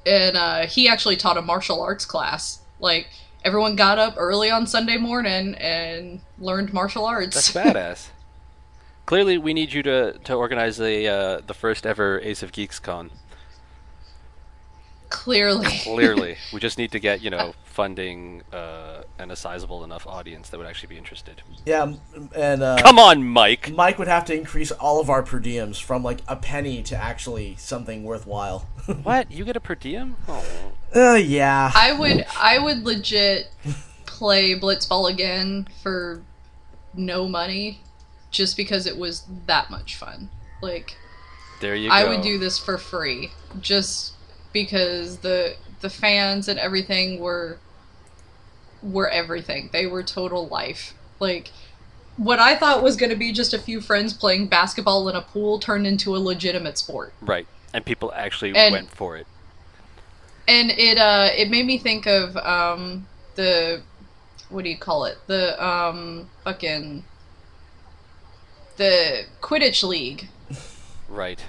And 0.05 0.35
uh, 0.35 0.65
he 0.67 0.87
actually 0.87 1.15
taught 1.15 1.37
a 1.37 1.41
martial 1.41 1.81
arts 1.81 2.05
class. 2.05 2.59
Like 2.79 3.07
everyone 3.45 3.75
got 3.75 3.97
up 3.97 4.15
early 4.17 4.51
on 4.51 4.67
Sunday 4.67 4.97
morning 4.97 5.55
and 5.55 6.21
learned 6.37 6.73
martial 6.73 7.05
arts. 7.05 7.35
That's 7.35 7.51
badass. 7.73 8.09
Clearly, 9.05 9.37
we 9.37 9.53
need 9.53 9.73
you 9.73 9.83
to, 9.83 10.17
to 10.19 10.33
organize 10.33 10.77
the 10.77 11.07
uh, 11.07 11.41
the 11.45 11.53
first 11.53 11.85
ever 11.85 12.19
Ace 12.21 12.43
of 12.43 12.51
Geeks 12.51 12.79
con. 12.79 13.11
Clearly. 15.11 15.67
Clearly, 15.83 16.37
we 16.53 16.59
just 16.61 16.77
need 16.77 16.91
to 16.93 16.99
get 16.99 17.21
you 17.21 17.29
know 17.29 17.53
funding 17.65 18.41
uh, 18.51 19.03
and 19.19 19.31
a 19.31 19.35
sizable 19.35 19.83
enough 19.83 20.07
audience 20.07 20.49
that 20.49 20.57
would 20.57 20.65
actually 20.65 20.87
be 20.87 20.97
interested. 20.97 21.43
Yeah, 21.65 21.93
and 22.35 22.63
uh, 22.63 22.77
Come 22.81 22.97
on, 22.97 23.23
Mike. 23.23 23.71
Mike 23.71 23.99
would 23.99 24.07
have 24.07 24.25
to 24.25 24.33
increase 24.33 24.71
all 24.71 25.01
of 25.01 25.09
our 25.09 25.21
per 25.21 25.39
diems 25.39 25.79
from 25.81 26.01
like 26.01 26.21
a 26.29 26.37
penny 26.37 26.81
to 26.83 26.95
actually 26.95 27.55
something 27.57 28.03
worthwhile. 28.03 28.67
What? 29.03 29.31
You 29.31 29.45
get 29.45 29.55
a 29.55 29.59
per 29.59 29.75
diem? 29.75 30.15
Oh. 30.27 30.43
uh, 30.95 31.13
yeah. 31.13 31.71
I 31.75 31.93
would 31.93 32.25
I 32.37 32.57
would 32.57 32.83
legit 32.83 33.51
play 34.05 34.57
Blitzball 34.59 35.09
again 35.11 35.67
for 35.83 36.23
no 36.93 37.27
money 37.27 37.81
just 38.31 38.57
because 38.57 38.87
it 38.87 38.97
was 38.97 39.25
that 39.45 39.69
much 39.69 39.95
fun. 39.95 40.29
Like 40.61 40.97
There 41.59 41.75
you 41.75 41.89
go. 41.89 41.95
I 41.95 42.07
would 42.07 42.21
do 42.21 42.39
this 42.39 42.57
for 42.57 42.77
free 42.77 43.31
just 43.59 44.13
because 44.53 45.17
the 45.19 45.55
the 45.81 45.89
fans 45.89 46.47
and 46.47 46.59
everything 46.59 47.19
were 47.19 47.57
were 48.83 49.09
everything. 49.09 49.69
They 49.71 49.85
were 49.87 50.03
total 50.03 50.47
life. 50.47 50.93
Like 51.19 51.51
what 52.17 52.39
I 52.39 52.55
thought 52.55 52.83
was 52.83 52.95
going 52.95 53.09
to 53.11 53.15
be 53.15 53.31
just 53.31 53.53
a 53.53 53.59
few 53.59 53.79
friends 53.81 54.13
playing 54.13 54.47
basketball 54.47 55.07
in 55.09 55.15
a 55.15 55.21
pool 55.21 55.59
turned 55.59 55.87
into 55.87 56.15
a 56.15 56.19
legitimate 56.19 56.77
sport. 56.77 57.13
Right, 57.21 57.47
and 57.73 57.85
people 57.85 58.11
actually 58.15 58.55
And- 58.55 58.73
went 58.73 58.91
for 58.91 59.17
it. 59.17 59.27
and 60.47 60.71
it 60.71 60.97
uh 60.97 61.29
it 61.35 61.49
made 61.49 61.65
me 61.65 61.77
think 61.77 62.05
of 62.07 62.35
um 62.37 63.07
the 63.35 63.81
what 64.49 64.63
do 64.65 64.69
you 64.69 64.77
call 64.77 65.05
it 65.05 65.17
the 65.27 65.63
um 65.65 66.29
fucking 66.43 67.03
the 68.77 69.25
quidditch 69.41 69.83
league 69.87 70.27
Right. 71.07 71.43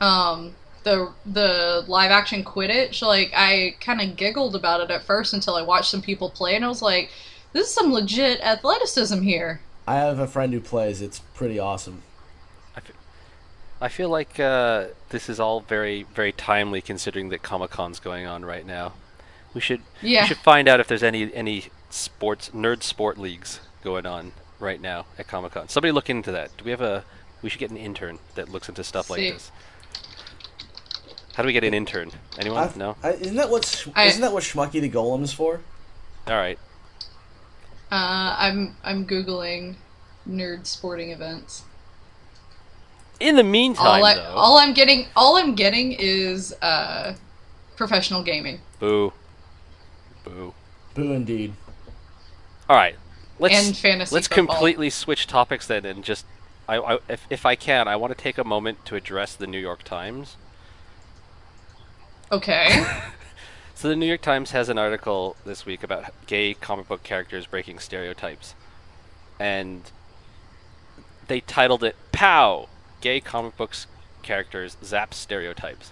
um 0.00 0.54
the 0.84 1.12
the 1.26 1.84
live 1.88 2.10
action 2.10 2.42
quidditch 2.44 3.02
like 3.02 3.30
i 3.36 3.74
kind 3.80 4.00
of 4.00 4.16
giggled 4.16 4.54
about 4.56 4.80
it 4.80 4.90
at 4.90 5.02
first 5.04 5.32
until 5.32 5.54
i 5.54 5.62
watched 5.62 5.90
some 5.90 6.02
people 6.02 6.28
play 6.30 6.54
and 6.56 6.64
i 6.64 6.68
was 6.68 6.82
like 6.82 7.10
this 7.52 7.68
is 7.68 7.74
some 7.74 7.92
legit 7.92 8.40
athleticism 8.40 9.20
here 9.22 9.60
I 9.84 9.96
have 9.96 10.20
a 10.20 10.28
friend 10.28 10.52
who 10.52 10.60
plays. 10.60 11.02
It's 11.02 11.18
pretty 11.34 11.58
awesome. 11.58 12.02
I 12.76 12.80
fe- 12.80 12.92
I 13.80 13.88
feel 13.88 14.08
like 14.08 14.38
uh, 14.38 14.86
this 15.08 15.28
is 15.28 15.40
all 15.40 15.58
very, 15.60 16.04
very 16.14 16.30
timely 16.30 16.80
considering 16.80 17.30
that 17.30 17.42
Comic 17.42 17.70
Con's 17.72 17.98
going 17.98 18.24
on 18.24 18.44
right 18.44 18.64
now. 18.64 18.92
We 19.54 19.60
should 19.60 19.80
Yeah. 20.00 20.22
we 20.22 20.28
should 20.28 20.36
find 20.36 20.68
out 20.68 20.78
if 20.78 20.86
there's 20.86 21.02
any 21.02 21.34
any 21.34 21.64
sports 21.90 22.50
nerd 22.50 22.84
sport 22.84 23.18
leagues 23.18 23.58
going 23.82 24.06
on 24.06 24.32
right 24.60 24.80
now 24.80 25.06
at 25.18 25.26
Comic 25.26 25.50
Con. 25.52 25.68
Somebody 25.68 25.90
look 25.90 26.08
into 26.08 26.30
that. 26.30 26.56
Do 26.56 26.64
we 26.64 26.70
have 26.70 26.80
a? 26.80 27.04
We 27.42 27.50
should 27.50 27.58
get 27.58 27.72
an 27.72 27.76
intern 27.76 28.20
that 28.36 28.48
looks 28.48 28.68
into 28.68 28.84
stuff 28.84 29.10
like 29.10 29.18
this. 29.32 29.50
How 31.34 31.42
do 31.42 31.46
we 31.46 31.52
get 31.52 31.64
an 31.64 31.74
intern? 31.74 32.10
Anyone? 32.38 32.62
I've- 32.62 32.78
no. 32.78 32.96
I, 33.02 33.12
isn't 33.12 33.36
that 33.36 33.48
what 33.50 33.64
Sh- 33.64 33.88
I- 33.94 34.04
isn't 34.04 34.20
that 34.20 34.32
what 34.32 34.42
Schmucky 34.42 34.80
the 34.80 34.90
Golem 34.90 35.22
is 35.22 35.32
for? 35.32 35.60
All 36.26 36.36
right. 36.36 36.58
uh 37.90 38.36
i'm 38.38 38.76
i'm 38.84 39.04
googling 39.06 39.74
nerd 40.28 40.66
sporting 40.66 41.10
events 41.10 41.64
In 43.20 43.34
the 43.36 43.42
meantime, 43.42 43.86
all 43.86 44.04
I, 44.04 44.14
though, 44.14 44.32
all 44.34 44.56
i'm 44.58 44.72
getting 44.72 45.06
all 45.16 45.36
i'm 45.36 45.54
getting 45.54 45.92
is 45.92 46.54
uh 46.62 47.14
professional 47.76 48.22
gaming 48.22 48.60
boo, 48.78 49.12
boo. 50.24 50.54
Boo, 50.94 51.12
indeed. 51.12 51.54
All 52.68 52.76
right, 52.76 52.96
let's 53.38 53.54
And 53.66 53.76
fantasy 53.76 54.14
let's 54.14 54.28
football. 54.28 54.54
completely 54.54 54.88
switch 54.90 55.26
topics 55.26 55.66
then, 55.66 55.84
and 55.84 56.04
just 56.04 56.24
I, 56.68 56.76
I 56.78 56.98
if 57.08 57.26
if 57.30 57.44
I 57.46 57.56
can, 57.56 57.88
I 57.88 57.96
want 57.96 58.16
to 58.16 58.22
take 58.22 58.38
a 58.38 58.44
moment 58.44 58.84
to 58.86 58.94
address 58.96 59.34
the 59.34 59.46
New 59.46 59.58
York 59.58 59.82
Times. 59.82 60.36
Okay 62.32 62.84
So 63.74 63.88
the 63.88 63.96
New 63.96 64.06
York 64.06 64.22
Times 64.22 64.52
has 64.52 64.68
an 64.68 64.78
article 64.78 65.34
this 65.44 65.66
week 65.66 65.82
about 65.82 66.04
gay 66.26 66.54
comic 66.54 66.86
book 66.86 67.02
characters 67.02 67.46
breaking 67.46 67.80
stereotypes, 67.80 68.54
and 69.40 69.90
they 71.26 71.40
titled 71.40 71.82
it 71.82 71.96
"Pow: 72.12 72.68
Gay 73.00 73.18
Comic 73.18 73.56
Books 73.56 73.88
Characters 74.22 74.76
Zap 74.84 75.12
Stereotypes." 75.12 75.90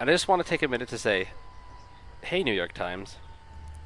And 0.00 0.10
I 0.10 0.12
just 0.12 0.26
want 0.26 0.42
to 0.42 0.48
take 0.48 0.62
a 0.62 0.68
minute 0.68 0.88
to 0.88 0.98
say, 0.98 1.28
hey, 2.22 2.42
New 2.42 2.52
York 2.52 2.72
Times, 2.72 3.16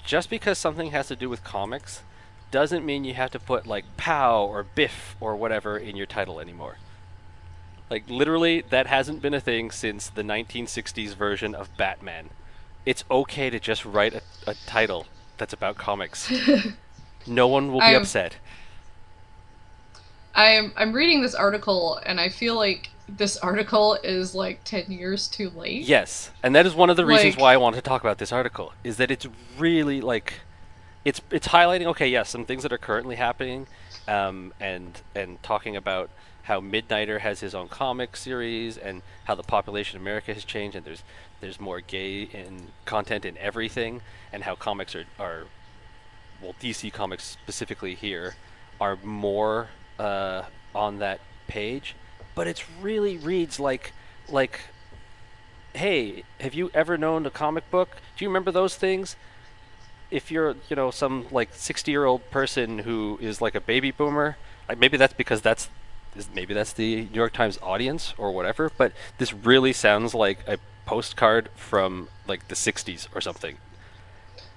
just 0.07 0.31
because 0.31 0.57
something 0.57 0.93
has 0.93 1.09
to 1.09 1.17
do 1.17 1.29
with 1.29 1.45
comics 1.45 2.03
doesn't 2.51 2.87
mean 2.87 3.05
you 3.05 3.13
have 3.13 3.33
to 3.33 3.39
put 3.39 3.67
like 3.67 3.85
pow 3.99 4.45
or 4.45 4.63
biff 4.63 5.17
or 5.21 5.37
whatever 5.37 5.77
in 5.77 5.97
your 5.97 6.07
title 6.07 6.41
anymore. 6.41 6.79
Like 7.93 8.09
literally 8.09 8.63
that 8.71 8.87
hasn't 8.87 9.21
been 9.21 9.35
a 9.35 9.41
thing 9.41 9.71
since 9.71 10.09
the 10.09 10.23
1960s 10.23 11.15
version 11.15 11.55
of 11.55 11.77
Batman. 11.77 12.31
It's 12.87 13.05
okay 13.11 13.51
to 13.51 13.61
just 13.61 13.85
write 13.85 14.15
a, 14.15 14.23
a 14.47 14.55
title 14.65 15.05
that's 15.37 15.53
about 15.53 15.77
comics. 15.77 16.33
no 17.27 17.47
one 17.47 17.71
will 17.71 17.81
be 17.81 17.85
I'm- 17.85 18.01
upset. 18.01 18.37
I'm 20.35 20.73
I'm 20.75 20.95
reading 20.95 21.21
this 21.21 21.35
article 21.35 22.01
and 22.07 22.19
I 22.19 22.31
feel 22.31 22.55
like 22.55 22.89
this 23.07 23.37
article 23.37 23.99
is 24.03 24.35
like 24.35 24.65
ten 24.65 24.91
years 24.91 25.29
too 25.29 25.51
late. 25.51 25.83
Yes, 25.83 26.31
and 26.43 26.55
that 26.55 26.65
is 26.65 26.75
one 26.75 26.89
of 26.89 26.97
the 26.97 27.05
reasons 27.05 27.35
Like- 27.35 27.43
why 27.43 27.53
I 27.53 27.59
wanted 27.59 27.77
to 27.77 27.83
talk 27.83 28.01
about 28.01 28.17
this 28.17 28.33
article. 28.33 28.73
Is 28.83 28.97
that 28.97 29.11
it's 29.11 29.27
really 29.59 30.01
like, 30.01 30.41
it's 31.05 31.21
it's 31.31 31.49
highlighting 31.49 31.85
okay, 31.89 32.09
yes, 32.09 32.31
some 32.31 32.47
things 32.47 32.63
that 32.63 32.73
are 32.73 32.79
currently 32.79 33.17
happening, 33.17 33.67
um, 34.09 34.55
and 34.59 35.03
and 35.15 35.43
talking 35.43 35.77
about 35.77 36.09
how 36.43 36.61
Midnighter 36.61 37.21
has 37.21 37.41
his 37.41 37.55
own 37.55 37.69
comic 37.69 38.17
series 38.17 38.77
and 38.77 39.03
how 39.25 39.35
the 39.35 39.43
population 39.43 39.97
of 39.97 40.03
America 40.03 40.35
has 40.35 40.45
changed 40.45 40.77
and 40.77 40.85
there's 40.85 41.03
there's 41.41 41.61
more 41.61 41.81
gay 41.81 42.23
in 42.23 42.69
content 42.85 43.25
in 43.25 43.37
everything 43.39 44.01
and 44.33 44.45
how 44.45 44.55
comics 44.55 44.95
are 44.95 45.05
are 45.19 45.45
well 46.41 46.55
DC 46.61 46.93
comics 46.93 47.25
specifically 47.25 47.95
here 47.95 48.35
are 48.81 48.99
more 49.05 49.69
uh, 49.99 50.43
on 50.75 50.99
that 50.99 51.21
page, 51.47 51.95
but 52.35 52.47
it 52.47 52.65
really 52.81 53.17
reads 53.17 53.61
like 53.61 53.93
like 54.29 54.61
hey, 55.75 56.25
have 56.41 56.53
you 56.53 56.71
ever 56.75 56.99
known 56.99 57.25
a 57.25 57.31
comic 57.31 57.71
book? 57.71 57.97
Do 58.17 58.25
you 58.25 58.29
remember 58.29 58.51
those 58.51 58.77
things? 58.77 59.17
If 60.11 60.31
you're, 60.31 60.55
you 60.69 60.77
know, 60.77 60.91
some 60.91 61.27
like 61.31 61.55
60-year-old 61.55 62.31
person 62.31 62.81
who 62.81 63.19
is 63.23 63.41
like 63.41 63.55
a 63.55 63.61
baby 63.61 63.91
boomer, 63.91 64.37
like 64.69 64.79
maybe 64.79 64.99
that's 64.99 65.15
because 65.15 65.41
that's 65.41 65.71
maybe 66.35 66.55
that's 66.55 66.73
the 66.73 67.03
New 67.03 67.15
York 67.15 67.33
Times 67.33 67.59
audience 67.63 68.15
or 68.19 68.33
whatever, 68.33 68.71
but 68.77 68.93
this 69.19 69.33
really 69.33 69.73
sounds 69.73 70.15
like 70.15 70.39
a 70.47 70.59
postcard 70.85 71.49
from 71.55 72.09
like 72.27 72.49
the 72.49 72.55
60s 72.55 73.09
or 73.15 73.21
something. 73.21 73.57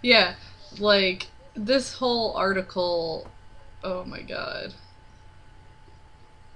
Yeah, 0.01 0.35
like 0.79 1.27
this 1.55 1.93
whole 1.93 2.33
article. 2.33 3.27
Oh 3.83 4.03
my 4.03 4.21
god. 4.21 4.73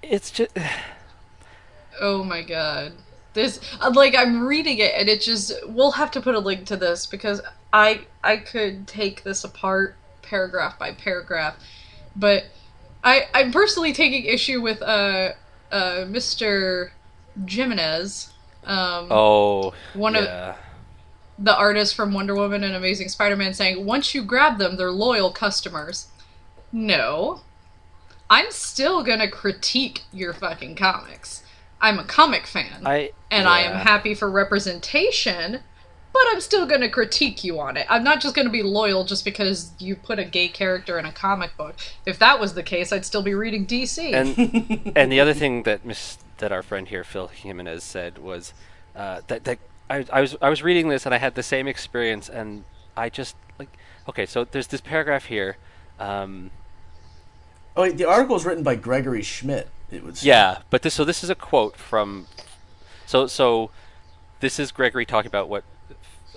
It's 0.02 0.32
just 0.32 0.52
Oh 2.02 2.24
my 2.24 2.42
god. 2.42 2.94
This 3.34 3.60
uh, 3.82 3.92
like 3.94 4.16
I'm 4.16 4.46
reading 4.46 4.80
it 4.80 4.94
and 4.96 5.08
it 5.10 5.22
just 5.22 5.54
we'll 5.68 5.92
have 5.92 6.12
to 6.12 6.22
put 6.22 6.36
a 6.36 6.40
link 6.40 6.66
to 6.68 6.78
this 6.78 7.06
because 7.06 7.42
I 7.72 8.06
I 8.24 8.38
could 8.38 8.88
take 8.88 9.24
this 9.24 9.44
apart 9.44 9.96
paragraph 10.22 10.78
by 10.80 10.92
paragraph. 10.94 11.56
But 12.16 12.46
I 13.04 13.24
I'm 13.34 13.52
personally 13.52 13.94
taking 13.94 14.26
issue 14.26 14.62
with 14.62 14.82
uh 14.82 15.34
uh 15.72 16.06
Mr. 16.06 16.90
Jimenez. 17.48 18.32
Um 18.66 19.08
oh, 19.10 19.74
One 19.94 20.16
of- 20.16 20.56
the 21.42 21.56
artists 21.56 21.96
from 21.96 22.14
Wonder 22.14 22.36
Woman 22.36 22.66
and 22.66 22.76
Amazing 22.76 23.08
Spider-Man 23.08 23.54
saying, 23.54 23.86
"Once 23.86 24.14
you 24.14 24.24
grab 24.24 24.58
them, 24.58 24.76
they're 24.76 24.92
loyal 24.92 25.32
customers." 25.32 26.08
No. 26.72 27.42
I'm 28.30 28.52
still 28.52 29.04
going 29.04 29.20
to 29.20 29.28
critique 29.28 30.04
your 30.14 30.34
fucking 30.34 30.76
comics. 30.76 31.44
I'm 31.82 31.98
a 31.98 32.04
comic 32.04 32.46
fan. 32.46 32.86
I 32.86 33.12
and 33.32 33.48
I 33.48 33.62
am 33.62 33.78
happy 33.78 34.14
for 34.14 34.30
representation, 34.30 35.62
but 36.14 36.22
I'm 36.32 36.42
still 36.42 36.66
going 36.66 36.82
to 36.82 36.90
critique 36.90 37.44
you 37.44 37.60
on 37.60 37.78
it. 37.78 37.86
I'm 37.90 38.04
not 38.04 38.22
just 38.22 38.36
going 38.36 38.48
to 38.48 38.52
be 38.52 38.64
loyal 38.64 39.04
just 39.04 39.24
because 39.24 39.72
you 39.80 39.96
put 39.96 40.20
a 40.20 40.26
gay 40.26 40.48
character 40.48 40.98
in 40.98 41.06
a 41.06 41.12
comic 41.12 41.56
book. 41.58 41.76
If 42.06 42.20
that 42.20 42.40
was 42.40 42.54
the 42.54 42.64
case, 42.64 42.92
I'd 42.92 43.06
still 43.06 43.22
be 43.22 43.34
reading 43.34 43.66
DC. 43.66 44.14
and 44.14 44.92
and 44.98 45.12
the 45.12 45.20
other 45.20 45.34
thing 45.34 45.64
that 45.64 45.86
Miss 45.86 46.18
that 46.38 46.52
our 46.52 46.64
friend 46.64 46.88
here 46.88 47.04
Phil 47.04 47.28
Jimenez 47.28 47.84
said 47.84 48.18
was 48.18 48.54
uh, 48.96 49.22
that 49.28 49.44
that 49.44 49.60
I, 49.90 50.06
I 50.12 50.22
was 50.22 50.36
I 50.42 50.50
was 50.50 50.64
reading 50.64 50.90
this 50.90 51.06
and 51.06 51.14
I 51.14 51.18
had 51.18 51.36
the 51.36 51.44
same 51.44 51.68
experience 51.68 52.30
and 52.30 52.64
I 52.96 53.10
just 53.10 53.36
like 53.58 53.70
okay, 54.08 54.26
so 54.26 54.44
there's 54.44 54.68
this 54.68 54.82
paragraph 54.82 55.26
here. 55.26 55.58
Um, 56.00 56.52
Oh, 57.76 57.84
wait, 57.84 57.98
the 57.98 58.04
article 58.04 58.34
was 58.34 58.46
written 58.46 58.64
by 58.64 58.76
Gregory 58.76 59.22
Schmidt. 59.22 59.70
It 59.90 60.04
was 60.04 60.24
yeah, 60.24 60.60
but 60.70 60.82
this 60.82 60.94
so 60.94 61.06
this 61.06 61.24
is 61.24 61.30
a 61.30 61.36
quote 61.36 61.76
from 61.76 62.28
so 63.06 63.26
so 63.28 63.72
this 64.40 64.60
is 64.60 64.72
Gregory 64.72 65.06
talking 65.06 65.28
about 65.28 65.50
what 65.50 65.64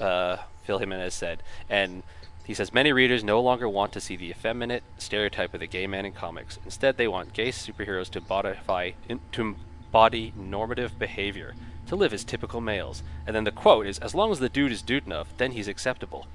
uh, 0.02 0.38
Phil 0.64 0.78
Jimenez 0.78 1.14
said, 1.14 1.42
and 1.70 2.02
he 2.44 2.54
says 2.54 2.74
many 2.74 2.92
readers 2.92 3.22
no 3.22 3.40
longer 3.40 3.68
want 3.68 3.92
to 3.92 4.00
see 4.00 4.16
the 4.16 4.30
effeminate 4.30 4.82
stereotype 4.98 5.54
of 5.54 5.60
the 5.60 5.66
gay 5.66 5.86
man 5.86 6.04
in 6.04 6.12
comics. 6.12 6.58
Instead, 6.64 6.96
they 6.96 7.08
want 7.08 7.32
gay 7.32 7.50
superheroes 7.50 8.10
to 8.10 8.18
embody 8.18 8.96
to 9.32 9.56
embody 9.86 10.32
normative 10.36 10.98
behavior, 10.98 11.54
to 11.86 11.96
live 11.96 12.12
as 12.12 12.24
typical 12.24 12.60
males. 12.60 13.02
And 13.26 13.36
then 13.36 13.44
the 13.44 13.52
quote 13.52 13.86
is, 13.86 13.98
"As 13.98 14.14
long 14.14 14.32
as 14.32 14.40
the 14.40 14.48
dude 14.48 14.72
is 14.72 14.82
dude 14.82 15.06
enough, 15.06 15.28
then 15.36 15.52
he's 15.52 15.68
acceptable." 15.68 16.26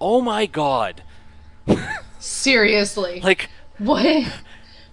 Oh 0.00 0.20
my 0.20 0.46
god! 0.46 1.02
Seriously. 2.18 3.20
Like 3.20 3.50
what? 3.78 4.32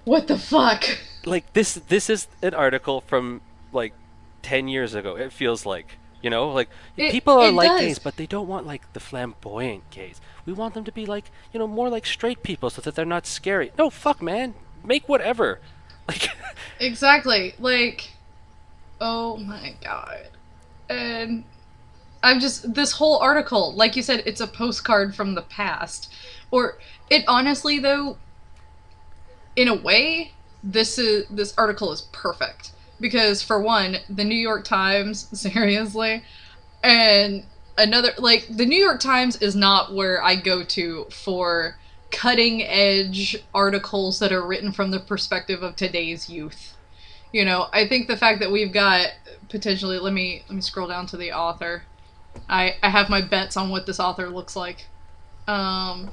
What 0.06 0.28
the 0.28 0.38
fuck? 0.38 0.84
like 1.26 1.54
this 1.54 1.76
this 1.88 2.10
is 2.10 2.28
an 2.42 2.54
article 2.54 3.02
from 3.02 3.42
like 3.72 3.94
10 4.42 4.68
years 4.68 4.94
ago 4.94 5.16
it 5.16 5.32
feels 5.32 5.66
like 5.66 5.98
you 6.24 6.30
know 6.32 6.50
like 6.50 6.70
It- 6.98 7.12
people 7.12 7.34
are 7.40 7.52
like 7.52 7.68
does. 7.70 7.82
gays 7.82 8.00
but 8.00 8.16
they 8.18 8.26
don't 8.26 8.48
want 8.48 8.66
like 8.66 8.92
the 8.94 9.00
flamboyant 9.00 9.88
gays 9.92 10.20
we 10.46 10.54
want 10.54 10.74
them 10.74 10.84
to 10.86 10.92
be 10.92 11.06
like 11.06 11.26
you 11.54 11.60
know 11.60 11.68
more 11.68 11.90
like 11.90 12.06
straight 12.08 12.42
people 12.42 12.72
so 12.72 12.82
that 12.82 12.96
they're 12.96 13.06
not 13.06 13.28
scary 13.28 13.72
no 13.78 13.92
fuck 13.92 14.22
man 14.22 14.56
make 14.84 15.08
whatever 15.08 15.60
like 16.08 16.30
Exactly. 16.80 17.54
Like, 17.60 18.12
oh 19.00 19.38
my 19.38 19.76
god. 19.82 20.28
And 20.90 21.44
I'm 22.22 22.40
just 22.40 22.74
this 22.74 22.92
whole 22.94 23.20
article, 23.20 23.74
like 23.74 23.96
you 23.96 24.02
said, 24.02 24.24
it's 24.26 24.42
a 24.42 24.48
postcard 24.48 25.16
from 25.16 25.36
the 25.36 25.44
past. 25.44 26.12
Or 26.52 26.78
it 27.10 27.24
honestly 27.28 27.80
though, 27.80 28.18
in 29.56 29.68
a 29.68 29.76
way, 29.76 30.34
this 30.64 30.98
is 30.98 31.26
this 31.30 31.54
article 31.58 31.92
is 31.92 32.02
perfect 32.12 32.72
because 33.00 33.42
for 33.42 33.62
one, 33.62 33.98
the 34.10 34.24
New 34.24 34.36
York 34.36 34.66
Times, 34.66 35.28
seriously, 35.40 36.24
and 36.84 37.44
another 37.78 38.12
like 38.18 38.48
the 38.50 38.66
New 38.66 38.82
York 38.82 39.00
Times 39.00 39.36
is 39.38 39.56
not 39.56 39.94
where 39.94 40.24
I 40.24 40.36
go 40.36 40.64
to 40.64 41.06
for 41.06 41.78
cutting 42.12 42.62
edge 42.62 43.36
articles 43.54 44.20
that 44.20 44.32
are 44.32 44.46
written 44.46 44.72
from 44.72 44.92
the 44.92 45.00
perspective 45.00 45.64
of 45.64 45.76
today's 45.76 46.30
youth. 46.30 46.78
You 47.32 47.44
know, 47.44 47.68
I 47.74 47.88
think 47.88 48.08
the 48.08 48.18
fact 48.18 48.40
that 48.42 48.52
we've 48.52 48.72
got 48.72 49.08
potentially 49.50 50.00
let 50.00 50.14
me 50.14 50.44
let 50.48 50.56
me 50.56 50.62
scroll 50.62 50.88
down 50.88 51.08
to 51.08 51.18
the 51.18 51.32
author. 51.32 51.84
I 52.48 52.76
I 52.84 52.90
have 52.90 53.10
my 53.10 53.22
bets 53.22 53.58
on 53.58 53.70
what 53.70 53.86
this 53.86 54.00
author 54.00 54.30
looks 54.30 54.56
like. 54.56 54.88
Um 55.48 56.12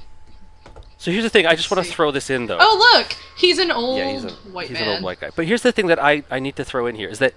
so 1.01 1.11
here's 1.11 1.25
the 1.25 1.31
thing 1.31 1.47
i 1.47 1.57
just 1.57 1.69
want 1.69 1.85
to 1.85 1.93
throw 1.93 2.13
this 2.13 2.31
in 2.31 2.47
though. 2.47 2.59
Oh 2.61 2.95
look, 2.95 3.17
he's 3.37 3.59
an 3.59 3.73
old 3.73 3.99
yeah 3.99 4.13
he's 4.13 4.25
a 4.25 4.31
white 4.53 4.69
he's 4.69 4.79
man. 4.79 4.85
an 4.85 4.95
old 4.95 5.03
white 5.03 5.19
guy. 5.21 5.31
But 5.35 5.47
here's 5.47 5.63
the 5.63 5.73
thing 5.73 5.89
that 5.89 6.01
i 6.01 6.23
i 6.31 6.39
need 6.39 6.55
to 6.57 6.65
throw 6.65 6.87
in 6.87 6.95
here 6.95 7.09
is 7.09 7.19
that 7.19 7.35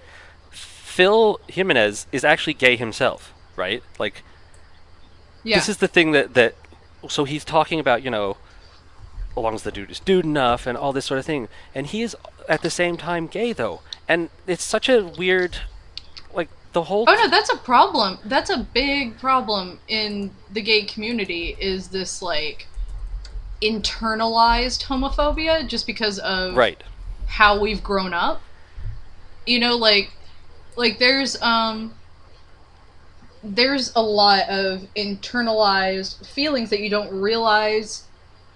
phil 0.52 1.40
jimenez 1.48 2.06
is 2.12 2.22
actually 2.22 2.54
gay 2.54 2.76
himself 2.76 3.34
right? 3.56 3.82
Like 3.98 4.22
yeah. 5.42 5.56
this 5.56 5.68
is 5.68 5.78
the 5.78 5.88
thing 5.88 6.12
that 6.12 6.34
that 6.34 6.54
so 7.08 7.24
he's 7.24 7.44
talking 7.44 7.80
about 7.80 8.02
you 8.02 8.10
know 8.10 8.36
as 9.30 9.36
long 9.36 9.54
as 9.54 9.62
the 9.62 9.72
dude 9.72 9.90
is 9.90 10.00
dude 10.00 10.24
enough 10.24 10.66
and 10.66 10.78
all 10.78 10.92
this 10.92 11.06
sort 11.06 11.18
of 11.18 11.26
thing. 11.26 11.48
And 11.74 11.86
he 11.86 12.02
is 12.02 12.16
at 12.48 12.62
the 12.62 12.70
same 12.70 12.96
time 12.96 13.26
gay 13.26 13.52
though. 13.52 13.80
And 14.08 14.30
it's 14.46 14.64
such 14.64 14.88
a 14.88 15.04
weird 15.04 15.58
like 16.32 16.48
the 16.72 16.84
whole 16.84 17.04
Oh 17.08 17.14
no, 17.14 17.28
that's 17.28 17.52
a 17.52 17.56
problem. 17.56 18.18
That's 18.24 18.50
a 18.50 18.58
big 18.58 19.18
problem 19.18 19.80
in 19.88 20.30
the 20.50 20.62
gay 20.62 20.82
community 20.82 21.56
is 21.58 21.88
this 21.88 22.22
like 22.22 22.68
internalized 23.64 24.84
homophobia 24.84 25.66
just 25.66 25.86
because 25.86 26.18
of 26.18 26.56
right 26.56 26.82
how 27.26 27.58
we've 27.58 27.82
grown 27.82 28.12
up. 28.14 28.42
You 29.46 29.58
know, 29.58 29.76
like 29.76 30.12
like 30.76 30.98
there's 30.98 31.40
um 31.42 31.94
there's 33.42 33.92
a 33.94 34.02
lot 34.02 34.48
of 34.48 34.86
internalized 34.96 36.26
feelings 36.26 36.70
that 36.70 36.80
you 36.80 36.88
don't 36.88 37.12
realize 37.12 38.04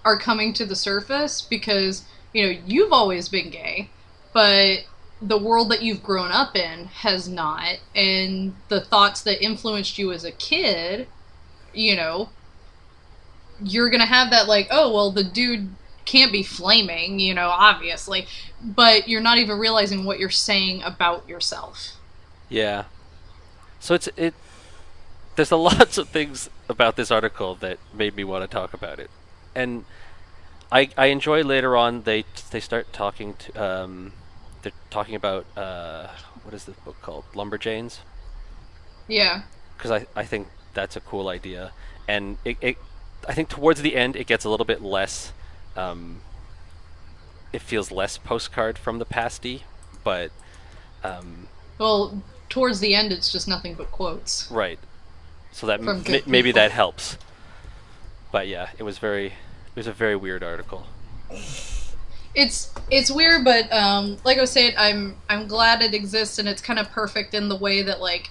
are 0.04 0.18
coming 0.18 0.54
to 0.54 0.64
the 0.64 0.76
surface 0.76 1.42
because, 1.42 2.04
you 2.32 2.42
know, 2.42 2.58
you've 2.66 2.92
always 2.92 3.28
been 3.28 3.50
gay, 3.50 3.90
but 4.32 4.84
the 5.20 5.36
world 5.36 5.70
that 5.70 5.82
you've 5.82 6.02
grown 6.02 6.30
up 6.30 6.56
in 6.56 6.86
has 6.86 7.28
not 7.28 7.76
and 7.94 8.54
the 8.68 8.80
thoughts 8.80 9.20
that 9.22 9.44
influenced 9.44 9.98
you 9.98 10.12
as 10.12 10.24
a 10.24 10.32
kid, 10.32 11.06
you 11.74 11.94
know, 11.96 12.30
you're 13.60 13.90
going 13.90 14.00
to 14.00 14.06
have 14.06 14.30
that 14.30 14.48
like, 14.48 14.68
oh, 14.70 14.92
well 14.92 15.10
the 15.12 15.24
dude 15.24 15.76
can't 16.04 16.32
be 16.32 16.42
flaming, 16.42 17.20
you 17.20 17.34
know, 17.34 17.48
obviously, 17.50 18.26
but 18.62 19.08
you're 19.08 19.20
not 19.20 19.38
even 19.38 19.58
realizing 19.58 20.04
what 20.04 20.18
you're 20.18 20.30
saying 20.30 20.82
about 20.82 21.28
yourself. 21.28 21.94
yeah. 22.48 22.84
So 23.80 23.94
it's 23.94 24.08
it 24.16 24.34
there's 25.36 25.50
a 25.52 25.56
lots 25.70 25.98
of 25.98 26.08
things 26.08 26.48
about 26.68 26.96
this 26.96 27.10
article 27.10 27.54
that 27.56 27.78
made 27.92 28.16
me 28.16 28.24
want 28.24 28.42
to 28.42 28.48
talk 28.48 28.72
about 28.74 28.98
it. 28.98 29.10
And 29.54 29.86
i 30.70 30.90
i 30.98 31.06
enjoy 31.06 31.42
later 31.42 31.76
on 31.76 32.02
they 32.02 32.24
they 32.50 32.60
start 32.60 32.92
talking 32.92 33.34
to 33.34 33.52
um 33.62 34.12
they're 34.62 34.72
talking 34.90 35.14
about 35.14 35.46
uh 35.56 36.08
what 36.42 36.54
is 36.54 36.64
this 36.64 36.76
book 36.76 37.00
called? 37.02 37.24
Lumberjanes? 37.34 38.00
Yeah. 39.08 39.42
because 39.76 39.90
I, 39.90 40.06
I 40.16 40.24
think 40.24 40.48
that's 40.74 40.96
a 40.96 41.00
cool 41.00 41.28
idea. 41.28 41.72
And 42.06 42.38
it, 42.44 42.56
it 42.60 42.78
I 43.26 43.34
think 43.34 43.48
towards 43.48 43.82
the 43.82 43.96
end 43.96 44.16
it 44.16 44.26
gets 44.26 44.44
a 44.44 44.50
little 44.50 44.66
bit 44.66 44.82
less 44.82 45.32
um, 45.76 46.20
it 47.52 47.62
feels 47.62 47.90
less 47.90 48.18
postcard 48.18 48.78
from 48.78 48.98
the 48.98 49.04
pasty 49.04 49.64
but 50.04 50.30
um, 51.04 51.48
Well, 51.78 52.22
towards 52.48 52.80
the 52.80 52.94
end, 52.94 53.12
it's 53.12 53.30
just 53.30 53.46
nothing 53.48 53.74
but 53.74 53.90
quotes. 53.90 54.50
right. 54.50 54.78
So 55.52 55.66
that 55.66 55.80
m- 55.80 56.04
maybe 56.26 56.52
that 56.52 56.70
helps. 56.70 57.16
But 58.30 58.48
yeah 58.48 58.70
it 58.78 58.82
was 58.82 58.98
very 58.98 59.26
it 59.26 59.76
was 59.76 59.86
a 59.86 59.92
very 59.92 60.16
weird 60.16 60.42
article. 60.42 60.86
It's 62.34 62.72
it's 62.90 63.10
weird, 63.10 63.44
but 63.44 63.72
um, 63.72 64.18
like 64.24 64.38
I 64.38 64.40
was 64.42 64.50
saying, 64.50 64.74
I'm 64.78 65.16
I'm 65.28 65.48
glad 65.48 65.82
it 65.82 65.94
exists, 65.94 66.38
and 66.38 66.48
it's 66.48 66.62
kind 66.62 66.78
of 66.78 66.88
perfect 66.90 67.34
in 67.34 67.48
the 67.48 67.56
way 67.56 67.82
that 67.82 68.00
like 68.00 68.28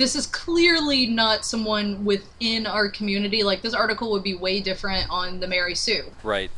this 0.00 0.16
is 0.16 0.26
clearly 0.26 1.06
not 1.06 1.44
someone 1.44 2.06
within 2.06 2.66
our 2.66 2.88
community. 2.88 3.42
Like 3.42 3.60
this 3.60 3.74
article 3.74 4.10
would 4.12 4.22
be 4.22 4.34
way 4.34 4.60
different 4.60 5.08
on 5.10 5.40
the 5.40 5.46
Mary 5.46 5.74
Sue. 5.74 6.04
right 6.24 6.50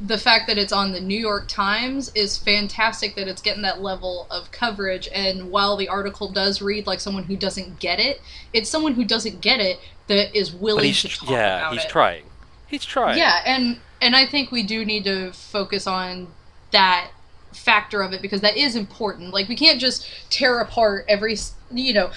the 0.00 0.18
fact 0.18 0.48
that 0.48 0.58
it's 0.58 0.72
on 0.72 0.92
the 0.92 1.00
New 1.00 1.18
York 1.18 1.46
Times 1.46 2.10
is 2.14 2.36
fantastic 2.36 3.14
that 3.14 3.28
it's 3.28 3.40
getting 3.40 3.62
that 3.62 3.80
level 3.80 4.26
of 4.28 4.50
coverage. 4.50 5.08
And 5.14 5.50
while 5.50 5.76
the 5.76 5.88
article 5.88 6.30
does 6.30 6.60
read 6.60 6.86
like 6.86 7.00
someone 7.00 7.24
who 7.24 7.36
doesn't 7.36 7.78
get 7.78 8.00
it, 8.00 8.20
it's 8.52 8.68
someone 8.68 8.94
who 8.94 9.04
doesn't 9.04 9.40
get 9.40 9.60
it 9.60 9.78
that 10.08 10.36
is 10.36 10.52
willing 10.52 10.92
to 10.92 11.08
talk 11.08 11.30
yeah 11.30 11.58
about 11.58 11.74
he's 11.74 11.86
trying 11.86 12.24
he's 12.66 12.84
trying 12.84 13.18
Yeah, 13.18 13.40
and 13.46 13.78
and 14.02 14.16
I 14.16 14.26
think 14.26 14.50
we 14.50 14.62
do 14.62 14.84
need 14.84 15.04
to 15.04 15.32
focus 15.32 15.86
on 15.86 16.28
that 16.72 17.10
factor 17.52 18.02
of 18.02 18.12
it 18.12 18.20
because 18.20 18.40
that 18.40 18.56
is 18.56 18.74
important. 18.74 19.32
Like 19.32 19.48
we 19.48 19.56
can't 19.56 19.80
just 19.80 20.08
tear 20.28 20.58
apart 20.58 21.04
every 21.08 21.36
you 21.70 21.94
know 21.94 22.10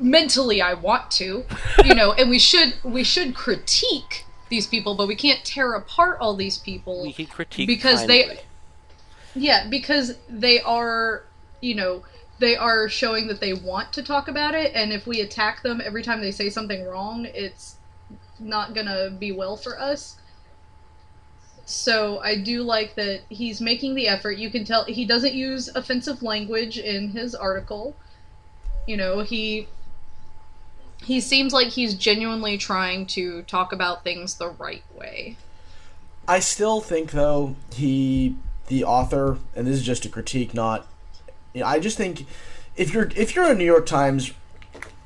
mentally 0.00 0.60
I 0.60 0.74
want 0.74 1.10
to, 1.12 1.44
you 1.84 1.94
know, 1.94 2.12
and 2.12 2.30
we 2.30 2.38
should 2.38 2.74
we 2.84 3.04
should 3.04 3.34
critique 3.34 4.24
these 4.48 4.66
people, 4.66 4.94
but 4.94 5.08
we 5.08 5.16
can't 5.16 5.44
tear 5.44 5.74
apart 5.74 6.18
all 6.20 6.34
these 6.34 6.58
people 6.58 7.02
we 7.02 7.12
can 7.12 7.26
critique 7.26 7.66
because 7.66 8.06
they 8.06 8.40
yeah 9.34 9.66
because 9.68 10.16
they 10.28 10.60
are 10.62 11.24
you 11.60 11.74
know 11.74 12.02
they 12.38 12.56
are 12.56 12.88
showing 12.88 13.26
that 13.26 13.40
they 13.40 13.52
want 13.52 13.92
to 13.92 14.02
talk 14.02 14.28
about 14.28 14.54
it 14.54 14.72
and 14.74 14.92
if 14.92 15.06
we 15.06 15.20
attack 15.20 15.62
them 15.62 15.82
every 15.84 16.02
time 16.02 16.20
they 16.20 16.30
say 16.30 16.48
something 16.48 16.84
wrong 16.84 17.26
it's 17.34 17.78
not 18.40 18.74
gonna 18.74 19.10
be 19.10 19.32
well 19.32 19.56
for 19.56 19.78
us. 19.78 20.16
So 21.64 22.20
i 22.20 22.34
do 22.36 22.62
like 22.62 22.94
that 22.94 23.22
he's 23.28 23.60
making 23.60 23.94
the 23.94 24.08
effort. 24.08 24.38
You 24.38 24.50
can 24.50 24.64
tell 24.64 24.84
he 24.84 25.04
doesn't 25.04 25.34
use 25.34 25.68
offensive 25.74 26.22
language 26.22 26.78
in 26.78 27.10
his 27.10 27.34
article. 27.34 27.94
You 28.86 28.96
know 28.96 29.20
he 29.20 29.68
he 31.08 31.22
seems 31.22 31.54
like 31.54 31.68
he's 31.68 31.94
genuinely 31.94 32.58
trying 32.58 33.06
to 33.06 33.40
talk 33.44 33.72
about 33.72 34.04
things 34.04 34.34
the 34.34 34.50
right 34.50 34.84
way. 34.94 35.38
I 36.28 36.38
still 36.40 36.82
think 36.82 37.12
though 37.12 37.56
he 37.72 38.36
the 38.66 38.84
author 38.84 39.38
and 39.56 39.66
this 39.66 39.76
is 39.76 39.82
just 39.82 40.04
a 40.04 40.10
critique 40.10 40.52
not 40.52 40.86
I 41.64 41.78
just 41.78 41.96
think 41.96 42.26
if 42.76 42.92
you're 42.92 43.10
if 43.16 43.34
you're 43.34 43.50
a 43.50 43.54
New 43.54 43.64
York 43.64 43.86
Times 43.86 44.32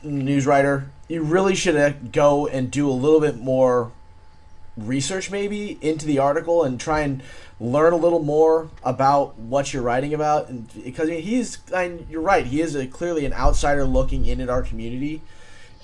news 0.02 0.44
writer 0.44 0.90
you 1.06 1.22
really 1.22 1.54
should 1.54 1.76
uh, 1.76 1.90
go 2.10 2.48
and 2.48 2.68
do 2.68 2.90
a 2.90 2.90
little 2.90 3.20
bit 3.20 3.38
more 3.38 3.92
research 4.76 5.30
maybe 5.30 5.78
into 5.80 6.04
the 6.04 6.18
article 6.18 6.64
and 6.64 6.80
try 6.80 7.02
and 7.02 7.22
learn 7.60 7.92
a 7.92 7.96
little 7.96 8.24
more 8.24 8.70
about 8.82 9.38
what 9.38 9.72
you're 9.72 9.84
writing 9.84 10.12
about. 10.12 10.48
And 10.48 10.68
because 10.82 11.08
I 11.08 11.12
mean, 11.12 11.22
he's 11.22 11.58
you're 12.10 12.20
right 12.20 12.46
he 12.46 12.60
is 12.60 12.74
a, 12.74 12.88
clearly 12.88 13.24
an 13.24 13.32
outsider 13.32 13.84
looking 13.84 14.26
in 14.26 14.40
at 14.40 14.48
our 14.50 14.62
community 14.62 15.22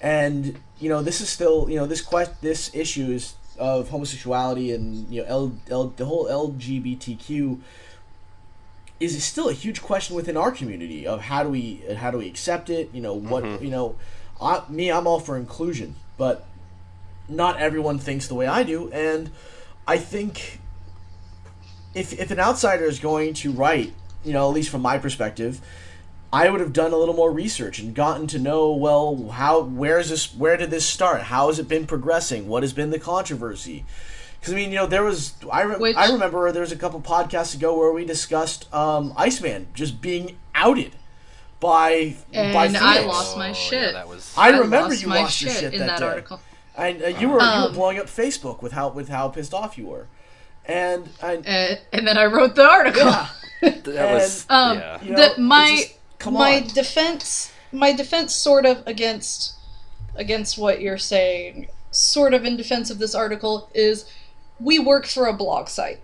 and 0.00 0.58
you 0.78 0.88
know 0.88 1.02
this 1.02 1.20
is 1.20 1.28
still 1.28 1.68
you 1.68 1.76
know 1.76 1.86
this 1.86 2.00
quest 2.00 2.40
this 2.40 2.74
issue 2.74 3.10
is 3.10 3.34
of 3.58 3.88
homosexuality 3.88 4.72
and 4.72 5.08
you 5.12 5.22
know 5.22 5.28
L, 5.28 5.52
L, 5.68 5.88
the 5.96 6.04
whole 6.04 6.26
LGBTQ 6.26 7.60
is 9.00 9.22
still 9.22 9.48
a 9.48 9.52
huge 9.52 9.82
question 9.82 10.16
within 10.16 10.36
our 10.36 10.50
community 10.50 11.06
of 11.06 11.20
how 11.22 11.42
do 11.42 11.48
we 11.48 11.82
how 11.96 12.10
do 12.10 12.18
we 12.18 12.26
accept 12.26 12.70
it? 12.70 12.90
You 12.92 13.00
know 13.00 13.14
what 13.14 13.44
mm-hmm. 13.44 13.64
you 13.64 13.70
know. 13.70 13.96
I, 14.40 14.62
me, 14.68 14.92
I'm 14.92 15.08
all 15.08 15.18
for 15.18 15.36
inclusion, 15.36 15.96
but 16.16 16.46
not 17.28 17.58
everyone 17.58 17.98
thinks 17.98 18.28
the 18.28 18.36
way 18.36 18.46
I 18.46 18.62
do, 18.62 18.90
and 18.92 19.30
I 19.86 19.98
think 19.98 20.60
if 21.94 22.12
if 22.18 22.30
an 22.30 22.38
outsider 22.38 22.84
is 22.84 23.00
going 23.00 23.34
to 23.34 23.50
write, 23.52 23.92
you 24.24 24.32
know, 24.32 24.48
at 24.48 24.54
least 24.54 24.70
from 24.70 24.82
my 24.82 24.98
perspective, 24.98 25.60
I 26.32 26.50
would 26.50 26.60
have 26.60 26.72
done 26.74 26.92
a 26.92 26.96
little 26.96 27.14
more 27.14 27.32
research 27.32 27.78
and 27.78 27.94
gotten 27.94 28.26
to 28.28 28.38
know 28.38 28.72
well 28.72 29.28
how 29.30 29.60
where 29.62 29.98
is 29.98 30.10
this 30.10 30.34
where 30.34 30.56
did 30.56 30.70
this 30.70 30.86
start? 30.86 31.22
How 31.22 31.48
has 31.48 31.58
it 31.58 31.68
been 31.68 31.86
progressing? 31.86 32.48
What 32.48 32.62
has 32.62 32.72
been 32.72 32.90
the 32.90 32.98
controversy? 32.98 33.84
Because 34.38 34.52
I 34.52 34.56
mean, 34.56 34.70
you 34.70 34.76
know, 34.76 34.86
there 34.86 35.02
was 35.02 35.32
I 35.50 35.62
re- 35.62 35.76
Which- 35.76 35.96
I 35.96 36.12
remember 36.12 36.52
there 36.52 36.60
was 36.62 36.72
a 36.72 36.76
couple 36.76 37.00
podcasts 37.00 37.54
ago 37.54 37.76
where 37.78 37.92
we 37.92 38.04
discussed 38.04 38.72
um, 38.74 39.12
Iceman 39.16 39.68
just 39.74 40.00
being 40.02 40.36
outed 40.54 40.92
by 41.60 42.14
by 42.32 42.66
And 42.66 42.76
I 42.76 43.00
lost 43.04 43.36
my 43.36 43.50
Oh, 43.50 43.52
shit. 43.54 43.94
Yeah, 43.94 44.04
was. 44.04 44.32
I 44.36 44.50
remember 44.50 44.90
lost 44.90 45.02
you 45.02 45.08
my 45.08 45.20
lost 45.22 45.40
your 45.42 45.50
shit 45.50 45.72
in 45.74 45.80
that, 45.80 45.86
that 45.86 45.98
day. 46.00 46.06
article. 46.06 46.40
And 46.76 47.02
uh, 47.02 47.06
you 47.08 47.14
were 47.14 47.20
you 47.20 47.28
were 47.30 47.40
Um, 47.40 47.72
blowing 47.72 47.98
up 47.98 48.06
Facebook 48.06 48.62
with 48.62 48.72
how 48.72 48.90
with 48.90 49.08
how 49.08 49.28
pissed 49.28 49.52
off 49.54 49.76
you 49.76 49.86
were, 49.86 50.06
and 50.66 51.08
I, 51.20 51.36
Uh, 51.38 51.76
and 51.92 52.06
then 52.06 52.16
I 52.16 52.26
wrote 52.26 52.54
the 52.54 52.64
article. 52.68 53.02
yeah, 53.06 53.28
that 53.62 54.14
was. 54.14 54.46
Um, 54.48 54.78
yeah. 54.78 55.02
you 55.02 55.10
know, 55.12 55.34
the, 55.34 55.40
my 55.40 55.70
just- 55.78 55.97
come 56.18 56.34
my 56.34 56.56
on. 56.60 56.66
defense 56.68 57.52
my 57.72 57.92
defense 57.92 58.34
sort 58.34 58.64
of 58.66 58.82
against 58.86 59.54
against 60.16 60.58
what 60.58 60.80
you're 60.80 60.98
saying 60.98 61.68
sort 61.90 62.34
of 62.34 62.44
in 62.44 62.56
defense 62.56 62.90
of 62.90 62.98
this 62.98 63.14
article 63.14 63.70
is 63.74 64.10
we 64.60 64.78
work 64.78 65.06
for 65.06 65.26
a 65.26 65.32
blog 65.32 65.68
site 65.68 66.00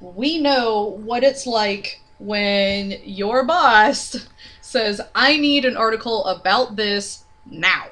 we 0.00 0.38
know 0.40 0.98
what 1.04 1.22
it's 1.22 1.46
like 1.46 2.00
when 2.18 2.92
your 3.04 3.44
boss 3.44 4.28
says 4.60 5.00
i 5.14 5.36
need 5.36 5.64
an 5.64 5.76
article 5.76 6.24
about 6.24 6.76
this 6.76 7.24
now 7.46 7.86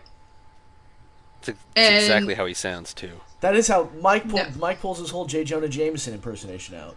That's 1.43 2.05
exactly 2.05 2.35
how 2.35 2.47
he 2.47 2.55
sounds 2.55 2.93
too. 2.95 3.21
That 3.41 3.57
is 3.57 3.69
how 3.69 3.89
Mike 4.01 4.29
pull, 4.29 4.39
No. 4.39 4.47
Mike 4.59 4.81
pulls 4.81 4.99
his 4.99 5.11
whole 5.11 5.25
J. 5.25 5.45
Jonah 5.45 5.69
Jameson 5.69 6.13
impersonation 6.13 6.75
out. 6.75 6.97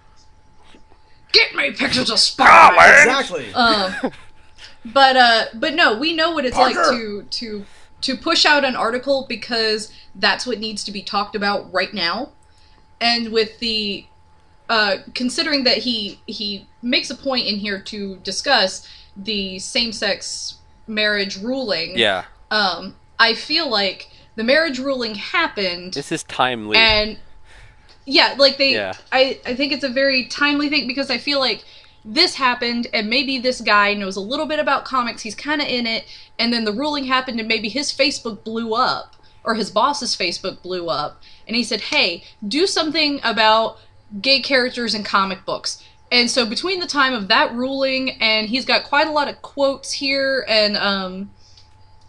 Get 1.34 1.54
me 1.56 1.72
pictures 1.72 2.10
of 2.10 2.18
spider 2.20 3.10
Exactly. 3.10 3.52
but 4.86 5.18
uh 5.18 5.46
but 5.54 5.74
no 5.74 5.98
we 5.98 6.14
know 6.16 6.32
what 6.32 6.46
it's 6.46 6.58
like 6.58 6.76
to 6.76 7.26
to 7.30 7.66
to 8.02 8.18
push 8.18 8.46
out 8.46 8.64
an 8.66 8.76
article 8.76 9.26
because 9.30 9.92
that's 10.16 10.46
what 10.46 10.60
needs 10.60 10.84
to 10.84 10.92
be 10.92 11.02
talked 11.02 11.36
about 11.36 11.72
right 11.74 11.94
now. 11.94 12.32
And 13.00 13.32
with 13.32 13.60
the 13.60 14.06
uh 14.70 14.98
considering 15.14 15.64
that 15.64 15.78
he 15.80 16.20
he 16.28 16.68
makes 16.82 17.10
a 17.10 17.16
point 17.16 17.48
in 17.48 17.58
here 17.58 17.80
to 17.82 18.18
discuss 18.18 18.88
the 19.16 19.58
same-sex 19.60 20.56
marriage 20.88 21.38
ruling 21.38 21.98
Yeah, 21.98 22.26
um 22.52 22.96
i 23.20 23.34
feel 23.34 23.70
like 23.70 24.10
the 24.36 24.44
marriage 24.44 24.80
ruling 24.80 25.16
happened 25.16 25.94
this 25.94 26.12
is 26.12 26.24
timely. 26.24 26.76
and 26.78 27.18
yeah 28.06 28.36
like 28.38 28.58
they 28.58 28.74
Yeah. 28.74 28.94
i 29.12 29.40
i 29.46 29.56
think 29.56 29.72
it's 29.72 29.84
a 29.84 29.90
very 29.90 30.26
timely 30.26 30.70
thing 30.70 30.88
because 30.88 31.10
i 31.10 31.18
feel 31.18 31.40
like 31.40 31.64
this 32.06 32.36
happened 32.36 32.88
and 32.94 33.10
maybe 33.10 33.38
this 33.38 33.62
guy 33.62 33.94
knows 33.94 34.16
a 34.18 34.22
little 34.22 34.46
bit 34.46 34.60
about 34.60 34.84
comics 34.86 35.22
he's 35.22 35.36
kind 35.36 35.62
of 35.62 35.68
in 35.68 35.88
it 35.88 36.06
and 36.38 36.52
then 36.52 36.66
the 36.66 36.74
ruling 36.74 37.06
happened 37.06 37.40
and 37.40 37.48
maybe 37.48 37.70
his 37.70 37.92
facebook 37.92 38.44
blew 38.44 38.74
up 38.74 39.16
or 39.46 39.56
his 39.56 39.72
boss's 39.72 40.16
facebook 40.16 40.62
blew 40.62 40.90
up 40.90 41.22
and 41.48 41.56
he 41.56 41.64
said 41.64 41.80
hey 41.82 42.24
do 42.46 42.68
something 42.68 43.20
about 43.24 43.78
gay 44.22 44.42
characters 44.42 44.94
in 44.94 45.04
comic 45.04 45.46
books 45.46 45.82
and 46.12 46.30
so 46.30 46.46
between 46.46 46.80
the 46.80 46.88
time 46.88 47.14
of 47.14 47.28
that 47.30 47.54
ruling 47.54 48.12
and 48.22 48.50
he's 48.50 48.66
got 48.66 48.84
quite 48.84 49.08
a 49.08 49.12
lot 49.12 49.28
of 49.30 49.42
quotes 49.42 49.94
here 49.94 50.46
and 50.50 50.76
um 50.78 51.32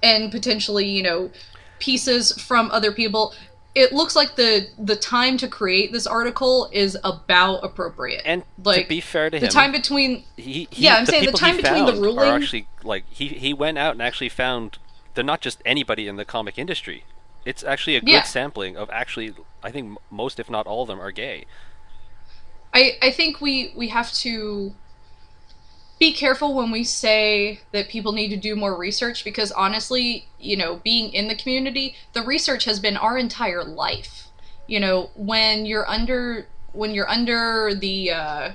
and 0.02 0.30
potentially 0.30 0.86
you 0.86 1.02
know 1.02 1.30
pieces 1.78 2.32
from 2.40 2.70
other 2.70 2.92
people 2.92 3.32
it 3.74 3.92
looks 3.92 4.14
like 4.14 4.36
the 4.36 4.68
the 4.78 4.96
time 4.96 5.36
to 5.38 5.48
create 5.48 5.92
this 5.92 6.06
article 6.06 6.68
is 6.72 6.96
about 7.02 7.56
appropriate 7.64 8.22
and 8.24 8.44
like 8.62 8.82
to 8.84 8.88
be 8.88 9.00
fair 9.00 9.30
to 9.30 9.38
the 9.38 9.46
him, 9.46 9.48
the 9.48 9.52
time 9.52 9.72
between 9.72 10.24
he, 10.36 10.68
he, 10.70 10.84
Yeah, 10.84 10.94
I'm 10.96 11.06
saying 11.06 11.26
the 11.26 11.32
time 11.32 11.56
between 11.56 11.86
the 11.86 11.92
ruling- 11.94 12.18
are 12.18 12.34
actually 12.36 12.68
like 12.82 13.04
he 13.10 13.28
he 13.28 13.52
went 13.52 13.78
out 13.78 13.92
and 13.92 14.02
actually 14.02 14.28
found 14.28 14.78
they're 15.14 15.24
not 15.24 15.40
just 15.40 15.60
anybody 15.64 16.08
in 16.08 16.16
the 16.16 16.24
comic 16.24 16.58
industry. 16.58 17.04
It's 17.44 17.62
actually 17.62 17.96
a 17.96 18.00
good 18.00 18.10
Yeah. 18.10 18.22
sampling 18.22 18.76
of 18.76 18.88
actually 18.90 19.34
I 19.62 19.70
think 19.70 19.98
most 20.10 20.38
if 20.38 20.48
not 20.48 20.66
all 20.66 20.82
of 20.82 20.88
them 20.88 21.00
are 21.00 21.10
gay. 21.12 21.44
I, 22.72 22.98
I 23.00 23.10
think 23.12 23.40
we, 23.40 23.72
we 23.76 23.88
have 23.88 24.12
to 24.14 24.74
be 25.98 26.12
careful 26.12 26.54
when 26.54 26.70
we 26.70 26.84
say 26.84 27.60
that 27.72 27.88
people 27.88 28.12
need 28.12 28.28
to 28.28 28.36
do 28.36 28.56
more 28.56 28.76
research 28.76 29.24
because 29.24 29.52
honestly, 29.52 30.26
you 30.40 30.56
know, 30.56 30.80
being 30.84 31.12
in 31.12 31.28
the 31.28 31.34
community, 31.34 31.94
the 32.12 32.22
research 32.22 32.64
has 32.64 32.80
been 32.80 32.96
our 32.96 33.16
entire 33.16 33.64
life. 33.64 34.28
You 34.66 34.80
know, 34.80 35.10
when 35.14 35.66
you're 35.66 35.88
under 35.88 36.46
when 36.72 36.92
you're 36.92 37.08
under 37.08 37.74
the 37.74 38.10
uh, 38.10 38.52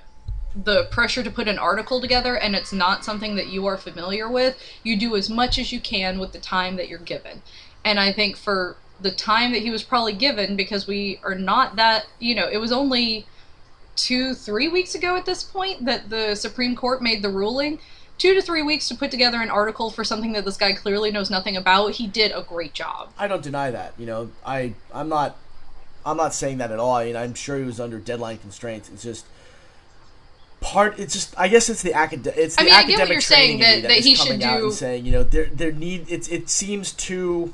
the 0.55 0.85
pressure 0.85 1.23
to 1.23 1.31
put 1.31 1.47
an 1.47 1.59
article 1.59 2.01
together 2.01 2.35
and 2.35 2.55
it's 2.55 2.73
not 2.73 3.05
something 3.05 3.35
that 3.35 3.47
you 3.47 3.65
are 3.67 3.77
familiar 3.77 4.29
with, 4.29 4.57
you 4.83 4.97
do 4.97 5.15
as 5.15 5.29
much 5.29 5.57
as 5.57 5.71
you 5.71 5.79
can 5.79 6.19
with 6.19 6.33
the 6.33 6.39
time 6.39 6.75
that 6.75 6.89
you're 6.89 6.99
given. 6.99 7.41
And 7.85 7.99
I 7.99 8.11
think 8.11 8.35
for 8.35 8.75
the 8.99 9.11
time 9.11 9.53
that 9.53 9.61
he 9.61 9.69
was 9.69 9.83
probably 9.83 10.13
given, 10.13 10.55
because 10.55 10.87
we 10.87 11.19
are 11.23 11.35
not 11.35 11.77
that, 11.77 12.07
you 12.19 12.35
know, 12.35 12.49
it 12.51 12.57
was 12.57 12.71
only 12.71 13.25
two, 14.01 14.33
three 14.33 14.67
weeks 14.67 14.95
ago 14.95 15.15
at 15.15 15.25
this 15.25 15.43
point 15.43 15.85
that 15.85 16.09
the 16.09 16.35
Supreme 16.35 16.75
Court 16.75 17.01
made 17.01 17.21
the 17.21 17.29
ruling. 17.29 17.79
Two 18.17 18.33
to 18.33 18.41
three 18.41 18.61
weeks 18.61 18.89
to 18.89 18.95
put 18.95 19.11
together 19.11 19.37
an 19.41 19.49
article 19.49 19.89
for 19.89 20.03
something 20.03 20.33
that 20.33 20.43
this 20.43 20.57
guy 20.57 20.73
clearly 20.73 21.09
knows 21.09 21.29
nothing 21.29 21.55
about. 21.55 21.91
He 21.91 22.05
did 22.05 22.33
a 22.33 22.41
great 22.41 22.73
job. 22.73 23.11
I 23.17 23.27
don't 23.29 23.41
deny 23.41 23.71
that. 23.71 23.93
You 23.97 24.05
know, 24.05 24.29
I 24.45 24.73
I'm 24.93 25.07
not 25.07 25.37
I'm 26.05 26.17
not 26.17 26.33
saying 26.33 26.57
that 26.57 26.71
at 26.71 26.79
all. 26.79 26.95
I 26.95 27.05
mean, 27.05 27.15
I'm 27.15 27.33
sure 27.33 27.57
he 27.57 27.63
was 27.63 27.79
under 27.79 27.97
deadline 27.97 28.37
constraints. 28.39 28.89
It's 28.89 29.03
just 29.03 29.25
part. 30.61 30.99
It's 30.99 31.13
just 31.13 31.33
I 31.39 31.47
guess 31.47 31.69
it's 31.69 31.81
the 31.81 31.93
academic 31.93 32.37
It's 32.37 32.55
the 32.55 32.61
I 32.61 32.65
mean, 32.65 32.73
I 32.73 32.81
get 32.81 32.99
academic 32.99 32.99
what 33.07 33.13
you're 33.13 33.21
saying, 33.21 33.59
training 33.59 33.75
in 33.75 33.75
me 33.77 33.81
that- 33.83 33.87
that 33.87 33.97
is 33.99 34.05
he 34.05 34.15
coming 34.15 34.33
should 34.33 34.43
out 34.43 34.57
do- 34.59 34.65
and 34.65 34.73
saying 34.73 35.05
you 35.05 35.11
know 35.13 35.23
there 35.23 35.45
there 35.45 35.71
need 35.71 36.05
it's 36.09 36.27
it 36.27 36.49
seems 36.49 36.91
too 36.91 37.53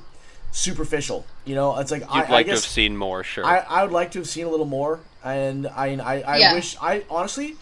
superficial. 0.51 1.25
You 1.43 1.53
know, 1.53 1.77
it's 1.77 1.91
like 1.91 2.01
You'd 2.01 2.09
I, 2.09 2.21
I 2.23 2.29
like 2.31 2.45
to 2.47 2.53
guess 2.53 2.63
have 2.63 2.71
seen 2.71 2.97
more, 2.97 3.23
sure. 3.23 3.45
I, 3.45 3.57
I 3.59 3.83
would 3.83 3.91
like 3.91 4.11
to 4.13 4.19
have 4.19 4.27
seen 4.27 4.45
a 4.47 4.49
little 4.49 4.65
more, 4.65 4.99
and 5.25 5.67
I 5.67 5.97
I, 6.03 6.21
I 6.21 6.37
Yeah. 6.37 6.53
wish 6.53 6.77
I 6.81 7.03
honestly. 7.09 7.55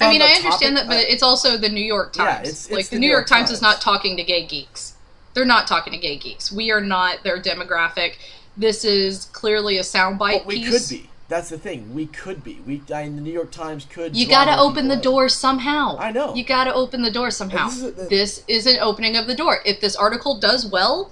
I 0.00 0.12
mean, 0.12 0.22
I 0.22 0.26
understand 0.26 0.52
topic- 0.52 0.74
that, 0.76 0.86
but 0.86 0.96
I- 0.98 1.10
it's 1.10 1.24
also 1.24 1.56
the 1.56 1.68
New 1.68 1.84
York 1.84 2.14
Yeah, 2.16 2.24
Times. 2.36 2.48
it's- 2.48 2.70
like 2.70 2.84
the, 2.88 2.90
the 2.96 3.00
New 3.00 3.06
New 3.08 3.10
York, 3.12 3.28
York 3.28 3.40
Times, 3.40 3.50
is 3.50 3.60
not 3.60 3.80
talking 3.80 4.16
to 4.16 4.22
gay 4.22 4.46
geeks. 4.46 4.92
They're 5.34 5.44
not 5.44 5.66
talking 5.66 5.92
to 5.92 5.98
gay 5.98 6.16
geeks. 6.16 6.52
We 6.52 6.70
are 6.70 6.80
not 6.80 7.24
their 7.24 7.40
demographic. 7.40 8.12
This 8.56 8.84
is 8.84 9.24
clearly 9.32 9.76
a 9.76 9.82
soundbite 9.82 10.38
but 10.38 10.46
we 10.46 10.56
piece. 10.64 10.88
could 10.88 10.96
be. 10.96 11.10
That's 11.28 11.48
the 11.50 11.58
thing. 11.58 11.94
We 11.94 12.06
could 12.06 12.42
be. 12.44 12.60
We 12.66 12.80
I, 12.94 13.04
the 13.04 13.20
New 13.20 13.32
York 13.32 13.50
Times 13.50 13.86
could. 13.90 14.16
You 14.16 14.26
got 14.28 14.44
to 14.46 14.58
open 14.58 14.86
the 14.88 14.96
door 14.96 15.28
somehow. 15.28 15.96
I 15.98 16.10
know. 16.12 16.32
You 16.34 16.44
got 16.44 16.64
to 16.64 16.74
open 16.74 17.02
the 17.02 17.10
door 17.10 17.30
somehow. 17.30 17.66
this 17.68 17.76
is 17.78 17.82
a- 17.84 17.90
this 18.08 18.42
is 18.48 18.66
an 18.66 18.78
opening 18.80 19.16
of 19.16 19.26
the 19.26 19.34
door. 19.34 19.60
If 19.64 19.80
this 19.80 19.94
article 19.96 20.38
does 20.38 20.64
well, 20.64 21.10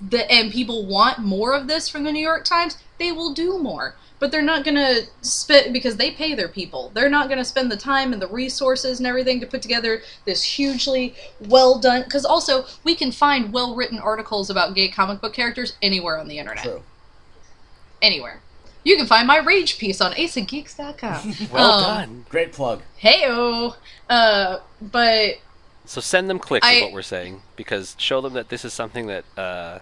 the 0.00 0.30
and 0.30 0.52
people 0.52 0.84
want 0.84 1.18
more 1.20 1.54
of 1.54 1.66
this 1.68 1.88
from 1.88 2.02
the 2.04 2.12
New 2.12 2.22
York 2.22 2.44
Times, 2.44 2.76
they 2.98 3.10
will 3.12 3.32
do 3.32 3.58
more. 3.58 3.94
But 4.24 4.30
they're 4.30 4.40
not 4.40 4.64
going 4.64 4.76
to 4.76 5.02
spend 5.20 5.74
because 5.74 5.98
they 5.98 6.10
pay 6.10 6.34
their 6.34 6.48
people. 6.48 6.90
They're 6.94 7.10
not 7.10 7.28
going 7.28 7.36
to 7.36 7.44
spend 7.44 7.70
the 7.70 7.76
time 7.76 8.14
and 8.14 8.22
the 8.22 8.26
resources 8.26 8.98
and 8.98 9.06
everything 9.06 9.38
to 9.40 9.46
put 9.46 9.60
together 9.60 10.00
this 10.24 10.42
hugely 10.42 11.14
well 11.46 11.78
done. 11.78 12.04
Because 12.04 12.24
also, 12.24 12.64
we 12.84 12.94
can 12.94 13.12
find 13.12 13.52
well 13.52 13.74
written 13.74 13.98
articles 13.98 14.48
about 14.48 14.74
gay 14.74 14.88
comic 14.88 15.20
book 15.20 15.34
characters 15.34 15.76
anywhere 15.82 16.16
on 16.18 16.28
the 16.28 16.38
internet. 16.38 16.64
True. 16.64 16.82
Anywhere. 18.00 18.40
You 18.82 18.96
can 18.96 19.04
find 19.04 19.26
my 19.28 19.36
rage 19.40 19.76
piece 19.76 20.00
on 20.00 20.12
aceofgeeks.com. 20.12 21.34
well 21.52 21.70
um, 21.72 21.82
done. 21.82 22.26
Great 22.30 22.54
plug. 22.54 22.80
Heyo. 23.02 23.76
Uh, 24.08 24.60
but 24.80 25.34
So 25.84 26.00
send 26.00 26.30
them 26.30 26.38
clicks 26.38 26.66
I- 26.66 26.72
is 26.76 26.82
what 26.84 26.92
we're 26.94 27.02
saying 27.02 27.42
because 27.56 27.94
show 27.98 28.22
them 28.22 28.32
that 28.32 28.48
this 28.48 28.64
is 28.64 28.72
something 28.72 29.06
that 29.08 29.26
uh, 29.36 29.80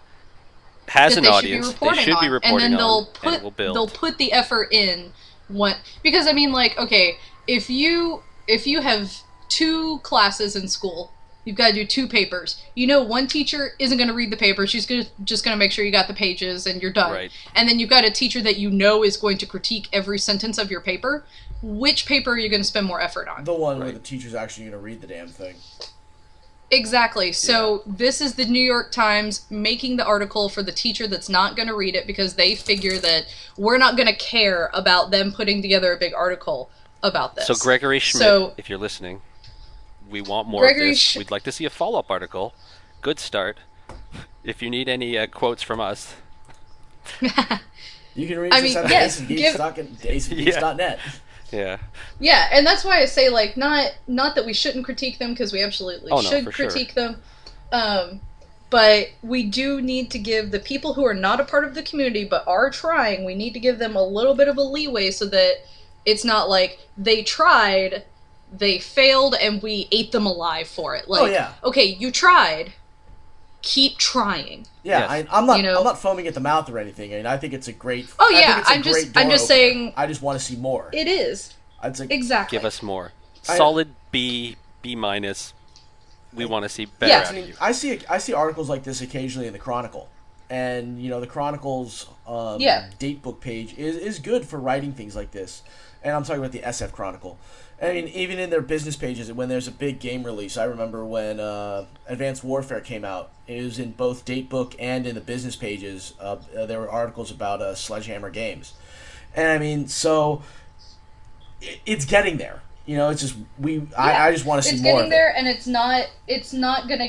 has 0.92 1.14
that 1.14 1.18
an 1.18 1.24
they 1.24 1.30
audience. 1.30 1.66
should 1.66 1.72
be 1.72 1.74
reporting 1.74 1.96
they 1.96 2.04
should 2.04 2.14
on, 2.16 2.24
be 2.24 2.28
reporting 2.28 2.64
and 2.64 2.72
then 2.74 2.78
they'll 2.78 3.06
put 3.06 3.26
and 3.26 3.36
it 3.36 3.42
will 3.42 3.50
build. 3.50 3.76
they'll 3.76 3.88
put 3.88 4.18
the 4.18 4.32
effort 4.32 4.68
in. 4.72 5.12
What 5.48 5.78
because 6.02 6.26
I 6.26 6.32
mean, 6.32 6.52
like, 6.52 6.78
okay, 6.78 7.16
if 7.46 7.68
you 7.68 8.22
if 8.46 8.66
you 8.66 8.80
have 8.80 9.12
two 9.48 9.98
classes 10.02 10.56
in 10.56 10.68
school, 10.68 11.12
you've 11.44 11.56
got 11.56 11.68
to 11.68 11.74
do 11.74 11.84
two 11.84 12.06
papers. 12.08 12.62
You 12.74 12.86
know, 12.86 13.02
one 13.02 13.26
teacher 13.26 13.72
isn't 13.78 13.98
going 13.98 14.08
to 14.08 14.14
read 14.14 14.30
the 14.30 14.36
paper; 14.36 14.66
she's 14.66 14.86
gonna 14.86 15.04
just 15.24 15.44
going 15.44 15.54
to 15.54 15.58
make 15.58 15.72
sure 15.72 15.84
you 15.84 15.92
got 15.92 16.08
the 16.08 16.14
pages 16.14 16.66
and 16.66 16.80
you're 16.80 16.92
done. 16.92 17.12
Right. 17.12 17.30
And 17.54 17.68
then 17.68 17.78
you've 17.78 17.90
got 17.90 18.04
a 18.04 18.10
teacher 18.10 18.40
that 18.42 18.56
you 18.56 18.70
know 18.70 19.02
is 19.04 19.16
going 19.16 19.38
to 19.38 19.46
critique 19.46 19.88
every 19.92 20.18
sentence 20.18 20.56
of 20.58 20.70
your 20.70 20.80
paper. 20.80 21.24
Which 21.62 22.06
paper 22.06 22.30
are 22.32 22.38
you 22.38 22.48
going 22.48 22.62
to 22.62 22.66
spend 22.68 22.86
more 22.86 23.00
effort 23.00 23.28
on? 23.28 23.44
The 23.44 23.52
one 23.54 23.78
where 23.78 23.86
Right. 23.88 23.94
the 23.94 24.00
teacher's 24.00 24.34
actually 24.34 24.64
going 24.64 24.72
to 24.72 24.78
read 24.78 25.00
the 25.00 25.06
damn 25.06 25.28
thing. 25.28 25.54
Exactly. 26.72 27.32
So 27.32 27.82
this 27.86 28.20
is 28.22 28.34
the 28.34 28.46
New 28.46 28.62
York 28.64 28.90
Times 28.92 29.46
making 29.50 29.98
the 29.98 30.04
article 30.06 30.48
for 30.48 30.62
the 30.62 30.72
teacher 30.72 31.06
that's 31.06 31.28
not 31.28 31.54
going 31.54 31.68
to 31.68 31.74
read 31.76 31.94
it 31.94 32.06
because 32.06 32.34
they 32.34 32.54
figure 32.54 32.98
that 32.98 33.26
we're 33.58 33.76
not 33.78 33.94
going 33.96 34.08
to 34.08 34.16
care 34.16 34.70
about 34.72 35.10
them 35.10 35.32
putting 35.32 35.60
together 35.62 35.92
a 35.92 35.98
big 35.98 36.14
article 36.14 36.70
about 37.02 37.34
this. 37.36 37.46
So 37.46 37.54
Gregory 37.54 37.98
Schmidt, 37.98 38.22
So- 38.22 38.54
if 38.56 38.70
you're 38.70 38.78
listening, 38.78 39.20
we 40.08 40.22
want 40.22 40.48
more 40.48 40.62
Gregory 40.62 40.88
of 40.88 40.92
this. 40.92 40.98
Sch- 41.00 41.16
We'd 41.18 41.30
like 41.30 41.42
to 41.44 41.52
see 41.52 41.64
a 41.66 41.70
follow-up 41.70 42.10
article. 42.10 42.54
Good 43.02 43.18
start. 43.20 43.58
If 44.42 44.62
you 44.62 44.70
need 44.70 44.88
any 44.88 45.16
uh, 45.18 45.26
quotes 45.26 45.62
from 45.62 45.78
us, 45.78 46.14
You 48.14 48.26
can 48.28 48.38
read 48.38 48.52
I 48.52 48.60
this 48.60 48.74
mean, 48.74 48.84
at 48.84 48.90
yes, 48.90 49.20
aceofgeeks.net. 49.20 49.98
aceofgeeks.net. 50.02 50.98
yeah, 51.04 51.12
Yeah, 51.52 51.78
Yeah, 52.18 52.48
and 52.52 52.66
that's 52.66 52.84
why 52.84 53.00
I 53.00 53.04
say 53.04 53.28
like 53.28 53.56
not 53.56 53.92
not 54.06 54.34
that 54.34 54.46
we 54.46 54.52
shouldn't 54.54 54.84
critique 54.84 55.18
them 55.18 55.30
because 55.30 55.52
we 55.52 55.62
absolutely 55.62 56.10
Oh, 56.10 56.16
no, 56.16 56.22
should 56.22 56.44
sure. 56.44 56.52
critique 56.52 56.94
them. 56.94 57.22
Um, 57.72 58.20
but 58.70 59.08
we 59.22 59.42
do 59.44 59.82
need 59.82 60.10
to 60.12 60.18
give 60.18 60.50
the 60.50 60.58
people 60.58 60.94
who 60.94 61.04
are 61.04 61.14
not 61.14 61.40
a 61.40 61.44
part 61.44 61.64
of 61.64 61.74
the 61.74 61.82
community 61.82 62.24
but 62.24 62.42
are 62.48 62.70
trying, 62.70 63.24
we 63.24 63.34
need 63.34 63.52
to 63.52 63.60
give 63.60 63.78
them 63.78 63.96
a 63.96 64.02
little 64.02 64.34
bit 64.34 64.48
of 64.48 64.56
a 64.56 64.62
leeway 64.62 65.10
so 65.10 65.26
that 65.26 65.56
it's 66.06 66.24
not 66.24 66.48
like 66.48 66.78
they 66.96 67.22
tried, 67.22 68.04
they 68.52 68.78
failed, 68.78 69.34
and 69.40 69.62
we 69.62 69.88
ate 69.92 70.10
them 70.12 70.26
alive 70.26 70.66
for 70.68 70.96
it. 70.96 71.06
Like, 71.08 71.22
Oh, 71.22 71.26
yeah. 71.26 71.52
okay, 71.62 71.84
you 71.84 72.10
tried, 72.10 72.72
keep 73.62 73.96
trying. 73.98 74.66
Yeah, 74.82 75.00
Yes. 75.00 75.10
I, 75.30 75.38
I'm 75.38 75.46
not. 75.46 75.56
You 75.58 75.62
know- 75.64 75.78
I'm 75.78 75.84
not 75.84 75.98
foaming 75.98 76.26
at 76.26 76.34
the 76.34 76.40
mouth 76.40 76.68
or 76.68 76.78
anything. 76.78 77.12
I 77.14 77.16
mean, 77.18 77.26
I 77.26 77.36
think 77.36 77.52
it's 77.54 77.68
a 77.68 77.72
great. 77.72 78.06
Oh, 78.18 78.24
I 78.24 78.28
think 78.28 78.40
yeah, 78.40 78.60
it's 78.60 78.68
a 78.70 78.72
I'm 78.72 78.82
just- 78.82 79.16
I'm 79.16 79.30
just 79.30 79.44
opener. 79.44 79.60
saying- 79.60 79.92
I 79.96 80.06
just 80.06 80.22
want 80.22 80.38
to 80.38 80.44
see 80.44 80.56
more. 80.56 80.90
It 80.92 81.06
is 81.08 81.54
I'd 81.80 81.96
say 81.96 82.06
exactly. 82.10 82.56
give 82.58 82.64
us 82.64 82.82
more. 82.82 83.12
Solid 83.42 83.94
B, 84.10 84.56
B 84.82 84.94
minus. 84.96 85.52
We 86.34 86.44
want 86.46 86.62
to 86.64 86.68
see 86.68 86.86
better 86.86 87.10
Yeah. 87.12 87.18
out 87.20 87.26
I 87.26 87.28
of 87.30 87.34
mean, 87.34 87.46
you. 87.48 87.54
I 87.60 87.72
see 87.72 88.00
I 88.08 88.18
see 88.18 88.32
articles 88.32 88.68
like 88.68 88.84
this 88.84 89.00
occasionally 89.02 89.46
in 89.46 89.52
the 89.52 89.58
Chronicle, 89.58 90.08
and 90.48 91.00
you 91.02 91.10
know 91.10 91.20
the 91.20 91.26
Chronicle's 91.26 92.06
um, 92.26 92.60
Yeah. 92.60 92.88
date 92.98 93.20
book 93.22 93.40
page 93.40 93.74
is 93.76 93.96
is 93.96 94.18
good 94.18 94.46
for 94.46 94.58
writing 94.58 94.92
things 94.92 95.14
like 95.16 95.32
this. 95.32 95.62
And 96.04 96.16
I'm 96.16 96.24
talking 96.24 96.40
about 96.40 96.52
the 96.52 96.60
SF 96.60 96.90
Chronicle. 96.92 97.38
I 97.82 97.94
mean, 97.94 98.08
even 98.08 98.38
in 98.38 98.50
their 98.50 98.60
business 98.62 98.94
pages, 98.94 99.32
when 99.32 99.48
there's 99.48 99.66
a 99.66 99.72
big 99.72 99.98
game 99.98 100.22
release, 100.22 100.56
I 100.56 100.64
remember 100.64 101.04
when 101.04 101.40
uh, 101.40 101.86
Advanced 102.06 102.44
Warfare 102.44 102.80
came 102.80 103.04
out. 103.04 103.32
It 103.48 103.60
was 103.64 103.80
in 103.80 103.90
both 103.90 104.24
Datebook 104.24 104.76
and 104.78 105.04
in 105.04 105.16
the 105.16 105.20
business 105.20 105.56
pages. 105.56 106.14
Uh, 106.20 106.36
uh, 106.56 106.66
there 106.66 106.78
were 106.78 106.88
articles 106.88 107.32
about 107.32 107.60
uh, 107.60 107.74
Sledgehammer 107.74 108.30
Games, 108.30 108.74
and 109.34 109.48
I 109.48 109.58
mean, 109.58 109.88
so 109.88 110.42
it, 111.60 111.80
it's 111.84 112.04
getting 112.04 112.36
there. 112.36 112.62
You 112.86 112.96
know, 112.96 113.10
it's 113.10 113.20
just 113.20 113.34
we. 113.58 113.78
Yeah, 113.78 113.84
I, 113.98 114.28
I 114.28 114.32
just 114.32 114.46
want 114.46 114.62
to 114.62 114.68
see 114.68 114.76
more. 114.76 114.78
it's 114.78 114.82
more 114.84 114.92
getting 114.92 115.06
of 115.06 115.06
it. 115.08 115.10
there, 115.10 115.34
and 115.36 115.48
it's 115.48 115.66
not. 115.66 116.06
It's 116.28 116.52
not 116.52 116.88
gonna. 116.88 117.08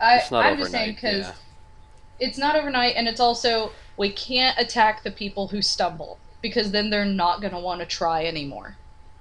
I, 0.00 0.16
It's 0.16 0.30
not 0.30 0.46
I'm 0.46 0.56
just 0.56 0.70
saying 0.70 0.96
overnight. 0.96 0.96
because 0.96 1.26
Yeah. 1.26 2.26
it's 2.26 2.38
not 2.38 2.56
overnight, 2.56 2.94
and 2.96 3.06
it's 3.06 3.20
also 3.20 3.72
we 3.98 4.10
can't 4.10 4.58
attack 4.58 5.02
the 5.02 5.10
people 5.10 5.48
who 5.48 5.60
stumble 5.60 6.18
because 6.40 6.70
then 6.70 6.88
they're 6.88 7.04
not 7.04 7.42
gonna 7.42 7.60
want 7.60 7.80
to 7.80 7.86
try 7.86 8.24
anymore. 8.24 8.76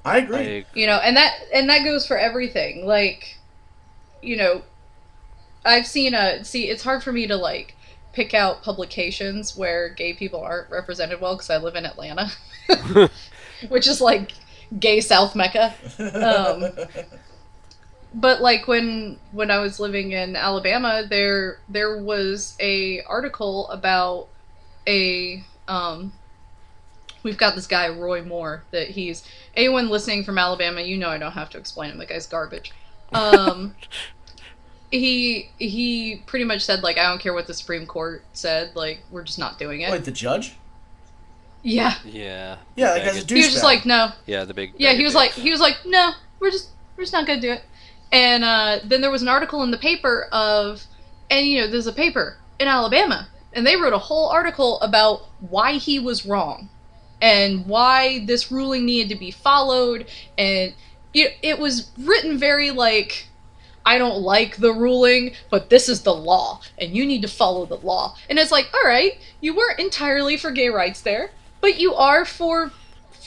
I 0.06 0.18
agree. 0.20 0.38
I, 0.38 0.66
You 0.74 0.88
know, 0.88 0.98
and 0.98 1.16
that 1.18 1.36
and 1.54 1.70
that 1.70 1.84
goes 1.84 2.08
for 2.08 2.18
everything. 2.18 2.86
Like, 2.86 3.38
you 4.22 4.38
know, 4.38 4.64
I've 5.66 5.88
seen 5.88 6.14
a 6.14 6.44
see. 6.44 6.70
It's 6.70 6.84
hard 6.84 7.04
for 7.04 7.12
me 7.12 7.28
to 7.28 7.36
like 7.36 7.76
pick 8.14 8.34
out 8.34 8.64
publications 8.64 9.56
where 9.56 9.90
gay 9.90 10.14
people 10.14 10.42
aren't 10.42 10.70
represented 10.70 11.22
well 11.22 11.36
because 11.36 11.50
I 11.50 11.58
live 11.58 11.76
in 11.76 11.86
Atlanta, 11.86 12.32
which 13.70 13.88
is 13.88 14.02
like 14.02 14.32
gay 14.78 15.02
South 15.02 15.36
Mecca. 15.36 15.74
Um, 16.00 16.72
but 18.14 18.42
like 18.42 18.68
when 18.68 19.18
when 19.32 19.52
I 19.52 19.60
was 19.60 19.80
living 19.80 20.12
in 20.12 20.36
Alabama, 20.36 21.04
there 21.08 21.60
there 21.70 21.98
was 21.98 22.56
a 22.60 23.02
article 23.04 23.70
about 23.70 24.28
a 24.88 25.44
um, 25.68 26.14
we've 27.24 27.38
got 27.38 27.56
this 27.56 27.68
guy 27.68 27.90
Roy 27.90 28.24
Moore 28.24 28.64
that 28.72 28.90
he's 28.90 29.24
anyone 29.56 29.90
listening 29.90 30.24
from 30.24 30.38
Alabama, 30.38 30.82
you 30.82 30.98
know 30.98 31.10
I 31.10 31.18
don't 31.18 31.34
have 31.34 31.50
to 31.52 31.58
explain 31.58 31.92
him. 31.92 31.98
The 31.98 32.06
guy's 32.06 32.28
garbage. 32.28 32.72
Um, 33.14 33.76
he 34.92 35.50
he 35.58 36.24
pretty 36.26 36.46
much 36.46 36.62
said 36.62 36.84
like 36.84 36.98
I 36.98 37.04
don't 37.04 37.20
care 37.20 37.34
what 37.34 37.48
the 37.48 37.54
Supreme 37.54 37.86
Court 37.86 38.24
said, 38.34 38.76
like 38.76 39.02
we're 39.12 39.24
just 39.24 39.40
not 39.40 39.60
doing 39.60 39.82
it. 39.82 39.92
Wait, 39.92 40.04
the 40.04 40.12
judge? 40.12 40.56
yeah. 41.64 41.96
yeah. 42.06 42.58
Yeah, 42.76 42.94
the 42.94 43.00
that 43.00 43.06
guy's 43.06 43.24
a 43.24 43.26
douchebag. 43.26 43.36
He 43.36 43.44
was 43.44 43.52
just 43.52 43.64
like, 43.64 43.86
no, 43.86 44.12
Yeah, 44.26 44.46
the 44.46 44.54
big. 44.54 44.74
Yeah, 44.78 44.94
he 44.94 45.00
of 45.00 45.06
was 45.06 45.16
like, 45.16 45.32
he 45.32 45.52
was 45.52 45.60
like, 45.60 45.78
no, 45.86 46.12
we're 46.40 46.52
just, 46.52 46.70
we're 46.96 47.04
just 47.04 47.14
not 47.14 47.28
gonna 47.28 47.42
do 47.42 47.52
it. 47.52 47.64
And 48.12 48.44
uh, 48.44 48.80
then 48.84 49.02
there 49.02 49.12
was 49.12 49.22
an 49.22 49.28
article 49.28 49.62
in 49.64 49.72
the 49.72 49.78
paper 49.78 50.28
of, 50.32 50.84
and 51.30 51.46
you 51.46 51.62
know, 51.62 51.68
there's 51.68 51.88
a 51.88 51.94
paper 51.94 52.38
in 52.60 52.68
Alabama, 52.68 53.28
and 53.54 53.66
they 53.66 53.76
wrote 53.76 53.94
a 53.94 54.00
whole 54.00 54.30
article 54.30 54.80
about 54.82 55.28
why 55.40 55.74
he 55.74 56.00
was 56.00 56.26
wrong, 56.26 56.70
and 57.22 57.66
why 57.66 58.26
this 58.26 58.52
ruling 58.52 58.86
needed 58.86 59.10
to 59.10 59.20
be 59.20 59.32
followed, 59.32 60.10
and 60.38 60.74
it, 61.14 61.38
it 61.42 61.60
was 61.60 61.92
written 61.98 62.38
very 62.38 62.72
like. 62.72 63.28
I 63.86 63.98
don't 63.98 64.22
like 64.22 64.58
the 64.58 64.74
ruling, 64.74 65.32
but 65.50 65.72
this 65.72 65.90
is 65.90 66.04
the 66.04 66.14
law, 66.14 66.62
and 66.78 66.96
you 66.96 67.06
need 67.06 67.22
to 67.24 67.28
follow 67.28 67.66
the 67.66 67.78
law. 67.78 68.16
And 68.30 68.38
it's 68.38 68.52
like, 68.52 68.68
all 68.74 68.88
right, 68.88 69.18
you 69.42 69.56
weren't 69.56 69.80
entirely 69.80 70.38
for 70.38 70.52
gay 70.52 70.70
rights 70.70 71.02
there, 71.02 71.32
but 71.60 71.80
you 71.80 71.96
are 71.96 72.24
for 72.24 72.72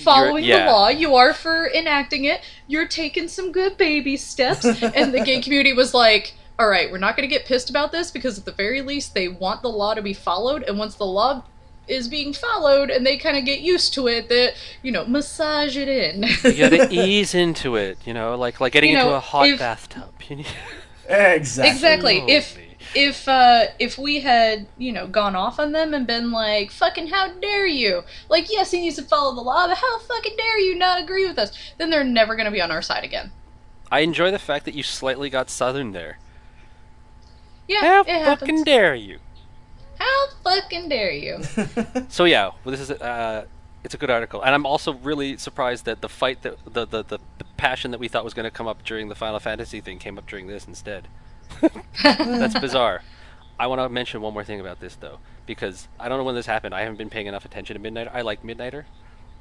following 0.02 0.44
yeah. 0.44 0.66
the 0.66 0.70
law. 0.70 0.88
You 0.88 1.14
are 1.16 1.32
for 1.32 1.68
enacting 1.68 2.24
it. 2.24 2.42
You're 2.66 2.86
taking 2.86 3.28
some 3.28 3.52
good 3.52 3.76
baby 3.76 4.16
steps. 4.16 4.64
and 4.82 5.12
the 5.12 5.22
gay 5.24 5.40
community 5.40 5.72
was 5.72 5.94
like, 5.94 6.34
all 6.58 6.68
right, 6.68 6.90
we're 6.90 6.98
not 6.98 7.16
going 7.16 7.28
to 7.28 7.34
get 7.34 7.46
pissed 7.46 7.70
about 7.70 7.92
this 7.92 8.10
because 8.10 8.38
at 8.38 8.44
the 8.44 8.52
very 8.52 8.82
least 8.82 9.14
they 9.14 9.28
want 9.28 9.62
the 9.62 9.68
law 9.68 9.94
to 9.94 10.02
be 10.02 10.14
followed. 10.14 10.62
And 10.64 10.78
once 10.78 10.94
the 10.94 11.06
law 11.06 11.44
is 11.92 12.08
being 12.08 12.32
followed 12.32 12.90
and 12.90 13.04
they 13.06 13.16
kind 13.16 13.36
of 13.36 13.44
get 13.44 13.60
used 13.60 13.94
to 13.94 14.08
it, 14.08 14.28
that, 14.28 14.54
you 14.82 14.90
know, 14.90 15.04
massage 15.04 15.76
it 15.76 15.88
in. 15.88 16.22
You 16.44 16.58
gotta 16.68 16.88
ease 16.90 17.34
into 17.34 17.76
it, 17.76 17.98
you 18.04 18.14
know, 18.14 18.34
like 18.36 18.60
like 18.60 18.72
getting 18.72 18.90
You 18.90 18.98
into 18.98 19.14
a 19.14 19.20
hot 19.20 19.46
if- 19.48 19.58
bathtub. 19.58 20.10
You 20.28 20.44
exactly. 21.08 21.70
exactly. 21.70 22.18
If 22.28 22.58
if 22.94 23.28
uh 23.28 23.66
if 23.78 23.96
we 23.96 24.20
had 24.20 24.66
you 24.76 24.92
know 24.92 25.06
gone 25.06 25.34
off 25.36 25.58
on 25.58 25.72
them 25.72 25.94
and 25.94 26.06
been 26.06 26.30
like 26.30 26.70
fucking 26.70 27.06
how 27.08 27.32
dare 27.40 27.66
you 27.66 28.02
like 28.28 28.50
yes 28.50 28.70
he 28.70 28.80
needs 28.80 28.96
to 28.96 29.02
follow 29.02 29.34
the 29.34 29.40
law 29.40 29.66
but 29.66 29.78
how 29.78 29.98
fucking 30.00 30.34
dare 30.36 30.58
you 30.58 30.74
not 30.76 31.00
agree 31.00 31.26
with 31.26 31.38
us 31.38 31.56
then 31.78 31.88
they're 31.90 32.04
never 32.04 32.34
going 32.36 32.44
to 32.44 32.50
be 32.50 32.60
on 32.60 32.70
our 32.70 32.82
side 32.82 33.02
again 33.04 33.30
I 33.90 34.00
enjoy 34.00 34.30
the 34.30 34.38
fact 34.38 34.64
that 34.66 34.74
you 34.74 34.82
slightly 34.82 35.30
got 35.30 35.48
southern 35.48 35.92
there. 35.92 36.18
yeah 37.68 37.80
How 37.80 38.00
it 38.02 38.08
happens 38.08 38.40
fucking 38.40 38.64
dare 38.64 38.94
you? 38.94 39.18
How 40.02 40.26
fucking 40.44 40.88
dare 40.88 41.12
you 41.12 41.42
So 42.08 42.24
yeah, 42.24 42.50
well, 42.64 42.72
this 42.72 42.80
is 42.80 42.90
uh, 42.90 43.46
it's 43.84 43.94
a 43.94 43.98
good 43.98 44.10
article, 44.10 44.42
and 44.42 44.54
I'm 44.54 44.66
also 44.66 44.94
really 44.94 45.36
surprised 45.36 45.84
that 45.86 46.00
the 46.00 46.08
fight 46.08 46.42
that 46.42 46.56
the 46.64 46.86
the, 46.86 47.02
the, 47.04 47.18
the 47.38 47.44
passion 47.56 47.90
that 47.90 48.00
we 48.00 48.08
thought 48.08 48.24
was 48.24 48.34
going 48.34 48.44
to 48.44 48.50
come 48.50 48.66
up 48.66 48.84
during 48.84 49.08
the 49.08 49.14
Final 49.14 49.40
Fantasy 49.40 49.80
thing 49.80 49.98
came 49.98 50.18
up 50.18 50.26
during 50.26 50.46
this 50.46 50.66
instead. 50.66 51.08
That's 52.02 52.58
bizarre. 52.58 53.02
I 53.58 53.66
want 53.66 53.80
to 53.80 53.88
mention 53.88 54.20
one 54.20 54.32
more 54.32 54.44
thing 54.44 54.60
about 54.60 54.80
this 54.80 54.96
though, 54.96 55.18
because 55.46 55.88
I 55.98 56.08
don't 56.08 56.18
know 56.18 56.24
when 56.24 56.34
this 56.34 56.46
happened. 56.46 56.74
I 56.74 56.80
haven't 56.80 56.96
been 56.96 57.10
paying 57.10 57.26
enough 57.26 57.44
attention 57.44 57.80
to 57.80 57.90
Midnighter. 57.90 58.10
I 58.12 58.22
like 58.22 58.42
Midnighter, 58.42 58.84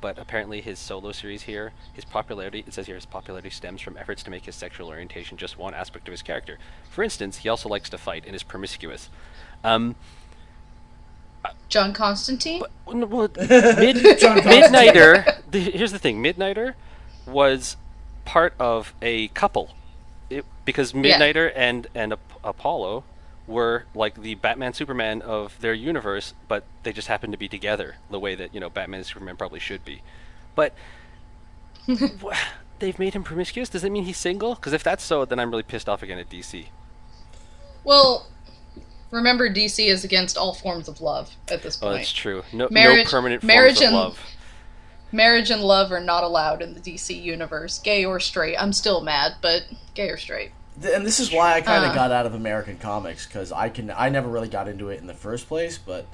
but 0.02 0.18
apparently 0.18 0.62
his 0.62 0.80
solo 0.80 1.12
series 1.12 1.44
here, 1.44 1.74
his 1.94 2.06
popularity, 2.06 2.64
it 2.68 2.74
says 2.74 2.88
here 2.88 2.96
his 2.96 3.06
popularity 3.06 3.50
stems 3.50 3.82
from 3.82 3.98
efforts 3.98 4.24
to 4.24 4.32
make 4.32 4.46
his 4.46 4.56
sexual 4.56 4.90
orientation 4.90 5.38
just 5.38 5.58
one 5.58 5.74
aspect 5.74 6.08
of 6.08 6.12
his 6.12 6.22
character. 6.22 6.58
For 6.90 7.04
instance, 7.04 7.38
he 7.38 7.50
also 7.50 7.70
likes 7.70 7.90
to 7.92 7.98
fight 7.98 8.26
and 8.26 8.36
is 8.36 8.44
promiscuous. 8.44 9.10
Um, 9.64 9.96
john 11.70 11.94
constantine 11.94 12.62
well, 12.86 12.96
no, 12.98 13.06
well, 13.08 13.30
Mid- 13.38 13.96
Midnighter. 13.98 15.40
The, 15.50 15.60
here's 15.60 15.92
the 15.92 16.00
thing: 16.00 16.22
Midnighter 16.22 16.74
was 17.26 17.78
part 18.26 18.54
of 18.60 18.94
a 19.02 19.30
couple, 19.30 19.72
it, 20.30 20.46
because 20.66 20.94
Yeah. 20.94 21.18
Midnighter 21.18 21.52
and 21.56 21.88
and 21.96 22.14
Ap- 22.14 22.20
Apollo 22.44 23.04
were 23.48 23.86
like 23.96 24.22
the 24.22 24.36
Batman 24.36 24.74
Superman 24.74 25.22
of 25.22 25.60
their 25.62 25.74
universe, 25.74 26.34
but 26.48 26.64
they 26.84 26.92
just 26.94 27.08
happened 27.08 27.32
to 27.34 27.38
be 27.40 27.48
together 27.48 27.96
the 28.10 28.20
way 28.20 28.36
that 28.36 28.54
you 28.54 28.60
know 28.60 28.70
Batman 28.70 29.00
and 29.00 29.08
Superman 29.08 29.38
probably 29.38 29.60
should 29.60 29.84
be. 29.86 30.02
But 30.56 30.74
wha- 32.22 32.36
they've 32.80 33.00
made 33.00 33.14
him 33.14 33.24
promiscuous. 33.24 33.70
Does 33.70 33.82
that 33.84 33.90
mean 33.92 34.04
he's 34.06 34.18
single? 34.18 34.56
Because 34.56 34.74
if 34.74 34.84
that's 34.84 35.04
so, 35.04 35.24
then 35.26 35.40
I'm 35.40 35.50
really 35.50 35.64
pissed 35.64 35.88
off 35.90 36.04
again 36.04 36.20
at 36.20 36.30
DC. 36.30 36.66
well 37.84 38.28
remember 39.12 39.50
dc 39.50 39.86
is 39.86 40.04
against 40.04 40.38
all 40.38 40.54
forms 40.54 40.88
of 40.88 41.02
love 41.02 41.36
at 41.50 41.62
this 41.62 41.76
point. 41.78 41.88
Oh, 41.88 41.92
point 41.94 42.00
that's 42.02 42.12
true. 42.14 42.44
No, 42.54 42.68
Marriage- 42.72 43.06
no 43.06 43.12
permanent 43.12 43.44
marriage 43.44 43.76
forms 43.78 43.82
of 43.82 43.88
and- 43.88 43.96
love. 43.96 44.20
marriage 45.12 45.50
and 45.52 45.62
love 45.62 45.92
are 45.92 46.00
not 46.00 46.24
allowed 46.24 46.62
in 46.62 46.74
the 46.74 46.80
dc 46.80 47.22
universe 47.22 47.80
gay 47.80 48.06
or 48.06 48.20
straight 48.20 48.56
i'm 48.58 48.72
still 48.74 49.02
mad 49.02 49.34
but 49.42 49.64
gay 49.94 50.10
or 50.10 50.18
straight 50.18 50.52
and 50.94 51.06
this 51.06 51.20
is 51.20 51.32
why 51.32 51.54
I 51.54 51.62
kind 51.62 51.84
of 51.86 51.92
Uh. 51.92 51.96
got 51.96 52.12
out 52.14 52.26
of 52.26 52.34
American 52.34 52.78
comics 52.78 53.28
because 53.28 53.52
I 53.52 53.68
can 53.70 53.92
I 53.96 54.08
never 54.10 54.30
really 54.30 54.48
got 54.48 54.68
into 54.70 54.90
it 54.90 55.00
in 55.02 55.06
the 55.06 55.14
first 55.14 55.48
place. 55.50 55.78
But 55.78 56.06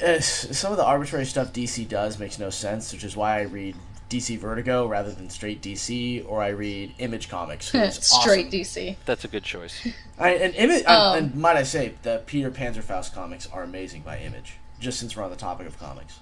eh, 0.00 0.18
some 0.20 0.72
of 0.72 0.78
the 0.78 0.84
arbitrary 0.84 1.26
stuff 1.26 1.52
DC 1.52 1.86
does 1.86 2.18
makes 2.18 2.38
no 2.38 2.48
sense, 2.48 2.90
which 2.92 3.04
is 3.04 3.14
why 3.16 3.38
I 3.38 3.42
read 3.42 3.76
DC 4.10 4.38
Vertigo 4.38 4.86
rather 4.86 5.10
than 5.10 5.28
straight 5.30 5.60
DC, 5.60 6.24
or 6.28 6.42
I 6.42 6.48
read 6.48 6.94
Image 6.98 7.28
Comics. 7.28 7.66
Straight 7.70 8.46
awesome. 8.46 8.50
DC. 8.50 8.96
That's 9.04 9.24
a 9.24 9.28
good 9.28 9.42
choice. 9.42 9.86
I, 10.18 10.30
and 10.34 10.54
Image, 10.54 10.84
Um, 10.84 11.18
and 11.18 11.34
might 11.34 11.56
I 11.56 11.62
say, 11.64 11.94
the 12.02 12.22
Peter 12.26 12.50
Panzerfaust 12.50 13.12
comics 13.14 13.46
are 13.48 13.62
amazing 13.62 14.02
by 14.02 14.18
Image. 14.18 14.54
Just 14.78 15.00
since 15.00 15.16
we're 15.16 15.24
on 15.24 15.30
the 15.30 15.36
topic 15.36 15.66
of 15.66 15.78
comics. 15.78 16.20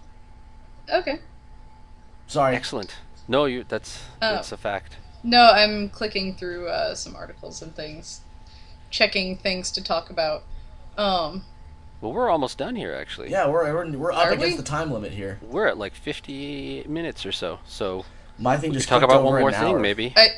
Okay. 0.92 1.18
Sorry. 2.26 2.54
Excellent. 2.56 2.94
No, 3.28 3.44
you. 3.46 3.64
That's 3.68 4.02
Oh. 4.22 4.32
that's 4.32 4.52
a 4.52 4.56
fact. 4.56 4.96
No, 5.22 5.42
I'm 5.50 5.88
clicking 5.88 6.34
through 6.36 6.68
uh, 6.68 6.94
some 6.94 7.16
articles 7.16 7.62
and 7.62 7.74
things, 7.74 8.20
checking 8.90 9.36
things 9.36 9.70
to 9.72 9.82
talk 9.82 10.10
about. 10.10 10.44
Um, 10.96 11.44
Well, 12.04 12.12
we're 12.12 12.28
almost 12.28 12.58
done 12.58 12.76
here. 12.76 12.92
Actually. 12.92 13.30
Yeah, 13.30 13.48
we're 13.48 13.64
we're, 13.72 13.96
we're 13.96 14.12
up 14.12 14.26
Are 14.26 14.32
against 14.32 14.46
we? 14.46 14.56
the 14.58 14.62
time 14.62 14.92
limit 14.92 15.12
here. 15.12 15.38
We're 15.40 15.66
at 15.66 15.78
like 15.78 15.94
50 15.94 16.84
minutes 16.86 17.24
or 17.24 17.32
so. 17.32 17.60
So 17.64 18.04
My 18.38 18.58
thing 18.58 18.70
we 18.70 18.76
just 18.76 18.90
talk 18.90 19.02
about 19.02 19.22
over 19.22 19.30
one 19.30 19.40
more 19.40 19.52
thing, 19.52 19.76
hour. 19.76 19.78
maybe. 19.78 20.12
I, 20.14 20.28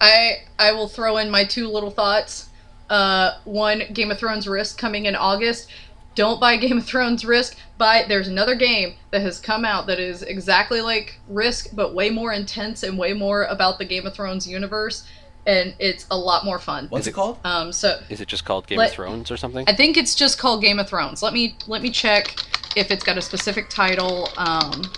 I, 0.00 0.32
I 0.58 0.72
will 0.72 0.88
throw 0.88 1.18
in 1.18 1.30
my 1.30 1.44
two 1.44 1.68
little 1.68 1.92
thoughts. 1.92 2.48
Uh, 2.90 3.38
one, 3.44 3.84
Game 3.92 4.10
of 4.10 4.18
Thrones 4.18 4.48
Risk 4.48 4.76
coming 4.76 5.06
in 5.06 5.14
August. 5.14 5.70
Don't 6.16 6.40
buy 6.40 6.56
Game 6.58 6.78
of 6.78 6.84
Thrones 6.84 7.24
Risk. 7.24 7.56
Buy. 7.78 8.04
There's 8.08 8.26
another 8.26 8.56
game 8.56 8.94
that 9.12 9.22
has 9.22 9.38
come 9.38 9.64
out 9.64 9.86
that 9.86 10.00
is 10.00 10.24
exactly 10.24 10.80
like 10.80 11.20
Risk, 11.28 11.68
but 11.72 11.94
way 11.94 12.10
more 12.10 12.32
intense 12.32 12.82
and 12.82 12.98
way 12.98 13.12
more 13.12 13.44
about 13.44 13.78
the 13.78 13.84
Game 13.84 14.04
of 14.04 14.14
Thrones 14.14 14.48
universe, 14.48 15.06
and 15.46 15.74
it's 15.78 16.06
a 16.10 16.16
lot 16.16 16.44
more 16.44 16.58
fun. 16.58 16.86
What's 16.88 17.06
it, 17.06 17.10
it- 17.10 17.14
called? 17.14 17.38
Um, 17.44 17.72
so 17.72 18.00
Is 18.08 18.20
it 18.20 18.28
just 18.28 18.44
called 18.44 18.66
Game 18.66 18.78
Let- 18.78 18.90
of 18.90 18.94
Thrones 18.94 19.30
or 19.30 19.36
something? 19.36 19.64
I 19.68 19.74
think 19.74 19.96
it's 19.96 20.14
just 20.14 20.38
called 20.38 20.62
Game 20.62 20.78
of 20.78 20.88
Thrones. 20.88 21.22
Let 21.22 21.32
me 21.32 21.56
let 21.66 21.82
me 21.82 21.90
check 21.90 22.34
if 22.76 22.90
it's 22.90 23.04
got 23.04 23.18
a 23.18 23.22
specific 23.22 23.68
title. 23.68 24.28
Um, 24.36 24.90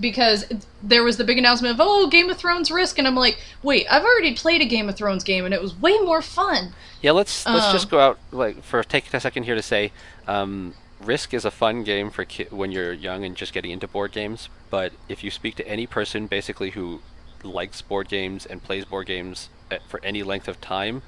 because 0.00 0.44
there 0.82 1.04
was 1.04 1.18
the 1.18 1.24
big 1.24 1.38
announcement 1.38 1.72
of 1.74 1.80
oh 1.80 2.08
Game 2.08 2.28
of 2.28 2.36
Thrones 2.36 2.70
Risk, 2.70 2.98
and 2.98 3.06
I'm 3.06 3.14
like, 3.14 3.38
wait, 3.62 3.86
I've 3.88 4.02
already 4.02 4.34
played 4.34 4.60
a 4.60 4.64
Game 4.64 4.88
of 4.88 4.96
Thrones 4.96 5.22
game, 5.22 5.44
and 5.44 5.54
it 5.54 5.62
was 5.62 5.78
way 5.80 5.96
more 5.98 6.20
fun. 6.20 6.72
Yeah, 7.00 7.12
let's 7.12 7.46
let's 7.46 7.66
Um, 7.66 7.72
just 7.72 7.90
go 7.90 8.00
out 8.00 8.18
like 8.32 8.62
for 8.64 8.82
take 8.82 9.12
a 9.14 9.20
second 9.20 9.44
here 9.44 9.54
to 9.54 9.62
say, 9.62 9.92
um, 10.26 10.74
Risk 11.00 11.32
is 11.32 11.44
a 11.44 11.50
fun 11.52 11.84
game 11.84 12.10
for 12.10 12.24
ki- 12.24 12.46
when 12.50 12.72
you're 12.72 12.92
young 12.92 13.24
and 13.24 13.36
just 13.36 13.52
getting 13.52 13.70
into 13.70 13.86
board 13.86 14.10
games. 14.12 14.48
But 14.68 14.92
if 15.08 15.22
you 15.22 15.30
speak 15.30 15.54
to 15.56 15.68
any 15.68 15.86
person 15.86 16.26
basically 16.26 16.70
who 16.70 17.00
likes 17.44 17.82
board 17.82 18.08
games 18.08 18.46
and 18.46 18.62
plays 18.62 18.84
board 18.84 19.06
games 19.06 19.48
for 19.88 20.00
any 20.04 20.22
length 20.22 20.48
of 20.48 20.60
time, 20.60 21.02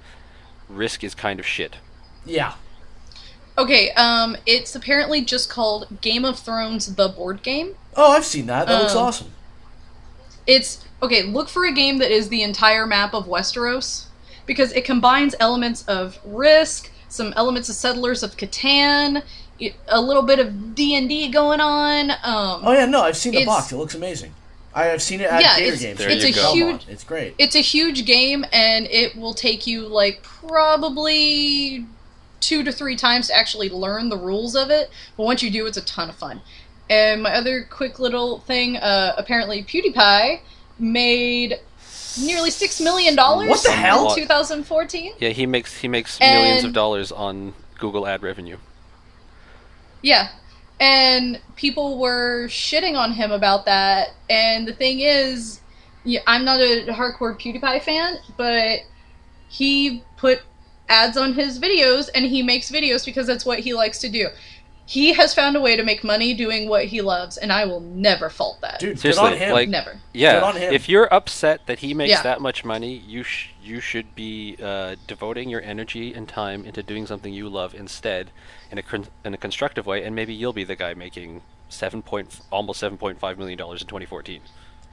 Risk 0.68 1.04
is 1.04 1.14
kind 1.14 1.38
of 1.40 1.46
shit. 1.46 1.76
Yeah. 2.24 2.54
Okay, 3.58 3.90
um, 3.92 4.36
it's 4.44 4.74
apparently 4.74 5.24
just 5.24 5.48
called 5.48 6.00
Game 6.00 6.24
of 6.24 6.38
Thrones: 6.38 6.94
The 6.96 7.08
Board 7.08 7.42
Game. 7.42 7.74
Oh, 7.96 8.12
I've 8.12 8.24
seen 8.24 8.46
that. 8.46 8.66
That 8.66 8.82
looks 8.82 8.94
Um, 8.94 9.04
awesome. 9.04 9.30
It's 10.46 10.84
okay. 11.02 11.22
Look 11.22 11.48
for 11.48 11.64
a 11.64 11.72
game 11.72 11.98
that 11.98 12.10
is 12.10 12.28
the 12.28 12.42
entire 12.42 12.86
map 12.86 13.14
of 13.14 13.26
Westeros 13.26 14.06
because 14.44 14.72
it 14.72 14.84
combines 14.84 15.34
elements 15.40 15.82
of 15.88 16.18
Risk, 16.24 16.90
some 17.08 17.32
elements 17.36 17.68
of 17.68 17.74
Settlers 17.76 18.22
of 18.22 18.36
Catan, 18.36 19.22
a 19.88 20.00
little 20.00 20.22
bit 20.22 20.38
of 20.38 20.74
D 20.74 20.94
and 20.94 21.08
D 21.08 21.30
going 21.30 21.60
on. 21.60 22.10
Um, 22.10 22.60
Oh 22.62 22.72
yeah, 22.72 22.84
no, 22.86 23.02
I've 23.02 23.16
seen 23.16 23.32
the 23.32 23.44
box. 23.46 23.72
It 23.72 23.76
looks 23.76 23.94
amazing. 23.94 24.34
I 24.76 24.84
have 24.86 25.00
seen 25.00 25.22
it 25.22 25.30
at 25.30 25.40
Yeah, 25.40 25.56
Gator 25.56 25.66
it's- 25.72 25.80
Games. 25.82 25.98
There 25.98 26.10
you 26.10 26.16
it's 26.16 26.36
a 26.36 26.40
go. 26.40 26.52
Huge- 26.52 26.86
It's 26.88 27.02
great. 27.02 27.34
it's 27.38 27.56
a 27.56 27.60
huge 27.60 28.04
game, 28.04 28.44
and 28.52 28.86
it 28.86 29.16
will 29.16 29.32
take 29.32 29.66
you 29.66 29.88
like 29.88 30.22
probably 30.22 31.86
two 32.40 32.62
to 32.62 32.70
three 32.70 32.94
times 32.94 33.28
to 33.28 33.34
actually 33.36 33.70
learn 33.70 34.10
the 34.10 34.18
rules 34.18 34.54
of 34.54 34.70
it. 34.70 34.90
But 35.16 35.22
once 35.24 35.42
you 35.42 35.50
do, 35.50 35.66
it's 35.66 35.78
a 35.78 35.84
ton 35.84 36.10
of 36.10 36.16
fun. 36.16 36.42
And 36.90 37.22
my 37.22 37.32
other 37.34 37.64
quick 37.68 37.98
little 37.98 38.40
thing, 38.40 38.76
uh, 38.76 39.14
apparently 39.16 39.64
PewDiePie 39.64 40.40
made 40.78 41.58
nearly 42.20 42.50
six 42.50 42.78
million 42.78 43.16
dollars. 43.16 43.48
What 43.48 43.62
the 43.62 43.72
hell? 43.72 44.10
In 44.10 44.14
2014. 44.16 45.14
Yeah, 45.18 45.30
he 45.30 45.46
makes 45.46 45.78
he 45.78 45.88
makes 45.88 46.20
millions 46.20 46.64
of 46.64 46.74
dollars 46.74 47.10
on 47.10 47.54
Google 47.78 48.06
ad 48.06 48.22
revenue. 48.22 48.58
Yeah. 50.02 50.28
And 50.78 51.40
people 51.56 51.98
were 51.98 52.48
shitting 52.48 52.96
on 52.96 53.12
him 53.12 53.32
about 53.32 53.64
that. 53.64 54.10
And 54.28 54.68
the 54.68 54.74
thing 54.74 55.00
is, 55.00 55.60
I'm 56.26 56.44
not 56.44 56.60
a 56.60 56.86
hardcore 56.88 57.40
PewDiePie 57.40 57.82
fan, 57.82 58.18
but 58.36 58.80
he 59.48 60.04
put 60.16 60.42
ads 60.88 61.16
on 61.16 61.32
his 61.32 61.58
videos 61.58 62.08
and 62.14 62.26
he 62.26 62.42
makes 62.42 62.70
videos 62.70 63.04
because 63.04 63.26
that's 63.26 63.44
what 63.44 63.60
he 63.60 63.74
likes 63.74 63.98
to 64.00 64.08
do. 64.08 64.28
He 64.88 65.12
has 65.14 65.34
found 65.34 65.56
a 65.56 65.60
way 65.60 65.74
to 65.76 65.82
make 65.82 66.04
money 66.04 66.32
doing 66.32 66.68
what 66.68 66.84
he 66.84 67.00
loves, 67.00 67.36
and 67.36 67.52
I 67.52 67.64
will 67.64 67.80
never 67.80 68.30
fault 68.30 68.60
that. 68.60 68.78
Dude, 68.78 68.98
Seriously, 69.00 69.24
good 69.24 69.32
on 69.32 69.38
him. 69.38 69.52
like 69.52 69.68
Never. 69.68 69.98
yeah, 70.14 70.34
Good 70.34 70.42
on 70.44 70.56
him. 70.56 70.72
if 70.72 70.88
you're 70.88 71.12
upset 71.12 71.66
that 71.66 71.80
he 71.80 71.92
makes 71.92 72.10
Yeah. 72.10 72.22
that 72.22 72.40
much 72.40 72.64
money, 72.64 73.02
you 73.06 73.24
sh- 73.24 73.48
you 73.60 73.80
should 73.80 74.14
be 74.14 74.56
uh, 74.62 74.94
devoting 75.08 75.48
your 75.48 75.60
energy 75.62 76.14
and 76.14 76.28
time 76.28 76.64
into 76.64 76.84
doing 76.84 77.04
something 77.04 77.34
you 77.34 77.48
love 77.48 77.74
instead, 77.74 78.30
in 78.70 78.78
a 78.78 78.82
con- 78.82 79.08
in 79.24 79.34
a 79.34 79.36
constructive 79.36 79.86
way, 79.86 80.04
and 80.04 80.14
maybe 80.14 80.32
you'll 80.32 80.52
be 80.52 80.62
the 80.64 80.76
guy 80.76 80.94
making 80.94 81.42
seven 81.68 82.00
point 82.00 82.38
almost 82.52 82.78
seven 82.78 82.96
point 82.96 83.18
five 83.18 83.38
million 83.38 83.58
dollars 83.58 83.80
in 83.82 83.88
2014, 83.88 84.40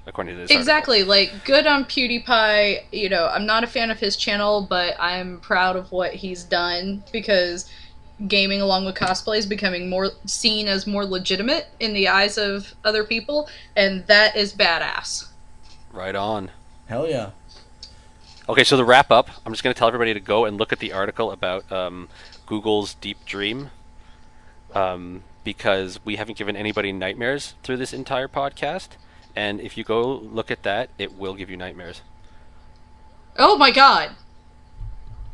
according 0.08 0.34
to 0.34 0.38
this. 0.42 0.46
article. 0.50 0.60
Exactly. 0.60 1.04
Like, 1.04 1.46
good 1.46 1.68
on 1.68 1.86
PewDiePie. 1.86 2.86
You 2.92 3.10
know, 3.10 3.28
I'm 3.28 3.46
not 3.46 3.64
a 3.64 3.68
fan 3.68 3.92
of 3.92 4.00
his 4.00 4.16
channel, 4.16 4.66
but 4.68 4.96
I'm 5.00 5.40
proud 5.40 5.76
of 5.76 5.92
what 5.92 6.16
he's 6.16 6.44
done 6.44 7.04
because 7.12 7.70
gaming 8.28 8.62
along 8.62 8.86
with 8.86 8.96
cosplay 8.96 9.38
is 9.38 9.46
becoming 9.46 9.90
more 9.90 10.12
seen 10.26 10.68
as 10.68 10.88
more 10.88 11.06
legitimate 11.06 11.68
in 11.80 11.94
the 11.94 12.08
eyes 12.08 12.38
of 12.38 12.74
other 12.84 13.04
people, 13.04 13.50
and 13.76 14.06
that 14.08 14.36
is 14.36 14.54
badass. 14.54 15.28
Right 15.92 16.16
on. 16.16 16.52
Hell 16.88 17.08
yeah. 17.08 17.32
Okay, 18.50 18.64
so 18.64 18.76
the 18.76 18.86
wrap 18.86 19.10
up. 19.12 19.30
I'm 19.46 19.54
just 19.54 19.64
going 19.64 19.74
to 19.74 19.78
tell 19.78 19.88
everybody 19.88 20.14
to 20.14 20.20
go 20.20 20.46
and 20.46 20.58
look 20.58 20.74
at 20.74 20.80
the 20.80 20.92
article 20.92 21.32
about 21.32 21.72
um, 21.72 22.10
Google's 22.46 22.96
Deep 22.96 23.26
Dream, 23.26 23.70
um, 24.74 25.24
because 25.44 26.04
we 26.04 26.18
haven't 26.18 26.38
given 26.38 26.56
anybody 26.56 26.92
nightmares 26.92 27.56
through 27.64 27.78
this 27.78 27.94
entire 27.94 28.28
podcast. 28.28 28.90
And 29.36 29.62
if 29.62 29.78
you 29.78 29.84
go 29.84 30.14
look 30.14 30.52
at 30.52 30.64
that, 30.64 30.90
it 30.98 31.18
will 31.18 31.34
give 31.34 31.50
you 31.50 31.58
nightmares. 31.58 32.02
Oh 33.38 33.58
my 33.58 33.72
god. 33.72 34.12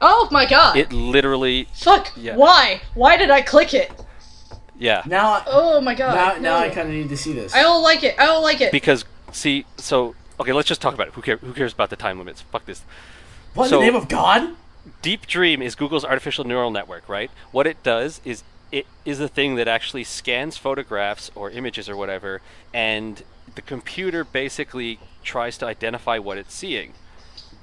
Oh 0.02 0.28
my 0.32 0.46
god. 0.46 0.78
It 0.78 0.92
literally, 0.94 1.68
Fuck. 1.74 2.12
Yeah. 2.16 2.36
Why? 2.36 2.82
Why 2.94 3.18
did 3.18 3.30
I 3.32 3.42
click 3.42 3.74
it? 3.74 3.92
yeah. 4.78 5.04
Now, 5.06 5.44
Oh 5.46 5.82
my 5.82 5.94
god. 5.94 6.16
now, 6.16 6.42
now 6.42 6.60
no. 6.60 6.66
I 6.66 6.70
kind 6.70 6.88
of 6.88 6.94
need 6.94 7.10
to 7.10 7.18
see 7.18 7.34
this. 7.34 7.54
I 7.54 7.62
don't 7.62 7.84
like 7.84 8.04
it. 8.04 8.16
I 8.20 8.26
don't 8.26 8.44
like 8.44 8.62
it. 8.62 8.72
Because 8.72 9.06
see, 9.32 9.66
so 9.78 10.16
okay, 10.40 10.54
let's 10.54 10.68
just 10.68 10.82
talk 10.82 10.94
about 10.94 11.08
it. 11.08 11.14
Who 11.14 11.22
cares? 11.22 11.40
Who 11.42 11.54
cares 11.54 11.74
about 11.74 11.90
the 11.90 11.96
time 11.96 12.18
limits? 12.18 12.42
Fuck 12.42 12.66
this. 12.66 12.84
what 13.54 13.72
in 13.72 13.80
the 13.80 13.86
name 13.86 13.96
of 13.96 14.08
God? 14.08 14.56
Deep 15.02 15.28
Dream 15.28 15.62
is 15.62 15.76
Google's 15.76 16.06
artificial 16.06 16.46
neural 16.46 16.72
network, 16.72 17.08
right? 17.10 17.30
What 17.52 17.68
it 17.68 17.84
does 17.84 18.22
is 18.24 18.44
it 18.72 18.88
is 19.06 19.20
a 19.20 19.28
thing 19.28 19.56
that 19.56 19.68
actually 19.68 20.04
scans 20.04 20.58
photographs 20.58 21.30
or 21.36 21.50
images 21.52 21.90
or 21.90 21.98
whatever, 21.98 22.42
and 22.74 23.24
the 23.56 23.62
computer 23.62 24.24
basically 24.24 25.00
tries 25.24 25.58
to 25.58 25.66
identify 25.66 26.18
what 26.18 26.38
it's 26.38 26.54
seeing. 26.54 26.94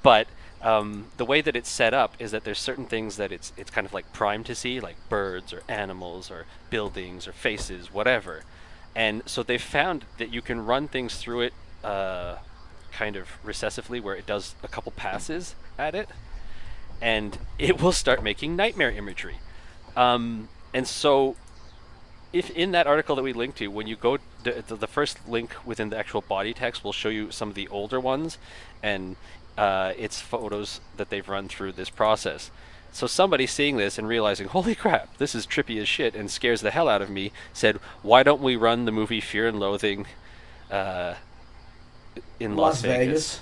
But 0.03 0.27
um, 0.61 1.05
the 1.17 1.25
way 1.25 1.41
that 1.41 1.55
it's 1.55 1.69
set 1.69 1.93
up 1.93 2.15
is 2.19 2.31
that 2.31 2.43
there's 2.43 2.59
certain 2.59 2.85
things 2.85 3.17
that 3.17 3.31
it's 3.31 3.53
it's 3.57 3.69
kind 3.69 3.85
of 3.85 3.93
like 3.93 4.11
primed 4.13 4.45
to 4.47 4.55
see, 4.55 4.79
like 4.79 4.95
birds 5.09 5.53
or 5.53 5.61
animals 5.67 6.31
or 6.31 6.45
buildings 6.69 7.27
or 7.27 7.31
faces, 7.31 7.93
whatever. 7.93 8.43
And 8.95 9.21
so 9.27 9.43
they've 9.43 9.61
found 9.61 10.05
that 10.17 10.33
you 10.33 10.41
can 10.41 10.65
run 10.65 10.87
things 10.87 11.17
through 11.17 11.41
it 11.41 11.53
uh, 11.83 12.37
kind 12.91 13.15
of 13.15 13.27
recessively, 13.45 14.01
where 14.01 14.15
it 14.15 14.25
does 14.25 14.55
a 14.63 14.67
couple 14.67 14.91
passes 14.91 15.55
at 15.77 15.93
it 15.93 16.09
and 17.01 17.37
it 17.59 17.81
will 17.81 17.91
start 17.91 18.23
making 18.23 18.55
nightmare 18.55 18.91
imagery. 18.91 19.37
Um, 19.95 20.49
and 20.73 20.87
so, 20.87 21.35
if 22.33 22.49
in 22.51 22.71
that 22.71 22.87
article 22.87 23.15
that 23.15 23.23
we 23.23 23.33
linked 23.33 23.57
to, 23.59 23.67
when 23.67 23.87
you 23.87 23.95
go, 23.95 24.17
the, 24.43 24.63
the 24.67 24.87
first 24.87 25.27
link 25.27 25.55
within 25.65 25.89
the 25.89 25.97
actual 25.97 26.21
body 26.21 26.53
text 26.53 26.83
will 26.83 26.93
show 26.93 27.09
you 27.09 27.31
some 27.31 27.49
of 27.49 27.55
the 27.55 27.67
older 27.69 27.99
ones, 27.99 28.37
and 28.83 29.15
uh, 29.57 29.93
it's 29.97 30.21
photos 30.21 30.79
that 30.97 31.09
they've 31.09 31.27
run 31.27 31.47
through 31.47 31.71
this 31.73 31.89
process. 31.89 32.51
So 32.91 33.05
somebody 33.07 33.45
seeing 33.47 33.77
this 33.77 33.97
and 33.97 34.07
realizing, 34.07 34.47
holy 34.47 34.75
crap, 34.75 35.17
this 35.17 35.35
is 35.35 35.45
trippy 35.45 35.79
as 35.81 35.87
shit 35.87 36.15
and 36.15 36.31
scares 36.31 36.61
the 36.61 36.71
hell 36.71 36.87
out 36.87 37.01
of 37.01 37.09
me, 37.09 37.31
said, 37.53 37.77
why 38.01 38.23
don't 38.23 38.41
we 38.41 38.55
run 38.55 38.85
the 38.85 38.91
movie 38.91 39.19
Fear 39.21 39.47
and 39.49 39.59
Loathing 39.59 40.05
uh, 40.71 41.15
in 42.39 42.55
Las, 42.55 42.75
Las 42.75 42.81
Vegas, 42.81 43.07
Vegas. 43.37 43.41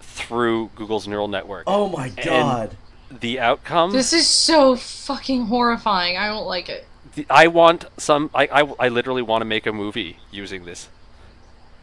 through 0.00 0.70
Google's 0.74 1.06
neural 1.08 1.28
network? 1.28 1.64
Oh 1.66 1.88
my 1.88 2.08
God. 2.08 2.76
the 3.10 3.40
outcome 3.40 3.90
this 3.92 4.12
is 4.12 4.26
so 4.26 4.76
fucking 4.76 5.46
horrifying. 5.46 6.16
I 6.16 6.28
don't 6.28 6.46
like 6.46 6.68
it. 6.68 6.86
the- 7.14 7.26
i 7.30 7.46
want 7.46 7.86
some 7.96 8.30
I, 8.34 8.46
I, 8.46 8.72
I 8.78 8.88
literally 8.88 9.22
want 9.22 9.40
to 9.40 9.46
make 9.46 9.66
a 9.66 9.72
movie 9.72 10.18
using 10.30 10.64
this 10.66 10.88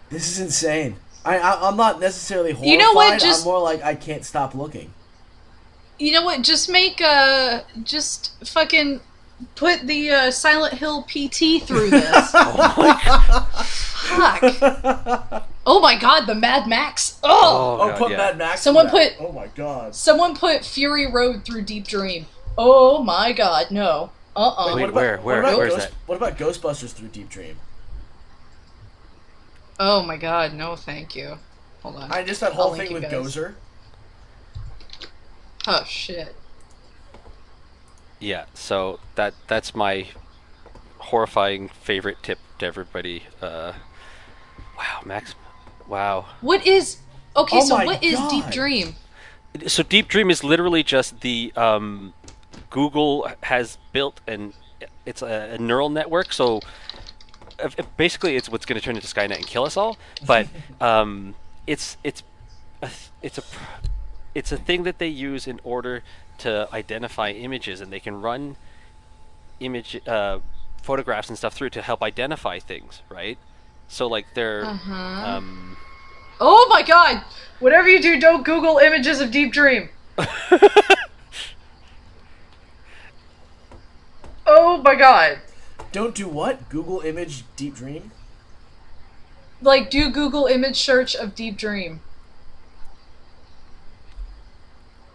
This 0.09 0.29
is 0.31 0.39
insane. 0.39 0.97
I, 1.25 1.37
I 1.39 1.67
I'm 1.67 1.75
not 1.77 1.99
necessarily 1.99 2.51
horrified. 2.51 2.71
You 2.71 2.77
know 2.77 2.93
what, 2.93 3.19
just- 3.19 3.45
I'm 3.45 3.51
more 3.51 3.61
like 3.61 3.81
I 3.83 3.95
can't 3.95 4.23
stop 4.23 4.53
looking. 4.55 4.93
You 5.97 6.11
know 6.11 6.23
what? 6.23 6.41
Just 6.41 6.69
make 6.69 7.01
uh 7.01 7.61
just 7.83 8.33
fucking 8.47 8.99
put 9.55 9.81
the 9.87 10.11
uh, 10.11 10.31
Silent 10.31 10.73
Hill 10.75 11.03
PT 11.03 11.63
through 11.63 11.89
this. 11.89 12.31
Oh 14.07 14.41
Fuck. 14.41 14.53
fuck. 14.53 15.47
oh 15.65 15.79
my 15.79 15.97
god, 15.97 16.25
the 16.27 16.35
Mad 16.35 16.67
Max. 16.67 17.17
Oh, 17.23 17.77
Oh, 17.81 17.87
God, 17.89 17.97
put 17.97 18.11
yeah. 18.11 18.17
Mad 18.17 18.37
Max. 18.37 18.61
Someone 18.61 18.87
put- 18.89 19.15
Oh 19.19 19.31
my 19.31 19.47
god. 19.47 19.95
someone 19.95 20.35
put 20.35 20.63
Fury 20.63 21.07
Road 21.11 21.43
through 21.43 21.63
Deep 21.63 21.87
Dream. 21.87 22.27
Oh 22.57 23.03
my 23.03 23.33
god, 23.33 23.71
no. 23.71 24.11
Uh 24.35 24.47
uh 24.49 24.73
Wait, 24.75 24.81
What 24.81 24.89
about- 24.89 24.93
where- 24.95 25.15
what 25.17 25.25
where- 25.25 25.39
about 25.39 25.57
where's 25.57 25.73
Ghost- 25.73 25.89
that? 25.89 25.97
What 26.05 26.15
about 26.17 26.37
Ghostbusters 26.37 26.91
through 26.93 27.07
Deep 27.09 27.29
Dream? 27.29 27.57
Oh 29.79 30.03
my 30.03 30.17
god, 30.17 30.53
no 30.53 30.75
thank 30.75 31.15
you. 31.15 31.37
Hold 31.83 31.97
on. 31.97 32.11
I 32.11 32.23
just 32.23 32.41
that 32.41 32.51
I'll 32.51 32.55
whole 32.55 32.71
link 32.71 32.83
thing 32.83 32.91
you 32.91 32.95
with 32.95 33.03
guys. 33.03 33.35
Gozer. 33.35 33.53
Oh 35.67 35.83
shit. 35.83 36.35
Yeah, 38.19 38.45
so 38.53 38.99
that 39.15 39.33
that's 39.47 39.75
my 39.75 40.07
horrifying 40.97 41.69
favorite 41.69 42.17
tip 42.23 42.39
to 42.59 42.65
everybody. 42.65 43.23
Uh, 43.41 43.73
wow, 44.77 45.01
Max. 45.05 45.35
Wow. 45.87 46.25
What 46.41 46.65
is 46.65 46.97
Okay, 47.35 47.57
Oh 47.57 47.65
so 47.65 47.77
my 47.77 47.85
what 47.85 48.03
is 48.03 48.19
Deep 48.29 48.47
Dream? 48.49 48.95
So 49.67 49.83
Deep 49.83 50.07
Dream 50.07 50.29
is 50.29 50.43
literally 50.43 50.83
just 50.83 51.21
the 51.21 51.51
um, 51.55 52.13
Google 52.69 53.29
has 53.43 53.77
built 53.91 54.21
and 54.25 54.53
it's 55.05 55.21
a, 55.21 55.51
a 55.53 55.57
neural 55.57 55.89
network. 55.89 56.31
So 56.31 56.61
basically, 57.97 58.35
it's 58.35 58.49
what's 58.49 58.65
going 58.65 58.79
to 58.79 58.83
turn 58.83 58.95
into 58.95 59.07
Skynet 59.07 59.37
and 59.37 59.47
kill 59.47 59.63
us 59.63 59.77
all. 59.77 59.97
But 60.25 60.47
um, 60.81 61.35
it's 61.67 61.97
it's 62.03 62.23
a, 62.81 62.89
it's 63.21 63.37
a 63.37 63.43
it's 64.33 64.51
a 64.51 64.57
thing 64.57 64.83
that 64.83 64.99
they 64.99 65.07
use 65.07 65.47
in 65.47 65.59
order 65.63 66.03
to 66.39 66.67
identify 66.73 67.31
images, 67.31 67.81
and 67.81 67.91
they 67.91 67.99
can 67.99 68.21
run 68.21 68.57
image 69.59 70.01
uh, 70.07 70.39
photographs 70.81 71.29
and 71.29 71.37
stuff 71.37 71.53
through 71.53 71.69
to 71.71 71.81
help 71.81 72.03
identify 72.03 72.59
things, 72.59 73.01
right? 73.09 73.37
So 73.87 74.07
like 74.07 74.25
they're 74.33 74.65
um, 74.65 75.77
Oh 76.39 76.67
my 76.69 76.81
god! 76.81 77.23
Whatever 77.59 77.87
you 77.87 78.01
do, 78.01 78.19
don't 78.19 78.43
Google 78.43 78.77
images 78.77 79.21
of 79.21 79.31
Deep 79.31 79.53
Dream. 79.53 79.89
oh 84.45 84.81
my 84.83 84.95
god. 84.95 85.39
Don't 85.95 86.13
do 86.13 86.27
what? 86.27 86.67
Google 86.67 86.99
image 86.99 87.45
Deep 87.55 87.75
Dream. 87.75 88.11
Like, 89.61 89.89
do 89.89 90.09
Google 90.09 90.45
image 90.45 90.77
search 90.77 91.15
of 91.15 91.35
Deep 91.35 91.55
Dream. 91.55 92.01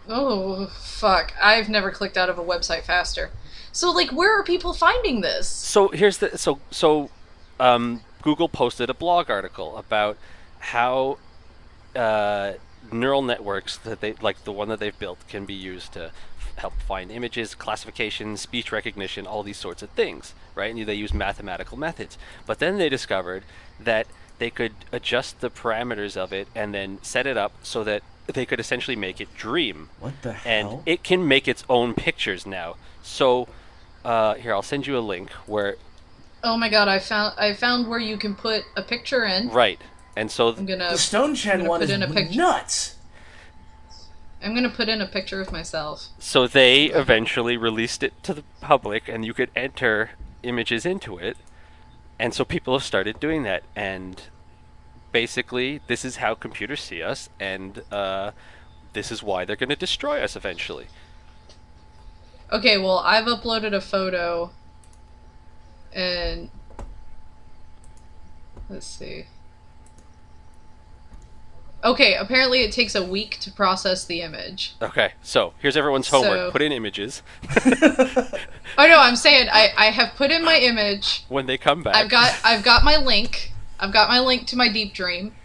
Oh, 0.09 0.65
fuck. 0.75 1.33
I've 1.39 1.69
never 1.69 1.91
clicked 1.91 2.17
out 2.17 2.29
of 2.29 2.39
a 2.39 2.43
website 2.43 2.81
faster. 2.81 3.29
So, 3.71 3.91
like, 3.91 4.11
where 4.11 4.35
are 4.39 4.43
people 4.43 4.73
finding 4.73 5.21
this? 5.21 5.47
So 5.47 5.89
here's 5.89 6.17
the 6.17 6.35
so 6.35 6.59
so 6.71 7.11
um, 7.59 8.01
Google 8.23 8.49
posted 8.49 8.89
a 8.89 8.95
blog 8.95 9.29
article 9.29 9.77
about 9.77 10.17
how 10.57 11.19
uh, 11.95 12.53
neural 12.91 13.21
networks 13.21 13.77
that 13.77 14.01
they 14.01 14.13
like 14.13 14.45
the 14.45 14.51
one 14.51 14.69
that 14.69 14.79
they've 14.79 14.97
built 14.97 15.19
can 15.27 15.45
be 15.45 15.53
used 15.53 15.93
to 15.93 16.05
f- 16.05 16.13
help 16.57 16.73
find 16.81 17.11
images, 17.11 17.55
classification, 17.55 18.37
speech 18.37 18.71
recognition, 18.71 19.25
all 19.27 19.43
these 19.43 19.57
sorts 19.57 19.81
of 19.81 19.89
things, 19.91 20.33
right? 20.55 20.73
And 20.73 20.85
they 20.87 20.93
use 20.95 21.13
mathematical 21.13 21.77
methods. 21.77 22.17
But 22.45 22.59
then 22.59 22.77
they 22.77 22.89
discovered 22.89 23.43
that 23.79 24.07
they 24.39 24.49
could 24.49 24.73
adjust 24.91 25.41
the 25.41 25.49
parameters 25.51 26.17
of 26.17 26.33
it 26.33 26.47
and 26.55 26.73
then 26.73 26.99
set 27.01 27.27
it 27.27 27.37
up 27.37 27.53
so 27.63 27.83
that 27.83 28.03
they 28.27 28.45
could 28.45 28.59
essentially 28.59 28.95
make 28.95 29.19
it 29.19 29.33
dream 29.35 29.89
What 29.99 30.21
the 30.21 30.33
hell? 30.33 30.77
and 30.79 30.83
it 30.87 31.03
can 31.03 31.27
make 31.27 31.47
its 31.47 31.63
own 31.69 31.93
pictures 31.93 32.45
now. 32.45 32.75
So 33.03 33.47
uh, 34.05 34.35
here, 34.35 34.53
I'll 34.53 34.61
send 34.61 34.87
you 34.87 34.97
a 34.97 34.99
link 35.01 35.31
where 35.45 35.75
Oh 36.43 36.57
my 36.57 36.69
god, 36.69 36.87
I 36.87 36.97
found 36.97 37.35
I 37.37 37.53
found 37.53 37.87
where 37.87 37.99
you 37.99 38.17
can 38.17 38.33
put 38.33 38.63
a 38.75 38.81
picture 38.81 39.25
in. 39.25 39.49
right, 39.49 39.79
and 40.15 40.31
so 40.31 40.49
I'm 40.55 40.65
gonna 40.65 40.89
the 40.89 40.97
Stone 40.97 41.35
Chen 41.35 41.57
gonna 41.59 41.69
one 41.69 41.79
put 41.81 41.89
is 41.89 41.95
in 41.95 42.01
a 42.01 42.07
picture. 42.11 42.37
nuts. 42.37 42.95
I'm 44.43 44.55
gonna 44.55 44.69
put 44.69 44.89
in 44.89 45.01
a 45.01 45.07
picture 45.07 45.39
of 45.41 45.51
myself. 45.51 46.07
so 46.19 46.47
they 46.47 46.85
eventually 46.85 47.57
released 47.57 48.03
it 48.03 48.21
to 48.23 48.33
the 48.33 48.43
public, 48.59 49.07
and 49.07 49.23
you 49.25 49.33
could 49.33 49.51
enter 49.55 50.11
images 50.43 50.85
into 50.85 51.17
it, 51.17 51.37
and 52.19 52.33
so 52.33 52.43
people 52.43 52.73
have 52.73 52.83
started 52.83 53.19
doing 53.19 53.43
that, 53.43 53.63
and 53.75 54.23
basically 55.11 55.81
this 55.87 56.05
is 56.05 56.17
how 56.17 56.33
computers 56.33 56.81
see 56.81 57.01
us, 57.03 57.29
and 57.39 57.83
uh, 57.91 58.31
this 58.93 59.11
is 59.11 59.21
why 59.23 59.45
they're 59.45 59.55
going 59.55 59.69
to 59.69 59.75
destroy 59.75 60.21
us 60.21 60.35
eventually. 60.35 60.87
Okay, 62.51 62.77
well, 62.77 62.99
I've 62.99 63.25
uploaded 63.25 63.73
a 63.73 63.81
photo, 63.81 64.51
and 65.93 66.49
let's 68.69 68.85
see. 68.85 69.25
Okay, 71.83 72.13
apparently 72.15 72.59
it 72.61 72.71
takes 72.71 72.93
a 72.93 73.03
week 73.03 73.37
to 73.41 73.51
process 73.51 74.05
the 74.05 74.21
image. 74.21 74.75
Okay, 74.81 75.13
so 75.23 75.53
here's 75.59 75.75
everyone's 75.75 76.09
homework: 76.09 76.37
So- 76.37 76.51
put 76.51 76.61
in 76.61 76.71
images. 76.71 77.21
Oh 78.77 78.87
no, 78.87 78.99
I'm 78.99 79.17
saying 79.17 79.49
I, 79.51 79.69
I 79.77 79.85
have 79.87 80.15
put 80.15 80.31
in 80.31 80.45
my 80.45 80.55
image. 80.57 81.25
when 81.27 81.45
they 81.45 81.57
come 81.57 81.83
back, 81.83 81.93
I've 81.93 82.09
got 82.09 82.33
I've 82.43 82.63
got 82.63 82.85
my 82.85 82.95
link. 82.95 83.51
I've 83.79 83.91
got 83.91 84.07
my 84.07 84.19
link 84.21 84.47
to 84.47 84.55
my 84.55 84.69
deep 84.71 84.93
dream. 84.93 85.35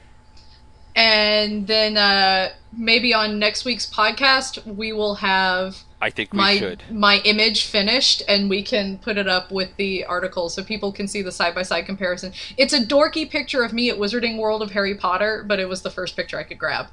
And 0.94 1.66
then 1.66 1.96
uh, 1.96 2.50
maybe 2.72 3.12
on 3.12 3.38
next 3.38 3.64
week's 3.64 3.84
podcast 3.92 4.64
we 4.64 4.92
will 4.92 5.16
have 5.16 5.78
I 6.00 6.10
think 6.10 6.32
we 6.32 6.36
my 6.36 6.56
should. 6.58 6.82
my 6.90 7.20
image 7.24 7.64
finished 7.64 8.22
and 8.28 8.50
we 8.50 8.62
can 8.62 8.98
put 8.98 9.16
it 9.16 9.26
up 9.26 9.50
with 9.50 9.74
the 9.76 10.04
article 10.04 10.50
so 10.50 10.62
people 10.62 10.92
can 10.92 11.08
see 11.08 11.22
the 11.22 11.32
side 11.32 11.54
by 11.54 11.62
side 11.62 11.86
comparison. 11.86 12.32
It's 12.58 12.74
a 12.74 12.80
dorky 12.80 13.28
picture 13.30 13.62
of 13.64 13.72
me 13.72 13.88
at 13.88 13.96
Wizarding 13.96 14.36
World 14.38 14.60
of 14.62 14.72
Harry 14.72 14.94
Potter, 14.94 15.42
but 15.46 15.58
it 15.58 15.68
was 15.68 15.80
the 15.82 15.90
first 15.90 16.14
picture 16.14 16.38
I 16.38 16.42
could 16.42 16.58
grab. 16.58 16.88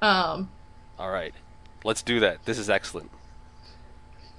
Um, 0.00 0.50
All 0.98 1.10
right, 1.10 1.34
let's 1.84 2.02
do 2.02 2.20
that. 2.20 2.44
This 2.46 2.58
is 2.58 2.70
excellent. 2.70 3.10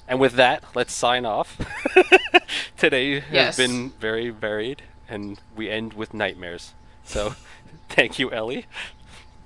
And 0.07 0.19
with 0.19 0.33
that, 0.33 0.63
let's 0.75 0.91
sign 0.93 1.25
off. 1.25 1.57
Today 2.77 3.19
has 3.21 3.31
Yes. 3.31 3.57
been 3.57 3.91
very 3.99 4.29
varied, 4.31 4.81
and 5.07 5.39
we 5.55 5.69
end 5.69 5.93
with 5.93 6.13
nightmares. 6.13 6.73
So, 7.05 7.35
thank 7.89 8.19
you, 8.19 8.31
Ellie. 8.31 8.65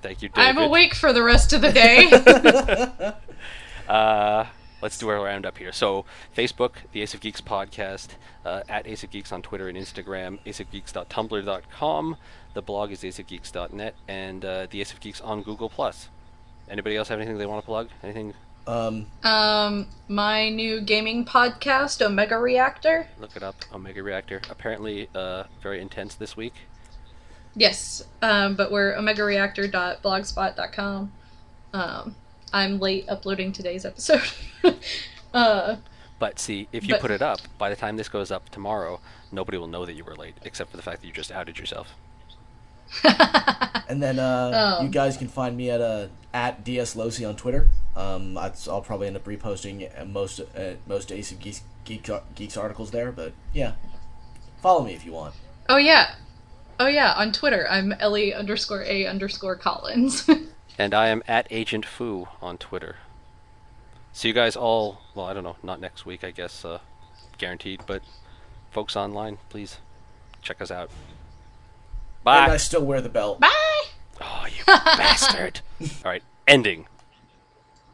Thank 0.02 0.22
you, 0.22 0.28
David. 0.30 0.48
I'm 0.48 0.58
awake 0.58 0.94
for 0.94 1.12
the 1.12 1.22
rest 1.22 1.52
of 1.52 1.60
the 1.60 1.70
day. 1.72 2.08
Uh, 3.88 4.46
let's 4.82 4.98
do 4.98 5.08
our 5.08 5.24
roundup 5.24 5.56
here. 5.58 5.72
So, 5.72 6.04
Facebook, 6.36 6.72
the 6.92 7.02
Ace 7.02 7.14
of 7.14 7.20
Geeks 7.20 7.40
podcast, 7.40 8.10
uh, 8.44 8.62
at 8.68 8.86
Ace 8.86 9.02
of 9.02 9.10
Geeks 9.10 9.32
on 9.32 9.42
Twitter 9.42 9.68
and 9.68 9.76
Instagram, 9.76 10.38
aceofgeeks.tumblr.com. 10.44 12.16
The 12.54 12.62
blog 12.62 12.92
is 12.92 13.02
aceofgeeks.net, 13.02 13.94
and 14.06 14.44
uh, 14.44 14.68
the 14.70 14.80
Ace 14.80 14.92
of 14.92 15.00
Geeks 15.00 15.20
on 15.20 15.42
Google 15.42 15.68
Plus. 15.68 16.08
Anybody 16.70 16.96
else 16.96 17.08
have 17.08 17.18
anything 17.18 17.38
they 17.38 17.46
want 17.46 17.62
to 17.62 17.66
plug? 17.66 17.88
Anything? 18.02 18.34
Um, 18.66 19.06
um, 19.24 19.86
my 20.08 20.50
new 20.50 20.82
gaming 20.82 21.24
podcast, 21.24 22.02
Omega 22.02 22.38
Reactor. 22.38 23.08
Look 23.18 23.34
it 23.36 23.42
up. 23.42 23.56
Omega 23.72 24.02
Reactor. 24.02 24.42
Apparently, 24.50 25.08
uh, 25.14 25.44
very 25.62 25.80
intense 25.80 26.14
this 26.14 26.36
week. 26.36 26.52
Yes, 27.54 28.04
um, 28.20 28.56
but 28.56 28.70
we're 28.70 28.92
omegareactor.blogspot.com. 28.94 31.12
Um, 31.72 32.14
I'm 32.52 32.78
late 32.78 33.06
uploading 33.08 33.52
today's 33.52 33.84
episode. 33.84 34.22
uh, 35.34 35.76
But 36.18 36.38
see, 36.38 36.68
if 36.72 36.84
you 36.84 36.94
But- 36.94 37.00
put 37.00 37.10
it 37.10 37.22
up, 37.22 37.40
by 37.58 37.70
the 37.70 37.76
time 37.76 37.96
this 37.96 38.08
goes 38.08 38.30
up 38.30 38.48
tomorrow, 38.50 39.00
nobody 39.30 39.58
will 39.58 39.68
know 39.68 39.84
that 39.86 39.94
you 39.94 40.04
were 40.04 40.16
late, 40.16 40.34
except 40.44 40.70
for 40.70 40.76
the 40.76 40.82
fact 40.82 41.00
that 41.00 41.06
you 41.06 41.12
just 41.12 41.30
outed 41.30 41.58
yourself. 41.58 41.88
and 43.88 44.02
then 44.02 44.18
uh, 44.18 44.50
Oh. 44.80 44.82
you 44.82 44.88
guys 44.88 45.16
can 45.18 45.28
find 45.28 45.56
me 45.56 45.70
at 45.70 45.80
uh, 45.80 46.06
at 46.32 46.64
ds 46.64 46.94
Losi 46.94 47.28
on 47.28 47.36
Twitter. 47.36 47.68
Um, 47.94 48.38
I'll 48.38 48.80
probably 48.80 49.06
end 49.08 49.16
up 49.16 49.24
reposting 49.24 49.88
uh, 50.00 50.04
most 50.06 50.40
uh, 50.40 50.74
most 50.86 51.12
Ace 51.12 51.30
of 51.32 51.38
Geeks, 51.38 51.62
Geek, 51.84 52.08
Geeks 52.34 52.56
articles 52.56 52.90
there. 52.90 53.12
But 53.12 53.32
yeah, 53.52 53.72
follow 54.62 54.84
me 54.84 54.94
if 54.94 55.04
you 55.04 55.12
want. 55.12 55.34
oh 55.68 55.76
yeah, 55.76 56.14
oh 56.80 56.86
yeah. 56.86 57.12
On 57.16 57.30
Twitter, 57.30 57.66
I'm 57.68 57.92
Ellie 57.92 58.32
underscore 58.32 58.84
a 58.84 59.06
underscore 59.06 59.56
Collins. 59.56 60.28
And 60.78 60.94
I 60.94 61.08
am 61.08 61.24
at 61.26 61.48
Agent 61.50 61.84
Foo 61.84 62.28
on 62.40 62.56
Twitter. 62.56 62.96
See 64.12 64.28
you 64.28 64.34
guys 64.34 64.54
all, 64.56 65.00
well, 65.14 65.26
I 65.26 65.34
don't 65.34 65.42
know, 65.42 65.56
not 65.62 65.80
next 65.80 66.06
week, 66.06 66.22
I 66.22 66.30
guess, 66.30 66.64
uh, 66.64 66.78
guaranteed, 67.36 67.82
but 67.86 68.02
folks 68.70 68.96
online, 68.96 69.38
please 69.48 69.78
check 70.40 70.62
us 70.62 70.70
out. 70.70 70.90
Bye. 72.22 72.44
And 72.44 72.52
I 72.52 72.56
still 72.56 72.84
wear 72.84 73.00
the 73.00 73.08
belt. 73.08 73.40
Bye. 73.40 73.84
Oh, 74.20 74.46
you 74.46 74.64
bastard. 74.66 75.60
All 75.80 75.88
right, 76.04 76.22
ending. 76.46 76.86